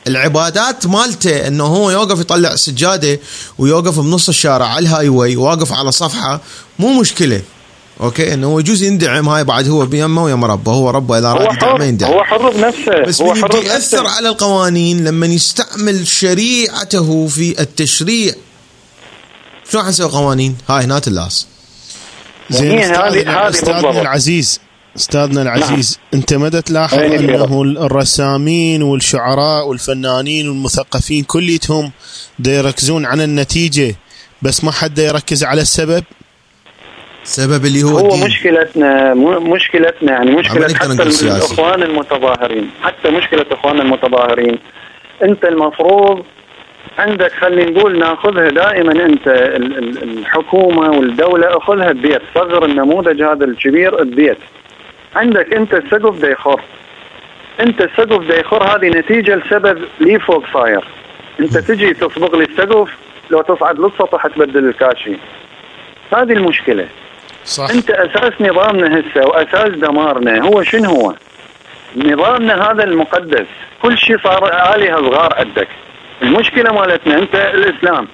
[0.08, 3.20] العبادات مالته إنه هو يوقف يطلع سجاده
[3.58, 6.42] ويوقف بنص الشارع على ال highway واقف على صفحة
[6.80, 7.42] مو مشكلة
[8.02, 11.80] أوكي إنه هو يجوز يندعم هاي بعد هو بيمه ويم ربه هو ربه إذا راد
[11.80, 13.56] ما يندعم هو حر بنفسه بس هو من حر.
[13.64, 18.34] ياثر على القوانين لما يستعمل شريعته في التشريع
[19.72, 21.48] شلون حنسوي قوانين؟ هاي هنا اللاس
[22.50, 23.96] زين هذه- استاذنا, هذه أستاذنا بالضبط.
[24.02, 24.60] العزيز
[24.98, 31.92] أستاذنا العزيز أنت مدى تلاحظ؟ إنه الرسامين والشعراء والفنانين والمثقفين كليتهم
[32.46, 33.96] يركزون على النتيجة
[34.42, 36.04] بس ما حد يركز على السبب
[37.26, 38.26] السبب اللي هو, هو الدين.
[38.26, 40.94] مشكلتنا مشكلتنا يعني عملية حتى.
[41.38, 42.70] الإخوان المتظاهرين.
[42.84, 44.60] حتى مشكلة إخوان المتظاهرين.
[45.24, 46.26] أنت المفروض
[47.00, 52.22] عندك خلينا نقول ناخذها دائما أنت ال- ال- الحكومة والدولة أخذها ببيت.
[52.36, 54.38] صغر النموذج هذا الكبير ببيت.
[55.16, 56.62] عندك أنت السقف دا يخر
[57.60, 60.84] أنت السقف دا يخر هذه نتيجة لسبب لي فوق صاير.
[61.40, 62.90] أنت تجي تصبغ لي السقف
[63.30, 65.12] لو تصعد للسطح تبدل الكاشي.
[66.14, 66.88] هذه المشكلة.
[67.46, 67.70] صح.
[67.70, 71.14] أنت أساس نظامنا هسه وأساس دمارنا هو شنو هو؟
[71.96, 73.46] نظامنا هذا المقدس.
[73.82, 75.68] كل شيء صار آلهة صغار عندك.
[76.22, 78.08] المشكلة مالتنا أنت الإسلام.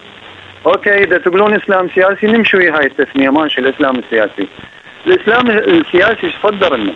[0.66, 4.48] أوكي إذا تقولون إسلام سياسي نمشي ويا هاي التسمية ماشي الإسلام السياسي.
[5.08, 6.94] الإسلام السياسي إيش صدر لنا؟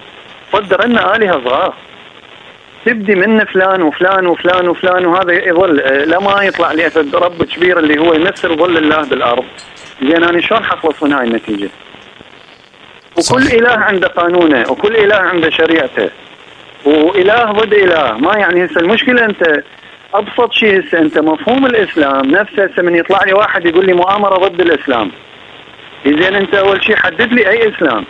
[0.53, 1.73] صدر لنا آلهة صغار.
[2.85, 7.97] تبدي من فلان وفلان وفلان وفلان وهذا يظل آه، لما يطلع لي رب كبير اللي
[7.99, 9.45] هو يمثل ظل الله بالأرض.
[10.01, 11.69] زين أنا شلون حخلص من هاي النتيجة؟
[13.17, 13.53] وكل صح.
[13.53, 16.09] إله عنده قانونه وكل إله عنده شريعته.
[16.85, 18.17] وإله ضد إله.
[18.17, 19.63] ما يعني هسه المشكلة أنت
[20.13, 24.47] أبسط شيء هسه أنت مفهوم الإسلام نفسه هسه من يطلع لي واحد يقول لي مؤامرة
[24.47, 25.11] ضد الإسلام.
[26.05, 28.05] زين أنت أول شيء حدد لي أي إسلام.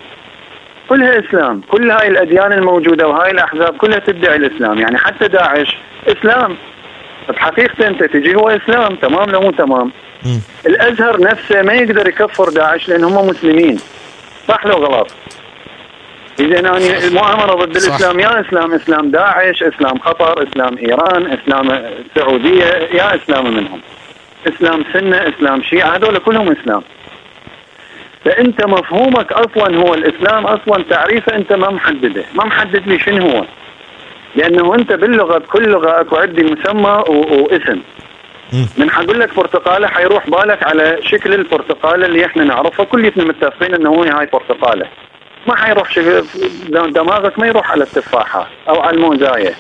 [0.89, 1.61] كلها إسلام.
[1.61, 4.79] كل هاي الأديان الموجودة وهاي الأحزاب كلها تدعي الإسلام.
[4.79, 5.77] يعني حتى داعش
[6.07, 6.57] إسلام.
[7.29, 8.95] بحقيقته أنت تجي هو إسلام.
[8.95, 9.91] تمام لو مو تمام.
[10.25, 10.39] مم.
[10.65, 13.79] الأزهر نفسه ما يقدر يكفر داعش لأن هم مسلمين.
[14.47, 15.07] صح لو غلط.
[16.39, 17.89] إذا أنا المؤامرة ضد صح.
[17.89, 23.81] الإسلام يا إسلام إسلام داعش إسلام قطر إسلام إيران إسلام السعوديه يا إسلام منهم.
[24.47, 26.81] إسلام سنة إسلام شيعة هذول كلهم إسلام.
[28.25, 32.23] فأنت مفهومك أصلا هو الإسلام أصلا تعريفه أنت ما محدده.
[32.33, 33.45] ما محدد لي شنو هو.
[34.35, 37.81] لأنه أنت باللغة بكل لغة أكو عندي مسمى واسم.
[38.77, 43.89] من حقول لك برتقاله حيروح بالك على شكل البرتقاله اللي إحنا نعرفها كليتنا متفقين إنه
[43.89, 44.85] هو هاي برتقاله.
[45.47, 46.23] ما حيروح شكل
[46.89, 49.53] دماغك ما يروح على التفاحة أو على الموزاية.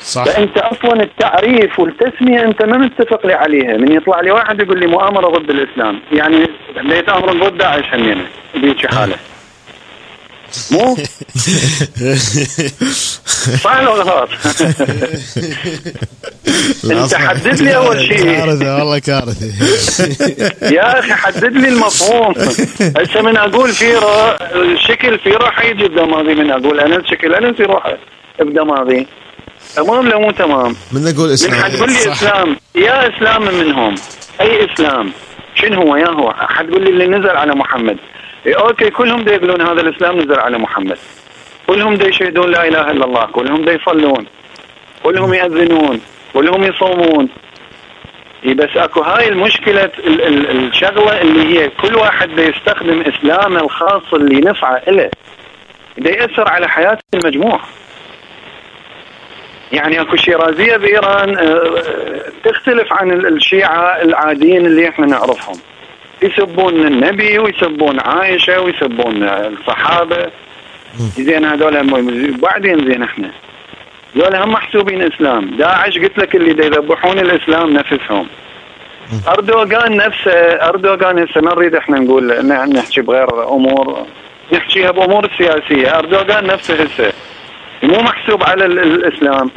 [0.00, 0.24] صح.
[0.24, 3.76] فأنت أصلا التعريف والتسمية أنت ما متفق لي عليها.
[3.76, 6.00] من يطلع لي واحد يقول لي مؤامرة ضد الإسلام.
[6.12, 6.46] يعني
[6.76, 9.16] بديت أمر ضد داعش همينه بهيك حالة.
[10.70, 10.96] مو؟
[13.64, 14.28] صح ولا غلط؟
[16.90, 18.24] انت حدد لي أول شيء.
[18.24, 19.46] كارثة والله كارثة.
[20.76, 22.34] يا أخي حدد لي المفهوم.
[22.96, 27.52] هسه من أقول في را- الشكل في راح يجي بدماغي من أقول أنا الشكل أنا
[27.52, 27.94] في روح
[28.40, 29.06] بدماغي
[29.76, 31.62] تمام لا مو تمام؟ من نقول من إسلام.
[31.62, 32.12] حتقول لي.
[32.12, 32.56] إسلام.
[32.74, 33.94] يا إسلام من منهم
[34.40, 35.12] أي إسلام؟
[35.54, 36.32] شنو هو؟ يا هو.
[36.38, 37.96] حتقول لي اللي نزل على محمد.
[38.46, 40.98] أوكي كلهم دا يقولون هذا الإسلام نزل على محمد.
[41.66, 44.26] كلهم دا يشهدون لا إله إلا الله كلهم دا يصلون
[45.02, 46.00] كلهم يأذنون
[46.34, 47.28] كلهم يصومون.
[48.44, 53.60] إيه بس أكو هاي المشكلة ال- ال- الشغلة اللي هي كل واحد دا يستخدم إسلامه
[53.60, 55.10] الخاص اللي نفعه له
[55.98, 57.60] دا يأثر على حياة المجموع.
[59.72, 61.82] يعني أكو شيرازية بإيران آه،
[62.44, 65.56] تختلف عن ال- الشيعة العاديين اللي إحنا نعرفهم.
[66.22, 70.26] يسبون النبي ويسبون عائشة ويسبون الصحابة.
[71.16, 71.76] زين هذول
[72.42, 73.30] بعدين زين إحنا.
[74.16, 75.50] هذول هم محسوبين إسلام.
[75.58, 78.26] داعش قلت لك اللي يذبحون الإسلام نفسهم.
[79.28, 80.32] أردوغان نفسه
[80.68, 84.06] أردوغان هسه ما نريد إحنا نقول نحكي بغير أمور.
[84.52, 87.12] نحكيها بأمور السياسيه أردوغان نفسه هسه
[87.82, 89.50] مو محسوب على ال- الإسلام.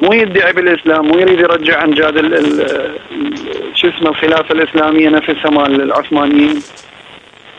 [0.00, 2.14] مو يدعي بالإسلام؟ مو يريد يرجع أمجاد
[3.74, 6.62] شو اسمه الخلافة الإسلامية نفسها مال العثمانيين؟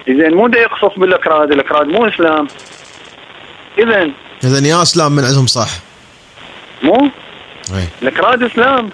[0.07, 2.47] زين مو دا يقصف بالأكراد الأكراد مو إسلام.
[3.79, 4.11] اذا
[4.43, 5.69] اذا يا إسلام من عندهم صح.
[6.83, 7.09] مو؟
[7.75, 7.87] أي.
[8.01, 8.89] الأكراد إسلام.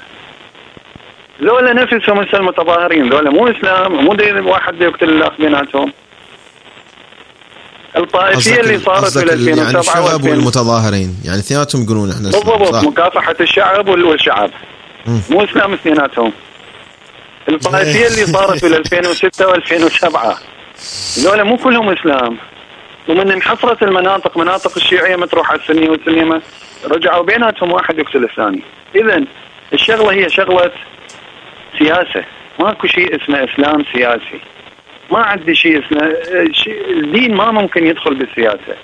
[1.43, 4.05] ذولا نفسهم هسه المتظاهرين ذولا مو إسلام.
[4.05, 4.15] مو
[4.51, 5.93] واحد يقتل الأخ بيناتهم.
[7.97, 11.15] الطائفية اللي ال- صارت بال ال- يعني 2007 الشباب و2000 والمتظاهرين.
[11.25, 12.83] يعني اثنيناتهم يقولون إحنا بالضبط صح.
[12.83, 14.51] مكافحة الشعب وال- والشعب.
[15.05, 15.21] مم.
[15.29, 16.31] مو إسلام اثنيناتهم.
[17.49, 20.37] الطائفية اللي صارت بال 2006 و2007
[21.19, 22.37] ذولا مو كلهم إسلام.
[23.09, 26.41] ومن انحصرت المناطق مناطق الشيعية ما تروح على السنية والسنية ما
[26.85, 28.61] رجعوا بيناتهم واحد يقتل الثاني.
[28.95, 29.23] اذا
[29.73, 30.71] الشغلة هي شغلة
[31.79, 32.23] سياسة.
[32.59, 34.39] ماكو شيء اسمه إسلام سياسي.
[35.11, 36.13] ما عندي شيء اسمه
[36.51, 38.75] شيء الدين ما ممكن يدخل بالسياسة.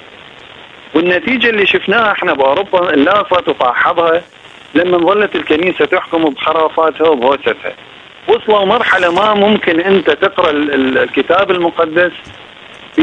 [0.95, 4.21] والنتيجة اللي شفناها إحنا بأوروبا اللافت وفاحظها
[4.75, 7.73] لما ظلت الكنيسة تحكم بخرافاتها وبهوستها
[8.27, 12.11] وصلوا مرحلة ما ممكن انت تقرأ ال- ال- الكتاب المقدس
[12.97, 13.01] ب-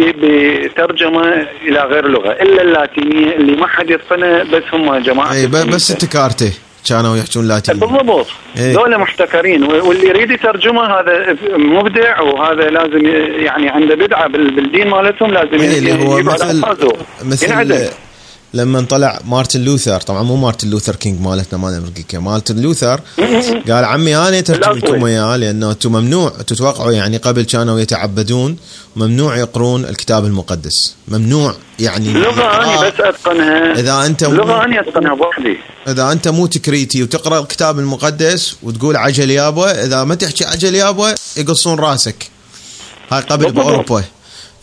[0.65, 2.31] بترجمة إلى غير لغة.
[2.33, 5.93] إلا اللاتينية اللي ما حد يتقنها بس هم جماعة اي بس الكنيسة.
[5.95, 6.53] التكارته
[6.89, 8.27] كانوا يحجون لاتيني بالضبط
[8.59, 8.75] إيه.
[8.99, 13.07] محتكرين واللي يريد يترجمه هذا مبدع وهذا لازم
[13.47, 16.61] يعني عنده بدعة بال- بالدين مالتهم لازم إيه، اللي هو مثل.
[17.25, 17.91] مثل.
[18.55, 23.01] لما طلع مارتن لوثر طبعا مو مارتن لوثر كينج مالتنا مال أمريكا مارتن لوثر
[23.69, 24.75] قال عمي أنا الأصلي.
[24.75, 28.57] لكم اياه لأنه أنتم ممنوع تتوقعوا يعني قبل كانوا يتعبدون
[28.97, 30.95] ممنوع يقرون الكتاب المقدس.
[31.09, 33.73] ممنوع يعني لغة آه، بس أتقنها.
[33.73, 35.57] إذا أنت لغة أنا أتقنها بوحدي.
[35.89, 41.15] إذا أنت مو تكريتي وتقرأ الكتاب المقدس وتقول عجل يابا إذا ما تحكي عجل يابا
[41.37, 42.31] يقصون راسك.
[43.11, 43.53] هاي قبل.
[43.53, 44.05] باوروبا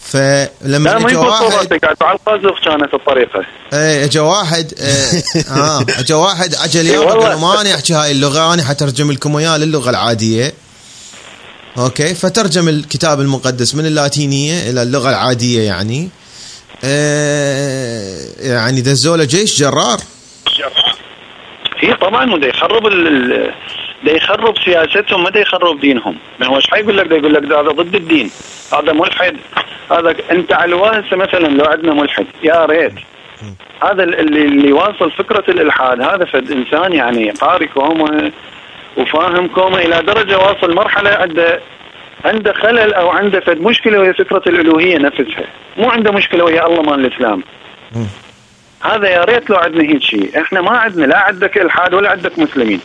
[0.10, 3.46] فلما لا ما اجى يكون واحد على القذف كانت الطريقة.
[3.74, 7.30] إيه اجى واحد آه آه، اجى واحد عجل إي يابا والله.
[7.30, 10.54] قال ما أنا احكي هاي اللغة أنا حترجم لكم اياه للغة العادية.
[11.78, 16.10] أوكي فترجم الكتاب المقدس من اللاتينية إلى اللغة العادية يعني.
[16.84, 20.00] آه يعني دزوله جيش جرار.
[21.80, 22.88] هي طبعا وده يخرب
[24.06, 27.44] ده يخرب سياستهم ما ده يخرب دينهم ما هو إيش حيقول لك ده يقول لك
[27.44, 28.32] ده هذا ضد الدين.
[28.74, 29.36] هذا ملحد.
[29.92, 32.26] هذا أنت على الواسه مثلا لو عندنا ملحد.
[32.44, 32.94] يا ريت.
[33.84, 36.02] هذا ال- اللي اللي واصل فكرة الإلحاد.
[36.02, 38.32] هذا فد إنسان يعني قاري كومه
[38.98, 41.60] وفاهم كومه إلى درجة واصل مرحلة عنده
[42.26, 45.46] عنده خلل أو عنده فد مشكلة وهي فكرة الألوهية نفسها.
[45.78, 47.44] مو عنده مشكلة ويا الله مال الإسلام.
[48.84, 50.42] هذا يا ريت لو عندنا هيك شيء.
[50.42, 51.06] إحنا ما عندنا.
[51.06, 52.82] لا عندك إلحاد ولا عندك مسلمين.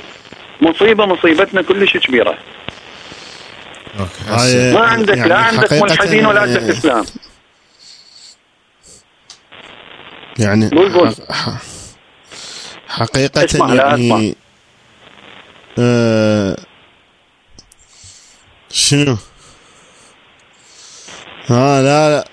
[0.61, 2.39] مصيبة مصيبتنا كلش كبيرة
[4.29, 7.05] هاي ما عندك يعني لا عندك ملحدين ولا عندك إسلام
[10.39, 11.15] يعني قول قول.
[11.31, 11.59] ح- ح-
[12.89, 14.17] حقيقة اسمع، لا اسمع.
[14.17, 14.37] يعني
[15.79, 16.57] آه
[18.71, 19.17] شنو؟
[21.47, 22.25] ها لا لا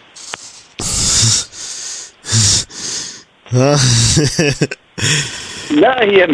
[3.52, 3.78] ها
[5.72, 6.28] لا هي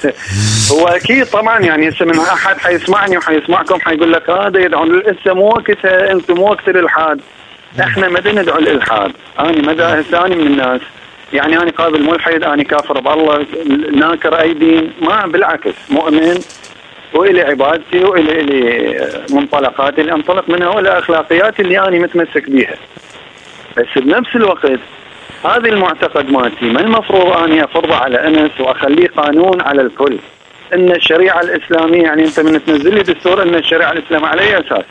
[0.72, 5.46] هو أكيد طبعا يعني هسه من أحد حيسمعني وحيسمعكم حيقول لك هذا يدعو هسه مو
[5.46, 7.20] وقتها إنتم مو وقت الالحاد
[7.80, 10.80] إحنا ما ندعو الالحاد أنا مدى هسه أنا من الناس.
[11.32, 13.46] يعني أنا قابل ملحد أنا كافر بالله
[13.92, 16.40] ناكر اي دين ما بالعكس مؤمن
[17.14, 20.00] والي عبادتي والي الي منطلقاتي.
[20.00, 22.76] اللي انطلق منها والى اخلاقياتي اللي أنا متمسك بيها.
[23.76, 24.80] بس بنفس الوقت
[25.44, 30.18] هذه المعتقد مالتي ما المفروض اني افرضه على أنس وأخليه قانون على الكل.
[30.74, 34.84] إن الشريعة الإسلامية يعني أنت من تنزل لي دستور إن الشريعة الاسلاميه على اي أساس؟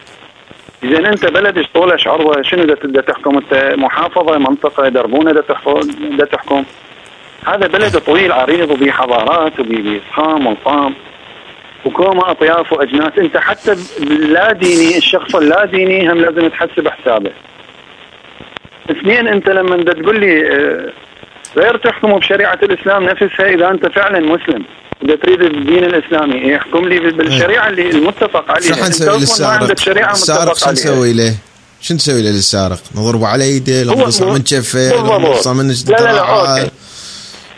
[0.84, 6.64] اذا أنت بلد إيش طولش عرضه شنو بدها تحكم؟ أنت محافظة منطقة دربونة بدها تحكم.
[7.48, 10.94] هذا بلد طويل عريض وبيه حضارات وبيه فخام وطام
[11.86, 13.12] وكوما أطياف وأجناس.
[13.18, 13.76] أنت حتى
[14.10, 17.32] لا ديني الشخص اللا ديني هم لازم تحسب حسابه.
[18.92, 20.90] اثنين انت لما بدك تقول لي آه،
[21.58, 24.64] غير تحكم بشريعة الإسلام نفسها إذا أنت فعلا مسلم
[25.06, 29.70] إذا تريد الدين الإسلامي يحكم لي بالشريعة اللي المتفق عليها شو حنسوي للسارق؟
[30.12, 31.34] السارق شو نسوي له؟
[31.82, 35.22] شو نسوي له للسارق؟ نضربه على ايده، لو هو- نقص هو- من كفه، لو بالضبط.
[35.22, 36.20] نقص من لا لا لا.
[36.20, 36.72] أوكي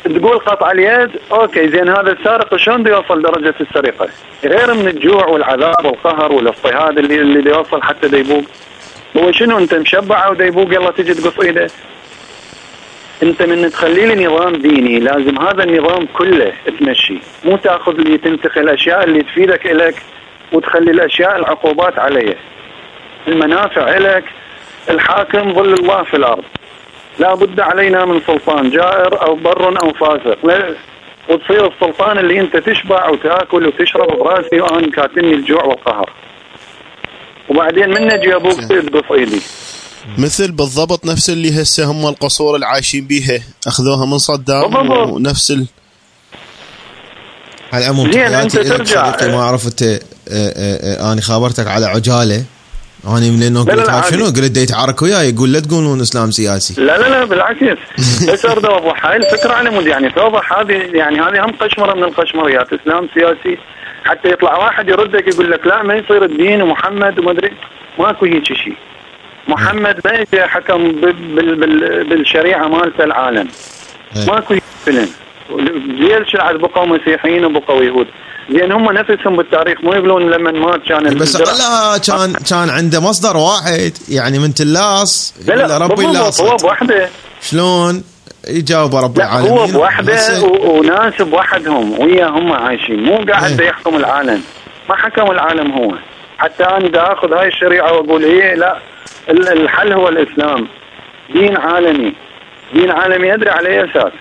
[0.06, 4.07] تقول قطع اليد أوكي زين هذا السارق شلون بده يوصل درجة السرقة؟
[4.43, 8.43] غير من الجوع والعذاب والقهر والاضطهاد اللي اللي يوصل حتى ديبوق
[9.18, 11.68] هو شنو انت مشبع أو ديبوق يلا تجي تقص إيده.
[13.23, 17.18] انت من تخلي لي نظام ديني لازم هذا النظام كله تمشي.
[17.45, 19.95] مو تاخذ لي تنتقي الأشياء اللي تفيدك الك
[20.52, 22.36] وتخلي الأشياء العقوبات عليه
[23.27, 24.23] المنافع الك
[24.90, 26.44] الحاكم ظل الله في الأرض.
[27.19, 30.38] لا بد علينا من سلطان جائر أو بر أو فاسق.
[31.30, 36.10] وتصير السلطان اللي أنت تشبع وتأكل وتشرب براسي وأنا كاتني الجوع والقهر.
[37.49, 39.41] وبعدين من نجي أبوك تقص ايدي
[40.17, 45.07] مثل بالضبط نفس اللي هسه هم القصور اللي عايشين بيها أخذوها من صدام بالضبط.
[45.07, 45.65] ونفس ال...
[47.73, 49.27] على العموم زين، لك ترجع.
[49.27, 49.99] ما عرفت آه،
[50.30, 52.43] آه، آه، أنا خابرتك على عجالة
[53.07, 54.11] أنا من إنه لا، لا، قلت لا،.
[54.11, 57.80] شنو قلت دا يتعارك وياي يقول لا تقولون إسلام سياسي لا لا لا بالعكس
[58.30, 62.03] بس اريد اوضح هاي الفكرة على مود يعني توضح هذه يعني هذه هم قشمرة من
[62.03, 63.57] القشمريات إسلام سياسي
[64.10, 67.52] حتى يطلع واحد يردك يقول لك لا ما يصير الدين ومحمد وما أدري.
[67.99, 68.76] ماكو هيك شيء.
[69.48, 73.48] محمد ما اجى حكم بال بال بال بالشريعة مالته العالم.
[74.15, 74.26] إيه.
[74.26, 74.56] ماكو
[74.86, 75.10] فيلم.
[75.99, 78.07] ليش عاد بقوا مسيحيين وبقوا يهود.
[78.52, 82.99] زين هم نفسهم بالتاريخ مو يقولون لما مات كان بس الزرع- اقلها كان كان عنده
[82.99, 83.94] مصدر واحد.
[84.10, 87.10] يعني من تلاص لا لا ربي لاصق هو بوحده.
[87.41, 88.03] شلون؟
[88.47, 89.51] يجاوب رب لا العالمين.
[89.51, 93.03] هو بوحده وناس بوحدهم ويا هم عايشين.
[93.03, 93.67] مو قاعد إيه.
[93.67, 94.41] يحكم العالم.
[94.89, 95.91] ما حكم العالم هو.
[96.37, 98.77] حتى أنا دا آخذ هاي الشريعة وأقول إيه لا
[99.29, 100.67] ال- الحل هو الإسلام.
[101.33, 102.13] دين عالمي.
[102.73, 104.11] دين عالمي ادري على أي أساس.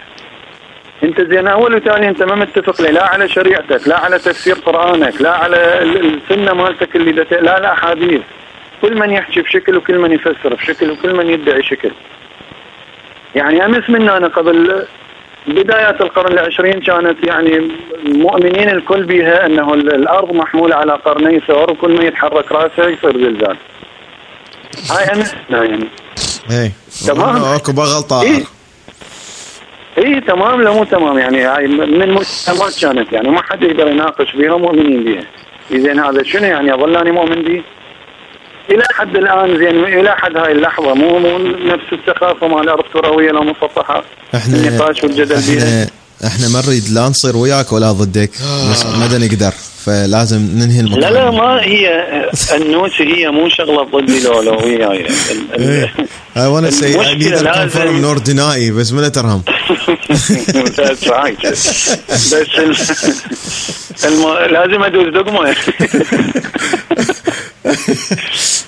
[1.03, 2.89] أنت زين أول وتالي أنت ما متفق لي.
[2.93, 7.33] لا على شريعتك لا على تفسير قرآنك لا على ال- السنة مالتك اللي دت...
[7.33, 8.21] لا لا أحاديث.
[8.83, 11.91] كل من يحكي بشكل وكل من يفسر بشكل وكل من يدعي شكل.
[13.35, 14.87] يعني امس منا أنا قبل
[15.47, 17.71] بدايات القرن العشرين كانت يعني
[18.07, 23.13] مؤمنين الكل بها أنه ال- الأرض محمولة على قرني ثور وكل ما يتحرك راسه يصير
[23.21, 23.57] زلزال.
[24.91, 25.85] هاي امس يعني
[26.51, 26.73] إيه
[27.07, 27.43] تمام.
[27.45, 28.43] أكو بغل طائر
[29.99, 34.37] اي تمام لا مو تمام يعني هاي من المسلمات كانت يعني ما حد يقدر يناقش
[34.37, 35.25] بها مؤمنين بها.
[35.71, 37.63] زين هذا شنو يعني اظل اني مؤمن به؟
[38.71, 43.31] إلى حد الآن زين إلى حد هاي اللحظة مو مو نفس السخافه مال الأرض كرويه
[43.31, 44.05] لو مسطحه
[44.35, 45.89] إحنا النقاش والجدل إحنا
[46.27, 48.31] إحنا ما نريد لا نصير وياك ولا ضدك
[48.73, 49.53] بس ما نقدر.
[49.85, 52.05] فلازم ننهي الموضوع لا لا ما هي
[52.55, 55.07] النوسه هي مو شغلة ضدي لو لو وياي
[56.71, 59.43] say I المشكلة neither لازم- confirm nor deny بس من ترهم.
[61.45, 62.01] بس.
[64.51, 65.55] لازم أدوس دقمه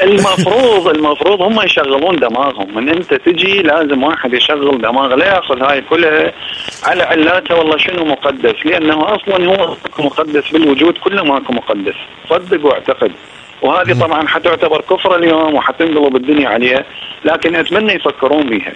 [0.02, 5.80] المفروض المفروض هم يشغلون دماغهم من أنت تجي لازم واحد يشغل دماغه لا يأخذ هاي
[5.80, 6.32] كلها
[6.84, 11.94] على علاتها والله شنو مقدس لأنه أصلا هو مقدس بالوجود كله ماكو مقدس.
[12.30, 13.12] صدق واعتقد
[13.62, 16.84] وهذه طبعا حتعتبر كفر اليوم وحتنقلب الدنيا عليها
[17.24, 18.72] لكن أتمنى يفكرون بها.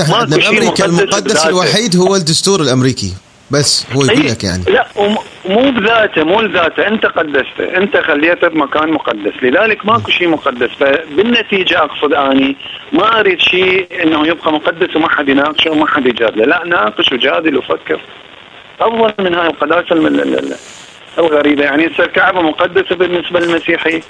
[0.00, 1.46] إحنا ماكو عندنا بامريكا المقدس.
[1.46, 3.12] الوحيد هو الدستور الأمريكي.
[3.50, 4.64] بس هو يقول لك يعني.
[4.68, 4.86] لا
[5.48, 6.88] مو بذاته مو لذاته.
[6.88, 7.76] أنت قدسته.
[7.76, 9.32] أنت خليته بمكان مقدس.
[9.42, 10.70] لذلك ماكو شيء مقدس.
[10.80, 12.56] فبالنتيجة أقصد أني
[12.92, 16.44] ما أريد شيء إنه يبقى مقدس وما حد يناقشه وما حد يجادله.
[16.44, 18.00] لا ناقش وجادل وفكر.
[18.80, 19.94] أفضل من هاي القداسة
[21.18, 24.02] ال- الغريبه يعني هسه الكعبه مقدسة بالنسبة للمسيحي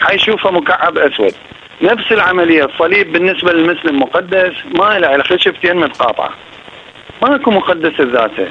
[0.00, 1.34] حيشوفها مكعب أسود.
[1.82, 6.30] نفس العملية الصليب بالنسبة للمسلم مقدس ما له على خشبتين متقاطعة.
[7.22, 8.48] ماكو مقدس بذاته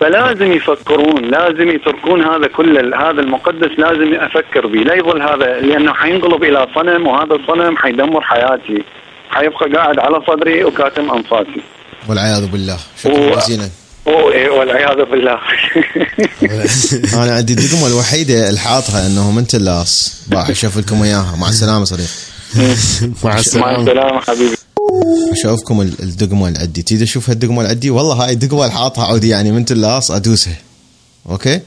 [0.00, 5.92] فلازم يفكرون لازم يتركون هذا كل هذا المقدس لازم أفكر به لا يظل هذا لأنه
[5.94, 8.82] حينقلب إلى صنم وهذا الصنم حيدمر حياتي.
[9.30, 11.60] حيبقى قاعد على صدري وكاتم أنفاسي.
[12.08, 12.76] والعياذ بالله.
[13.02, 13.62] شكرا جزيلا.
[13.64, 15.38] و- والعياذ بالله.
[17.22, 21.84] أنا عندي الدقمه الوحيدة اللي حاطها انه من تلاص راح أشوف لكم اياها مع السلامة
[21.84, 22.06] صديق
[23.24, 23.80] مع مع السلامة.
[23.80, 24.56] السلامة حبيبي.
[25.32, 29.04] أشوفكم ال- الدقمه اللي عندي تريد أشوف هالدقمه اللي عندي والله هاي الدقمه اللي حاطها
[29.04, 30.56] عودي يعني من تلاص ادوسها
[31.30, 31.60] أوكي؟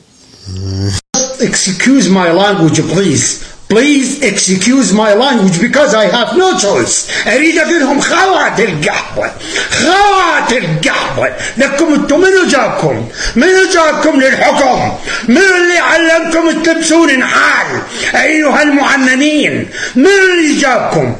[1.42, 3.26] Excuse my language please.
[3.72, 7.08] Please excuse my language because I have no choice.
[7.28, 9.32] أريد أقول لهم خوات القحوه
[9.72, 17.82] خوات القحوه لكم أنتم منو جابكم منو جابكم للحكم؟ منو اللي علمكم تلبسون نحال
[18.16, 21.16] أيها المعننين منو اللي جابكم؟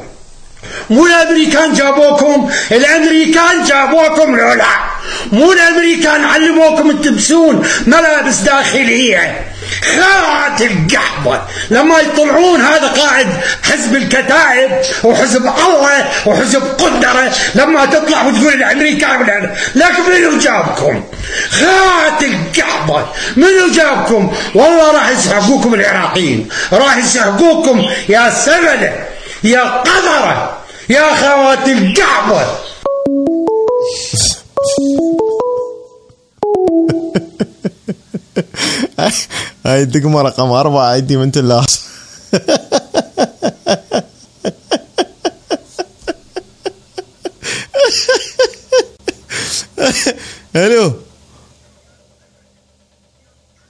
[0.90, 4.64] مو الأمريكان جابوكم الأمريكان جابوكم لو لا
[5.32, 9.51] مو الأمريكان علموكم تلبسون ملابس داخلية.
[9.80, 13.26] خات القحوه لما يطلعون هذا قاعد
[13.62, 14.70] حزب الكتائب
[15.04, 21.04] وحزب الله وحزب قدرة لما تطلع وتقول الامريكان ولا- لك منو جابكم؟
[21.50, 26.48] خات القحوه منو جابكم؟ والله راح يسحقوكم العراقيين.
[26.72, 29.06] راح يسحقوكم يا سبلة
[29.44, 30.58] يا قذرة
[30.88, 32.58] يا خوات القحوه
[39.66, 41.82] هاي الدقمة رقم أربعة عندي من تلاص
[50.56, 51.00] ألو.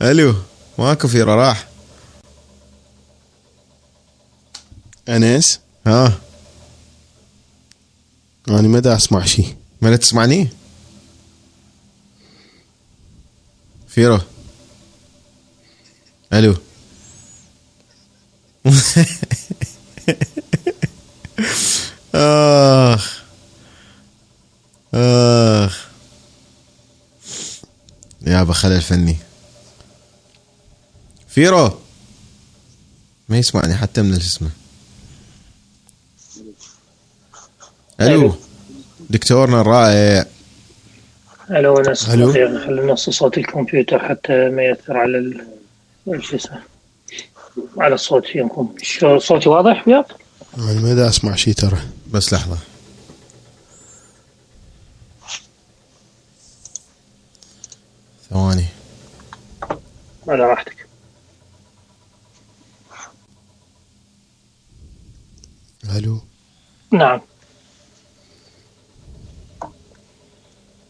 [0.03, 0.35] ألو
[0.79, 1.69] ماكو فيرة راح.
[5.09, 6.19] انس ها.
[8.49, 10.49] أنا ما دا أسمع شيء ما تسمعني؟
[13.89, 14.19] فيرو.
[16.33, 16.57] ألو.
[22.15, 23.23] آخ.
[24.95, 25.89] آخ.
[28.27, 29.17] يابا خلل فني
[31.29, 31.79] فيرو.
[33.29, 34.51] ما يسمعني حتى من اسمه
[38.01, 38.35] ألو.
[39.11, 40.27] دكتورنا الرائع.
[41.51, 42.05] ألو ناس.
[42.11, 45.47] بخير خلينا نص صوت الكمبيوتر حتى ما يأثر على ال
[46.07, 46.63] شو اسمه
[47.79, 48.75] على الصوت فيكم.
[48.83, 50.07] شو صوتي واضح وياك؟
[50.59, 51.79] أنا ما دا أسمع شيء ترى.
[52.11, 52.59] بس لحظة.
[58.31, 58.67] ثواني.
[60.29, 60.87] على راحتك.
[65.97, 66.21] ألو.
[66.93, 67.21] نعم.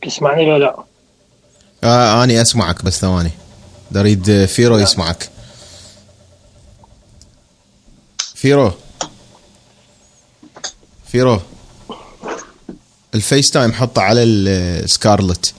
[0.02, 0.84] تسمعني لو لا؟
[1.84, 3.30] آه اني أسمعك بس ثواني.
[3.96, 5.28] اريد فيرو يسمعك.
[8.34, 8.72] فيرو.
[11.12, 11.40] فيرو.
[13.14, 15.54] ال FaceTime حطه على ال Scarlett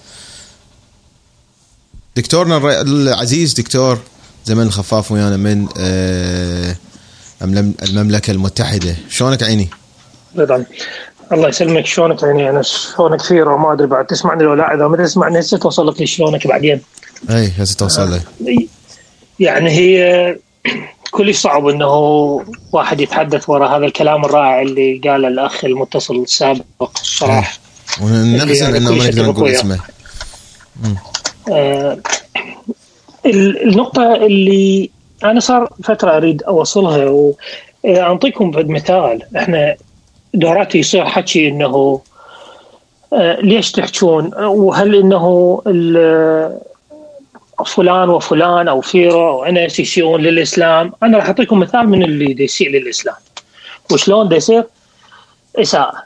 [2.15, 3.99] دكتورنا العزيز دكتور
[4.45, 6.76] زمن الخفاف ويانا من آه
[7.41, 8.95] المم- المملكة المتحدة.
[9.10, 9.69] شلونك عيني؟
[10.38, 10.65] رضا
[11.31, 11.85] الله يسلمك.
[11.85, 14.05] شلونك يعني أنا شلونك فيرو؟ ما أدري بعد.
[14.05, 16.81] تسمعني لو لا إذا ما تسمعني هسه توصل لك شلونك بعدين؟
[17.30, 18.22] اي هسه توصل له
[19.40, 20.36] يعني هي
[21.12, 21.88] كلش صعب إنه
[22.72, 27.58] واحد يتحدث وراء هذا الكلام الرائع اللي قاله الأخ المتصل السابق صراحة
[28.02, 29.80] ونحزن يعني إنه ما نقدر نقول اسمه.
[31.52, 31.98] آه،
[33.26, 34.90] ال- النقطة اللي
[35.24, 37.34] أنا صار فترة أريد أوصلها
[37.84, 39.22] وأعطيكم مثال.
[39.38, 39.76] إحنا
[40.34, 42.02] دوراتي يصير حكي إنه
[43.14, 45.62] آه، ليش تحجون وهل إنه
[47.65, 50.93] فلان وفلان أو فيرو أو أنس يسيئون للإسلام.
[51.03, 53.15] أنا راح أعطيكم مثال من اللي يسيء للإسلام.
[53.91, 54.63] وشلون يصير
[55.55, 56.03] إساءة.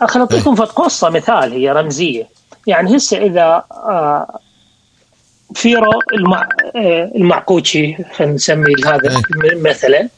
[0.00, 2.28] خليني أعطيكم فد قصة مثال هي رمزية.
[2.66, 4.38] يعني هسه إذا آه،
[5.54, 6.48] فيرو المع...
[6.76, 9.62] آه، المعقوتشي خلينا نسمي هذا إيه.
[9.62, 10.08] مثلا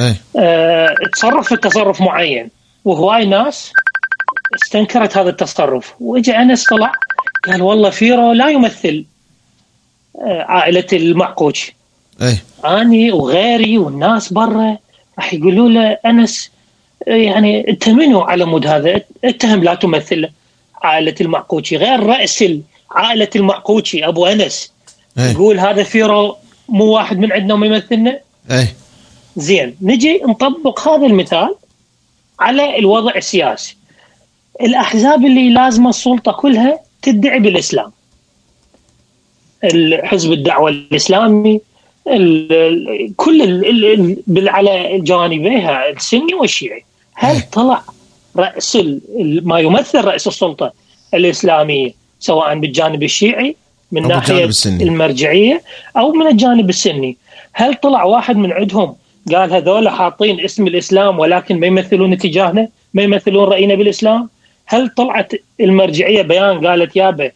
[0.00, 0.14] إيه.
[0.38, 2.50] آه، تصرف في تصرف معين.
[2.84, 3.72] وهواي ناس
[4.54, 5.94] استنكرت هذا التصرف.
[6.00, 6.92] واجى أنس طلع
[7.46, 9.04] قال والله فيرو لا يمثل.
[9.04, 9.15] آه،
[10.24, 11.76] عائلة المعقوتشي
[12.22, 12.42] إيه.
[12.64, 14.78] أني وغيري والناس برا
[15.18, 16.50] راح يقولوا له أنس
[17.06, 20.28] يعني انت منو على مود هذا اتهم لا تمثل
[20.82, 22.44] عائلة المعقوتشي غير رأس
[22.90, 24.72] عائلة المعقوتشي أبو أنس.
[25.18, 25.30] إيه.
[25.30, 26.36] يقول هذا فيرو
[26.68, 28.20] مو واحد من عندنا وما يمثلنا.
[28.50, 28.74] إيه.
[29.36, 31.54] زين نجي نطبق هذا المثال
[32.40, 33.76] على الوضع السياسي.
[34.60, 37.92] الأحزاب اللي لازمة السلطة كلها تدعي بالإسلام.
[39.64, 41.60] الحزب الدعوة الإسلامي
[42.08, 46.84] ال- ال- كل ال- على جانبيها السني والشيعي.
[47.14, 47.82] هل طلع
[48.36, 48.78] رأس
[49.42, 50.72] ما يمثل رأس السلطة
[51.14, 53.56] الإسلامية سواء بالجانب الشيعي
[53.92, 54.82] من ناحية السني.
[54.84, 55.62] المرجعية
[55.96, 57.16] أو من الجانب السني.
[57.52, 58.94] هل طلع واحد من عندهم
[59.34, 64.28] قال هذول حاطين اسم الإسلام ولكن ما يمثلون اتجاهنا ما يمثلون رأينا بالإسلام؟
[64.66, 67.30] هل طلعت المرجعية بيان قالت يابا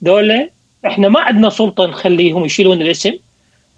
[0.00, 0.48] دولة
[0.86, 3.12] إحنا ما عندنا سلطة نخليهم يشيلون الاسم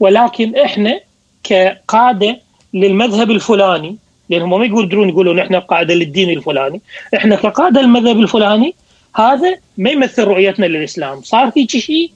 [0.01, 1.01] ولكن إحنا
[1.45, 2.41] كقادة
[2.75, 3.97] للمذهب الفلاني
[4.29, 6.81] لأنهم ما يقدرون يقولون إحنا قادة للدين الفلاني.
[7.17, 8.75] إحنا كقادة للمذهب الفلاني
[9.15, 11.23] هذا ما يمثل رؤيتنا للإسلام.
[11.23, 12.11] صار هيك شيء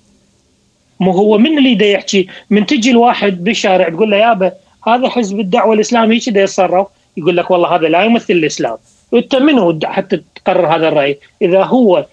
[1.01, 4.53] مو هو من اللي دا يحكي؟ من تجي الواحد بالشارع تقول له يابا
[4.87, 6.87] هذا حزب الدعوة الإسلامي دا يتصرف؟
[7.17, 8.77] يقول لك والله هذا لا يمثل الإسلام.
[9.13, 12.07] وانت منو حتى تقرر هذا الرأي؟ إذا هو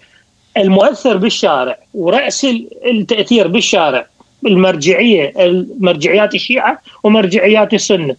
[0.56, 4.06] المؤثر بالشارع ورأس ال- التأثير بالشارع
[4.46, 8.16] المرجعية المرجعيات الشيعة ومرجعيات السنة.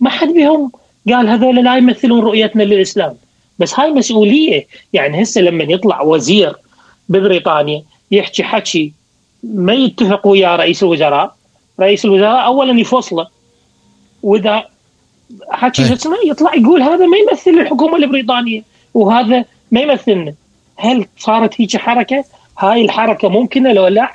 [0.00, 0.72] ما حد بهم
[1.08, 3.14] قال هذول لا يمثلون رؤيتنا للإسلام.
[3.58, 4.66] بس هاي مسؤولية.
[4.92, 6.52] يعني هسه لما يطلع وزير
[7.08, 8.92] ببريطانيا يحكي حكي
[9.42, 11.34] ما يتفق ويا رئيس الوزراء.
[11.80, 13.26] رئيس الوزراء اولا يفصله.
[14.22, 14.64] وإذا
[15.50, 15.92] حكي إيه.
[15.92, 18.62] اسمه؟ يطلع يقول هذا ما يمثل الحكومة البريطانية
[18.94, 20.34] وهذا ما يمثلنا.
[20.78, 22.24] هل صارت هيك حركة؟
[22.58, 24.10] هاي الحركة ممكنة لو لا؟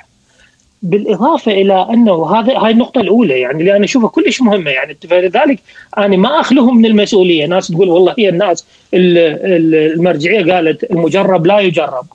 [0.82, 5.58] بالإضافة إلى أنه هذا هاي النقطة الأولى يعني اللي أنا أشوفها كلش مهمة يعني فلذلك
[5.98, 8.64] أنا ما اخلهم من المسؤولية، ناس تقول والله هي الناس
[8.94, 12.06] ال- ال- المرجعية قالت المجرب لا يجرب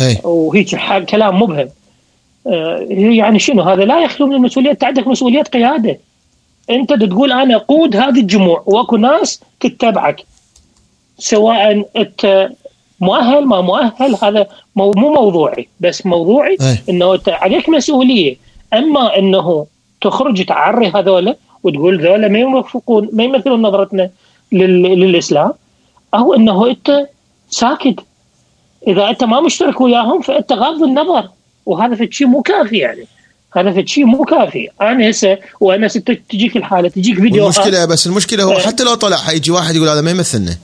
[0.00, 0.76] إي وهيك
[1.08, 1.68] كلام مبهم.
[2.46, 5.98] آه، يعني شنو هذا لا يخلو من المسؤوليه، انت عندك مسؤوليه قيادة.
[6.70, 10.20] أنت تقول أنا قود هذه الجموع وأكو ناس تتبعك
[11.18, 12.48] سواء أنت
[13.08, 15.68] مؤهل ما مؤهل هذا مو مو موضوعي.
[15.80, 16.82] بس موضوعي إيه.
[16.88, 18.36] إنه عليك مسؤولية.
[18.74, 19.66] أما إنه
[20.02, 24.10] تخرج تعري هذولا وتقول ذولا ما يوافقون ما يمثلون نظرتنا
[24.52, 25.52] لل- للإسلام
[26.14, 27.06] أو إنه أنت
[27.50, 28.00] ساكت.
[28.88, 31.28] إذا أنت ما مشترك وياهم فأنت غاض النظر.
[31.66, 33.06] وهذا في شيء مو كافي يعني.
[33.56, 34.68] هذا في شيء مو كافي.
[34.80, 35.88] أنا هسه وأنا
[36.30, 38.58] تجيك الحالة تجيك فيديو والمشكلة بس المشكلة هو إيه.
[38.58, 40.56] حتى لو طلع حيجي واحد يقول هذا ما يمثلنا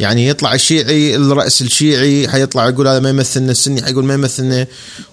[0.00, 4.66] يعني يطلع الشيعي الرأس الشيعي حيطلع يقول هذا ما يمثلنا السني حيقول ما يمثلنا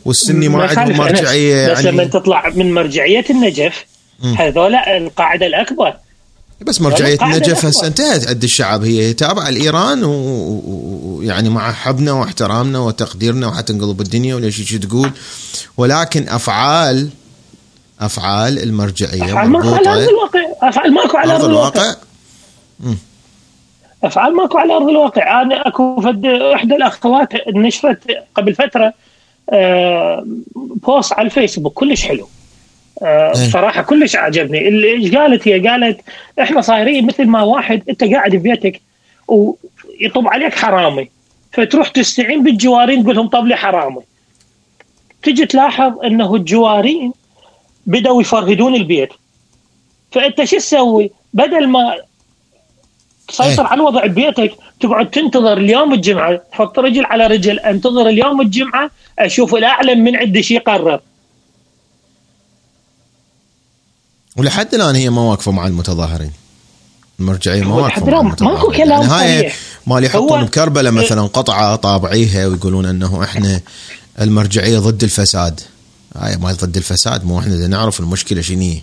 [0.05, 0.97] والسني ما يخالف.
[0.97, 3.85] مرجعية بس لما يعني تطلع من مرجعية النجف
[4.38, 5.93] هذول القاعدة الأكبر.
[6.61, 7.65] بس مرجعية النجف.
[7.65, 14.35] هسه انتهت عند الشعب هي تابعة لإيران ويعني مع حبنا واحترامنا وتقديرنا وحتى نقلب الدنيا
[14.35, 15.11] ولا شيء شو تقول.
[15.77, 17.09] ولكن افعال
[17.99, 20.69] أفعال المرجعية أفعال ماكو على أرض الواقع.
[20.69, 21.81] أفعال ماكو على أرض الواقع.
[21.81, 21.95] الواقع؟
[24.03, 25.41] أفعال ماكو على أرض الواقع.
[25.41, 28.94] أنا أكو فد إحدى الأخوات نشرت قبل فترة
[29.49, 32.28] آه، بوست على الفيسبوك كلش حلو.
[33.02, 33.32] آه، إيه.
[33.32, 34.68] بصراحه كلش عجبني.
[34.68, 36.02] اللي إيش قالت هي؟ قالت
[36.41, 38.82] إحنا صايرين مثل ما واحد أنت قاعد ببيتك
[39.28, 41.10] ويطب عليك حرامي.
[41.52, 44.02] فتروح تستعين بالجوارين تقول لهم طب لي حرامي.
[45.24, 47.14] تجي تلاحظ إنه الجوارين
[47.86, 49.10] بدأوا يفرهدون البيت.
[50.11, 51.95] فأنت شو تسوي؟ بدل ما
[53.28, 53.68] تسيطر إيه.
[53.68, 59.56] على الوضع ببيتك تقعد تنتظر اليوم الجمعة تحط رجل على رجل انتظر اليوم الجمعة أشوف
[59.56, 60.99] الأعلم من عندي شي يقرر.
[64.38, 66.32] ولحد الآن هي ما واقفة مع المتظاهرين.
[67.20, 69.06] المرجعية ما واقفة مع المتظاهرين ماكو كلام يعني
[69.44, 69.52] هاي.
[69.88, 73.62] مال يحطون هو- بكربلاء مثلا قطعة طابعيها ويقولون إنه إحنا
[74.22, 75.60] المرجعية ضد الفساد.
[76.16, 78.74] هاي ما ضد الفساد مو إحنا نعرف المشكلة شنو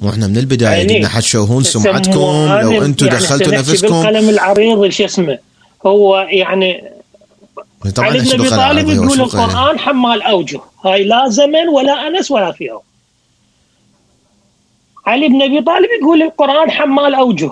[0.00, 2.58] هي مو إحنا من البداية يعني قلنا حتشوهون سمعتكم.
[2.62, 4.02] لو أنتم يعني دخلتوا نفسكم.
[4.02, 5.38] بالقلم العريض شو اسمه
[5.86, 6.84] هو يعني
[7.94, 10.60] طبعا علي بن أبي طالب يقول؟ القرآن حمال أوجه.
[10.84, 12.80] هاي لا زمن ولا أنس ولا فيهم
[15.06, 17.50] علي بن أبي طالب يقول القرآن حمال أوجه.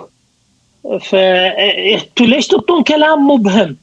[1.01, 3.77] فانتوا ليش تنطون كلام مبهم؟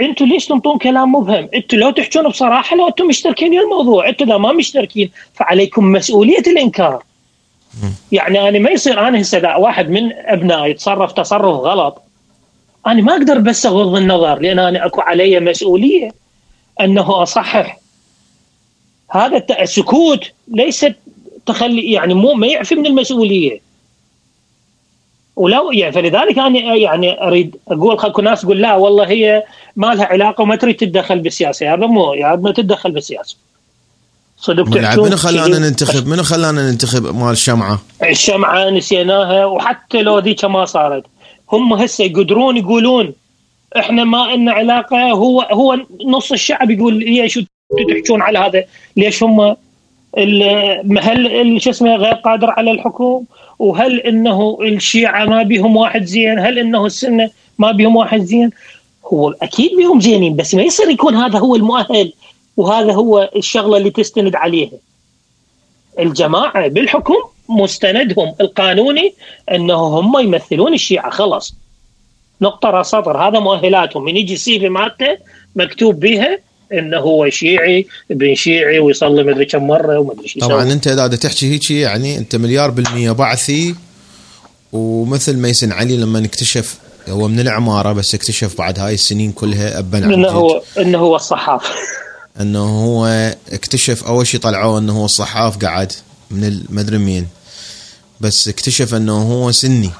[0.00, 4.26] أنتوا ليش تنطون كلام مبهم؟ أنتوا لو تحجون بصراحة لو أنتم مشتركين في الموضوع، أنتوا
[4.26, 7.02] اذا ما مشتركين فعليكم مسؤولية الإنكار.
[8.12, 12.02] يعني أنا ما يصير أنا هسه إذا واحد من ابنائي يتصرف تصرف غلط
[12.86, 16.12] أنا ما أقدر بس أغض النظر لأن أنا أكو علي مسؤولية
[16.80, 17.78] أنه أصحح
[19.10, 20.86] هذا السكوت ليس
[21.46, 23.60] تخلي يعني مو ما يعفي من المسؤولية
[25.36, 29.44] ولو يعني فلذلك أنا يعني أريد أقول اكو ناس تقول لا والله هي
[29.76, 31.74] ما لها علاقة وما تريد تتدخل بالسياسة.
[31.74, 33.36] هذا مو يعني ما تتدخل بالسياسة.
[34.36, 34.68] صدق
[34.98, 35.58] منو خلانا.
[35.58, 41.04] ننتخب؟ منو خلانا ننتخب مال الشمعه الشمعة نسيناها وحتى لو ذيك ما صارت.
[41.52, 43.12] هم هسه يقدرون يقولون
[43.78, 45.10] إحنا ما لنا علاقة.
[45.10, 47.38] هو هو نص الشعب يقول ليش
[47.88, 48.64] تحجون على هذا؟
[48.96, 49.56] ليش هم
[50.98, 53.24] هل شو اسمه غير قادر على الحكم
[53.58, 58.50] وهل إنه الشيعة ما بيهم واحد زين؟ هل إنه السنة ما بيهم واحد زين؟
[59.12, 62.12] هو أكيد بيهم زينين بس ما يصير يكون هذا هو المؤهل
[62.56, 64.78] وهذا هو الشغلة اللي تستند عليها.
[65.98, 67.14] الجماعة بالحكم
[67.48, 69.14] مستندهم القانوني
[69.52, 71.54] إنه هم يمثلون الشيعة خلاص.
[72.40, 74.04] نقطة راس سطر هذا مؤهلاتهم.
[74.04, 75.18] من يجي السي في مالته
[75.56, 76.38] مكتوب بها
[76.72, 80.72] إنه هو شيعي ابن شيعي ويصلي مدري كم مرة ومدري شو طبعا.
[80.72, 83.74] أنت إذا تحكي هيك يعني أنت مليار بالمية بعثي
[84.72, 89.98] ومثل ميسن علي لما اكتشف هو من العمارة بس اكتشف بعد هاي السنين كلها ابا
[90.04, 91.62] عن إنه هو إنه هو الصحاف
[92.40, 93.06] إنه هو
[93.52, 95.92] اكتشف أول شيء طلعوه إنه هو الصحاف قعد
[96.30, 97.26] من ال- ما أدري مين.
[98.20, 99.90] بس اكتشف إنه هو سني.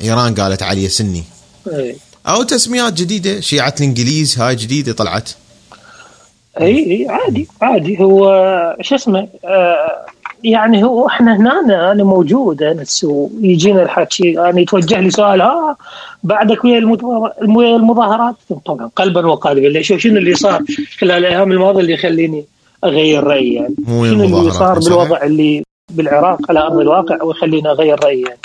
[0.00, 1.24] إيران قالت عليه سني.
[1.72, 1.96] إيه.
[2.26, 5.30] أو تسميات جديدة شيعة الإنجليز هاي جديدة طلعت.
[6.60, 7.98] اي اي عادي عادي.
[8.00, 8.26] هو
[8.80, 10.06] شو اسمه آه
[10.44, 15.76] يعني هو إحنا هنا أنا موجود انس ويجينا الحكي أنا يتوجه لي سؤال ها
[16.22, 16.78] بعدك ويا
[17.76, 18.34] المظاهرات؟
[18.64, 19.66] طبعا قلبا وقالبا.
[19.66, 20.62] ليش شنو اللي صار
[20.98, 22.44] خلال الأيام الماضية اللي يخليني
[22.84, 28.22] أغير رأيي يعني؟ شنو اللي صار؟ بالوضع اللي بالعراق على أرض الواقع ويخليني أغير رأيي
[28.22, 28.38] يعني.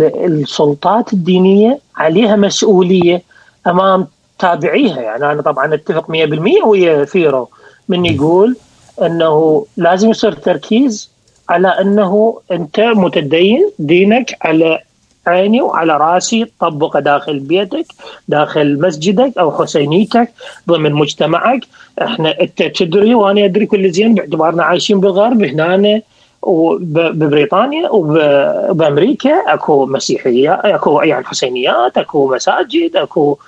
[0.00, 3.22] فالسلطات الدينية عليها مسؤولية
[3.66, 4.06] أمام
[4.38, 5.32] تابعيها يعني.
[5.32, 7.48] أنا طبعا أتفق 100% ويا فيرو
[7.88, 8.56] من يقول
[9.02, 11.10] أنه لازم يصير تركيز
[11.48, 14.78] على أنه أنت متدين دينك على
[15.26, 17.86] عيني وعلى رأسي طبقه داخل بيتك
[18.28, 20.32] داخل مسجدك أو حسينيتك
[20.68, 21.60] ضمن مجتمعك.
[22.02, 26.00] إحنا أنت تدري وأنا أدري كل زين باعتبارنا عايشين بالغرب هنا
[26.42, 29.54] وببريطانيا وبأمريكا.
[29.54, 33.38] أكو مسيحية أكو يعني حسينيات أكو مساجد أكو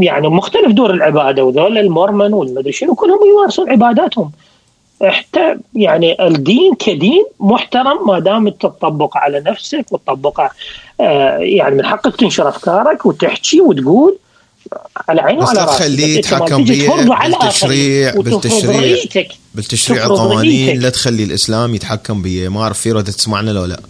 [0.00, 4.30] يعني مختلف دور العبادة وذول المورمن والمدري شنو كلهم يمارسون عباداتهم
[5.02, 10.50] حتى يعني الدين كدين محترم ما دام تطبق على نفسك وتطبقه
[11.00, 14.18] آه يعني من حقك تنشر أفكارك وتحكي وتقول
[15.08, 19.26] على عيني وعلى راسي تخليه يتحكم بالتشريع بالتشريع.
[19.54, 20.80] بالتشريع القوانين.
[20.80, 23.80] لا تخلي الإسلام يتحكم بيه ما أعرف فيرو إذا تسمعنا لو لا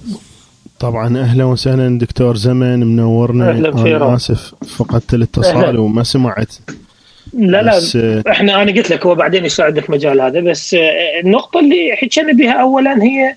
[0.80, 3.52] طبعا أهلا وسهلا دكتور زمن منورنا
[3.82, 4.06] فيرو.
[4.06, 5.80] أنا آسف فقدت الاتصال أهلا.
[5.80, 6.54] وما سمعت
[7.34, 10.74] لا لا بس، آه، إحنا أنا قلت لك هو بعدين يساعدك في المجال هذا بس
[10.74, 13.34] آه، النقطة اللي حكينا بها اولا هي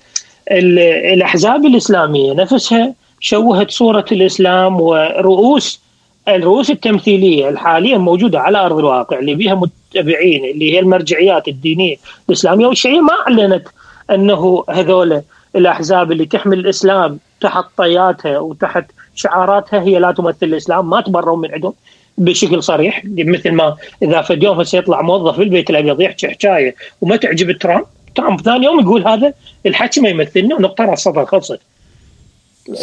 [0.52, 0.80] ال-
[1.14, 5.82] الأحزاب الإسلامية نفسها شوهت صورة الإسلام ورؤوس
[6.28, 11.96] الرؤوس التمثيلية الحاليه موجودة على أرض الواقع اللي بها متبعين اللي هي المرجعيات الدينية
[12.30, 13.68] الإسلامية والشيعيه ما أعلنت
[14.12, 15.22] أنه هذول
[15.56, 18.86] الأحزاب اللي تحمل الإسلام تحت طياتها وتحت
[19.16, 21.74] شعاراتها هي لا تمثل الإسلام ما تبرؤوا من عندهم
[22.18, 26.76] بشكل صريح مثل ما إذا فد يوم هسه يطلع موظف في البيت الأبيض يحكي حكايه
[27.02, 27.86] وما تعجب ترامب
[28.16, 29.34] ترامب ثاني يوم يقول هذا
[29.66, 31.60] الحكي ما يمثلني ونقطه راس السطر خلصت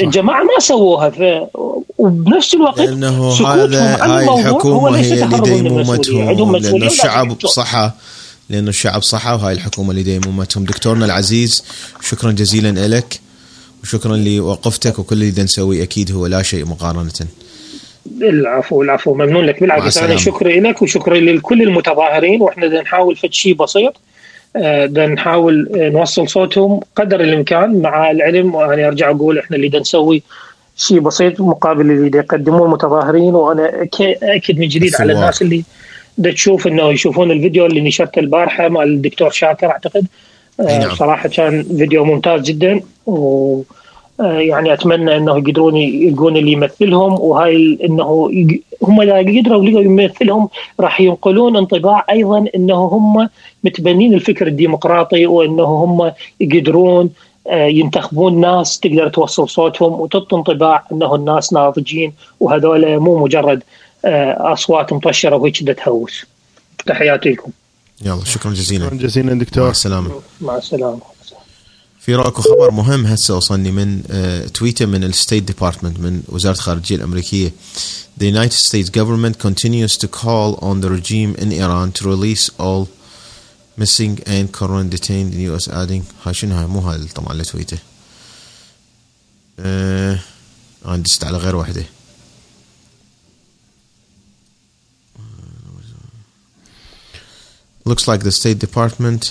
[0.00, 1.22] الجماعة ما سووها ف...
[1.98, 7.46] وبنفس الوقت لأنه هذا هاي الحكومة هي اللي ديمومتهم لأنه الشعب.
[7.46, 7.90] صحى
[8.50, 11.64] لأنه الشعب صحى وهاي الحكومة اللي ديمومتهم دكتورنا العزيز
[12.02, 13.20] شكرا جزيلا لك.
[13.82, 17.12] وشكرا لوقفتك وكل اللي نسويه أكيد هو لا شيء مقارنة.
[18.22, 19.60] العفو العفو ممنون لك.
[19.60, 20.16] بالعكس أنا.
[20.16, 23.96] شكري لك وشكري لكل المتظاهرين وإحنا نحاول فد شيء بسيط.
[24.56, 29.78] آه، بدنا نحاول آه، نوصل صوتهم قدر الإمكان مع العلم وأنا أرجع أقول إحنا اللي
[29.78, 30.22] نسوي
[30.76, 33.86] شيء بسيط مقابل اللي يقدموه المتظاهرين وأنا
[34.22, 35.12] أكد من جديد على.
[35.12, 35.64] الناس اللي
[36.32, 40.06] تشوف إنه يشوفون الفيديو اللي نشرته البارحة مع الدكتور شاكر أعتقد.
[40.60, 40.94] نعم.
[40.94, 43.62] صراحة كان فيديو ممتاز جدا و
[44.20, 48.30] آه، يعني أتمنى إنه يقدرون يلقون اللي يمثلهم وهاي إنه
[48.82, 50.48] هم إذا قدروا لقوا يمثلهم
[50.80, 53.28] راح ينقلون انطباع أيضا إنه هم
[53.64, 57.10] متبنين الفكر الديمقراطي وإنه هم يقدرون
[57.46, 63.62] آه، ينتخبون ناس تقدر توصل صوتهم وتعطي انطباع إنه الناس ناضجين وهذول مو مجرد
[64.04, 66.26] آه، أصوات مطشره وهيك تهوس.
[66.86, 67.50] تحياتي لكم
[68.00, 68.86] يلا شكرا جزيلا.
[68.86, 70.20] شكرا جزيلا مع دكتور السلامة.
[70.40, 71.00] مع السلامة.
[72.00, 76.54] فيرو اكو خبر مهم هسه وصلني من آه، تويتر من ال State Department من وزارة
[76.54, 77.52] الخارجيه الأمريكية.
[78.20, 82.88] The United States government continues to call on the regime in Iran to release all
[83.78, 87.78] missing and current detained in US adding هاي شنو هاي مو هاي طبعا التويتر
[89.60, 90.18] آه
[90.86, 91.84] أنا دست على غير واحدة.
[97.88, 99.30] Looks like the State Department.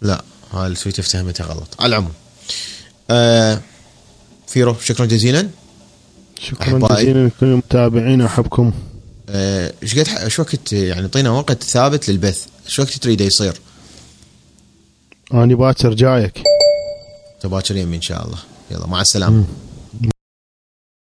[0.00, 1.80] لا هاي التويتر افتهمتها غلط.
[1.80, 2.12] على العموم.
[3.10, 3.60] آه
[4.46, 5.48] فيرو شكرا جزيلا.
[6.40, 7.04] شكرا أحبائي.
[7.04, 8.72] جزيلا لكل المتابعين أحبكم.
[9.28, 12.46] آه، إيش قد إيش وقت يعني اعطينا وقت ثابت للبث.
[12.66, 13.60] إيش وقت تريده يصير؟
[15.34, 16.42] أنا باكر جايك.
[17.40, 18.38] تباكر يمي إن شاء الله.
[18.70, 19.44] يلا مع السلامة.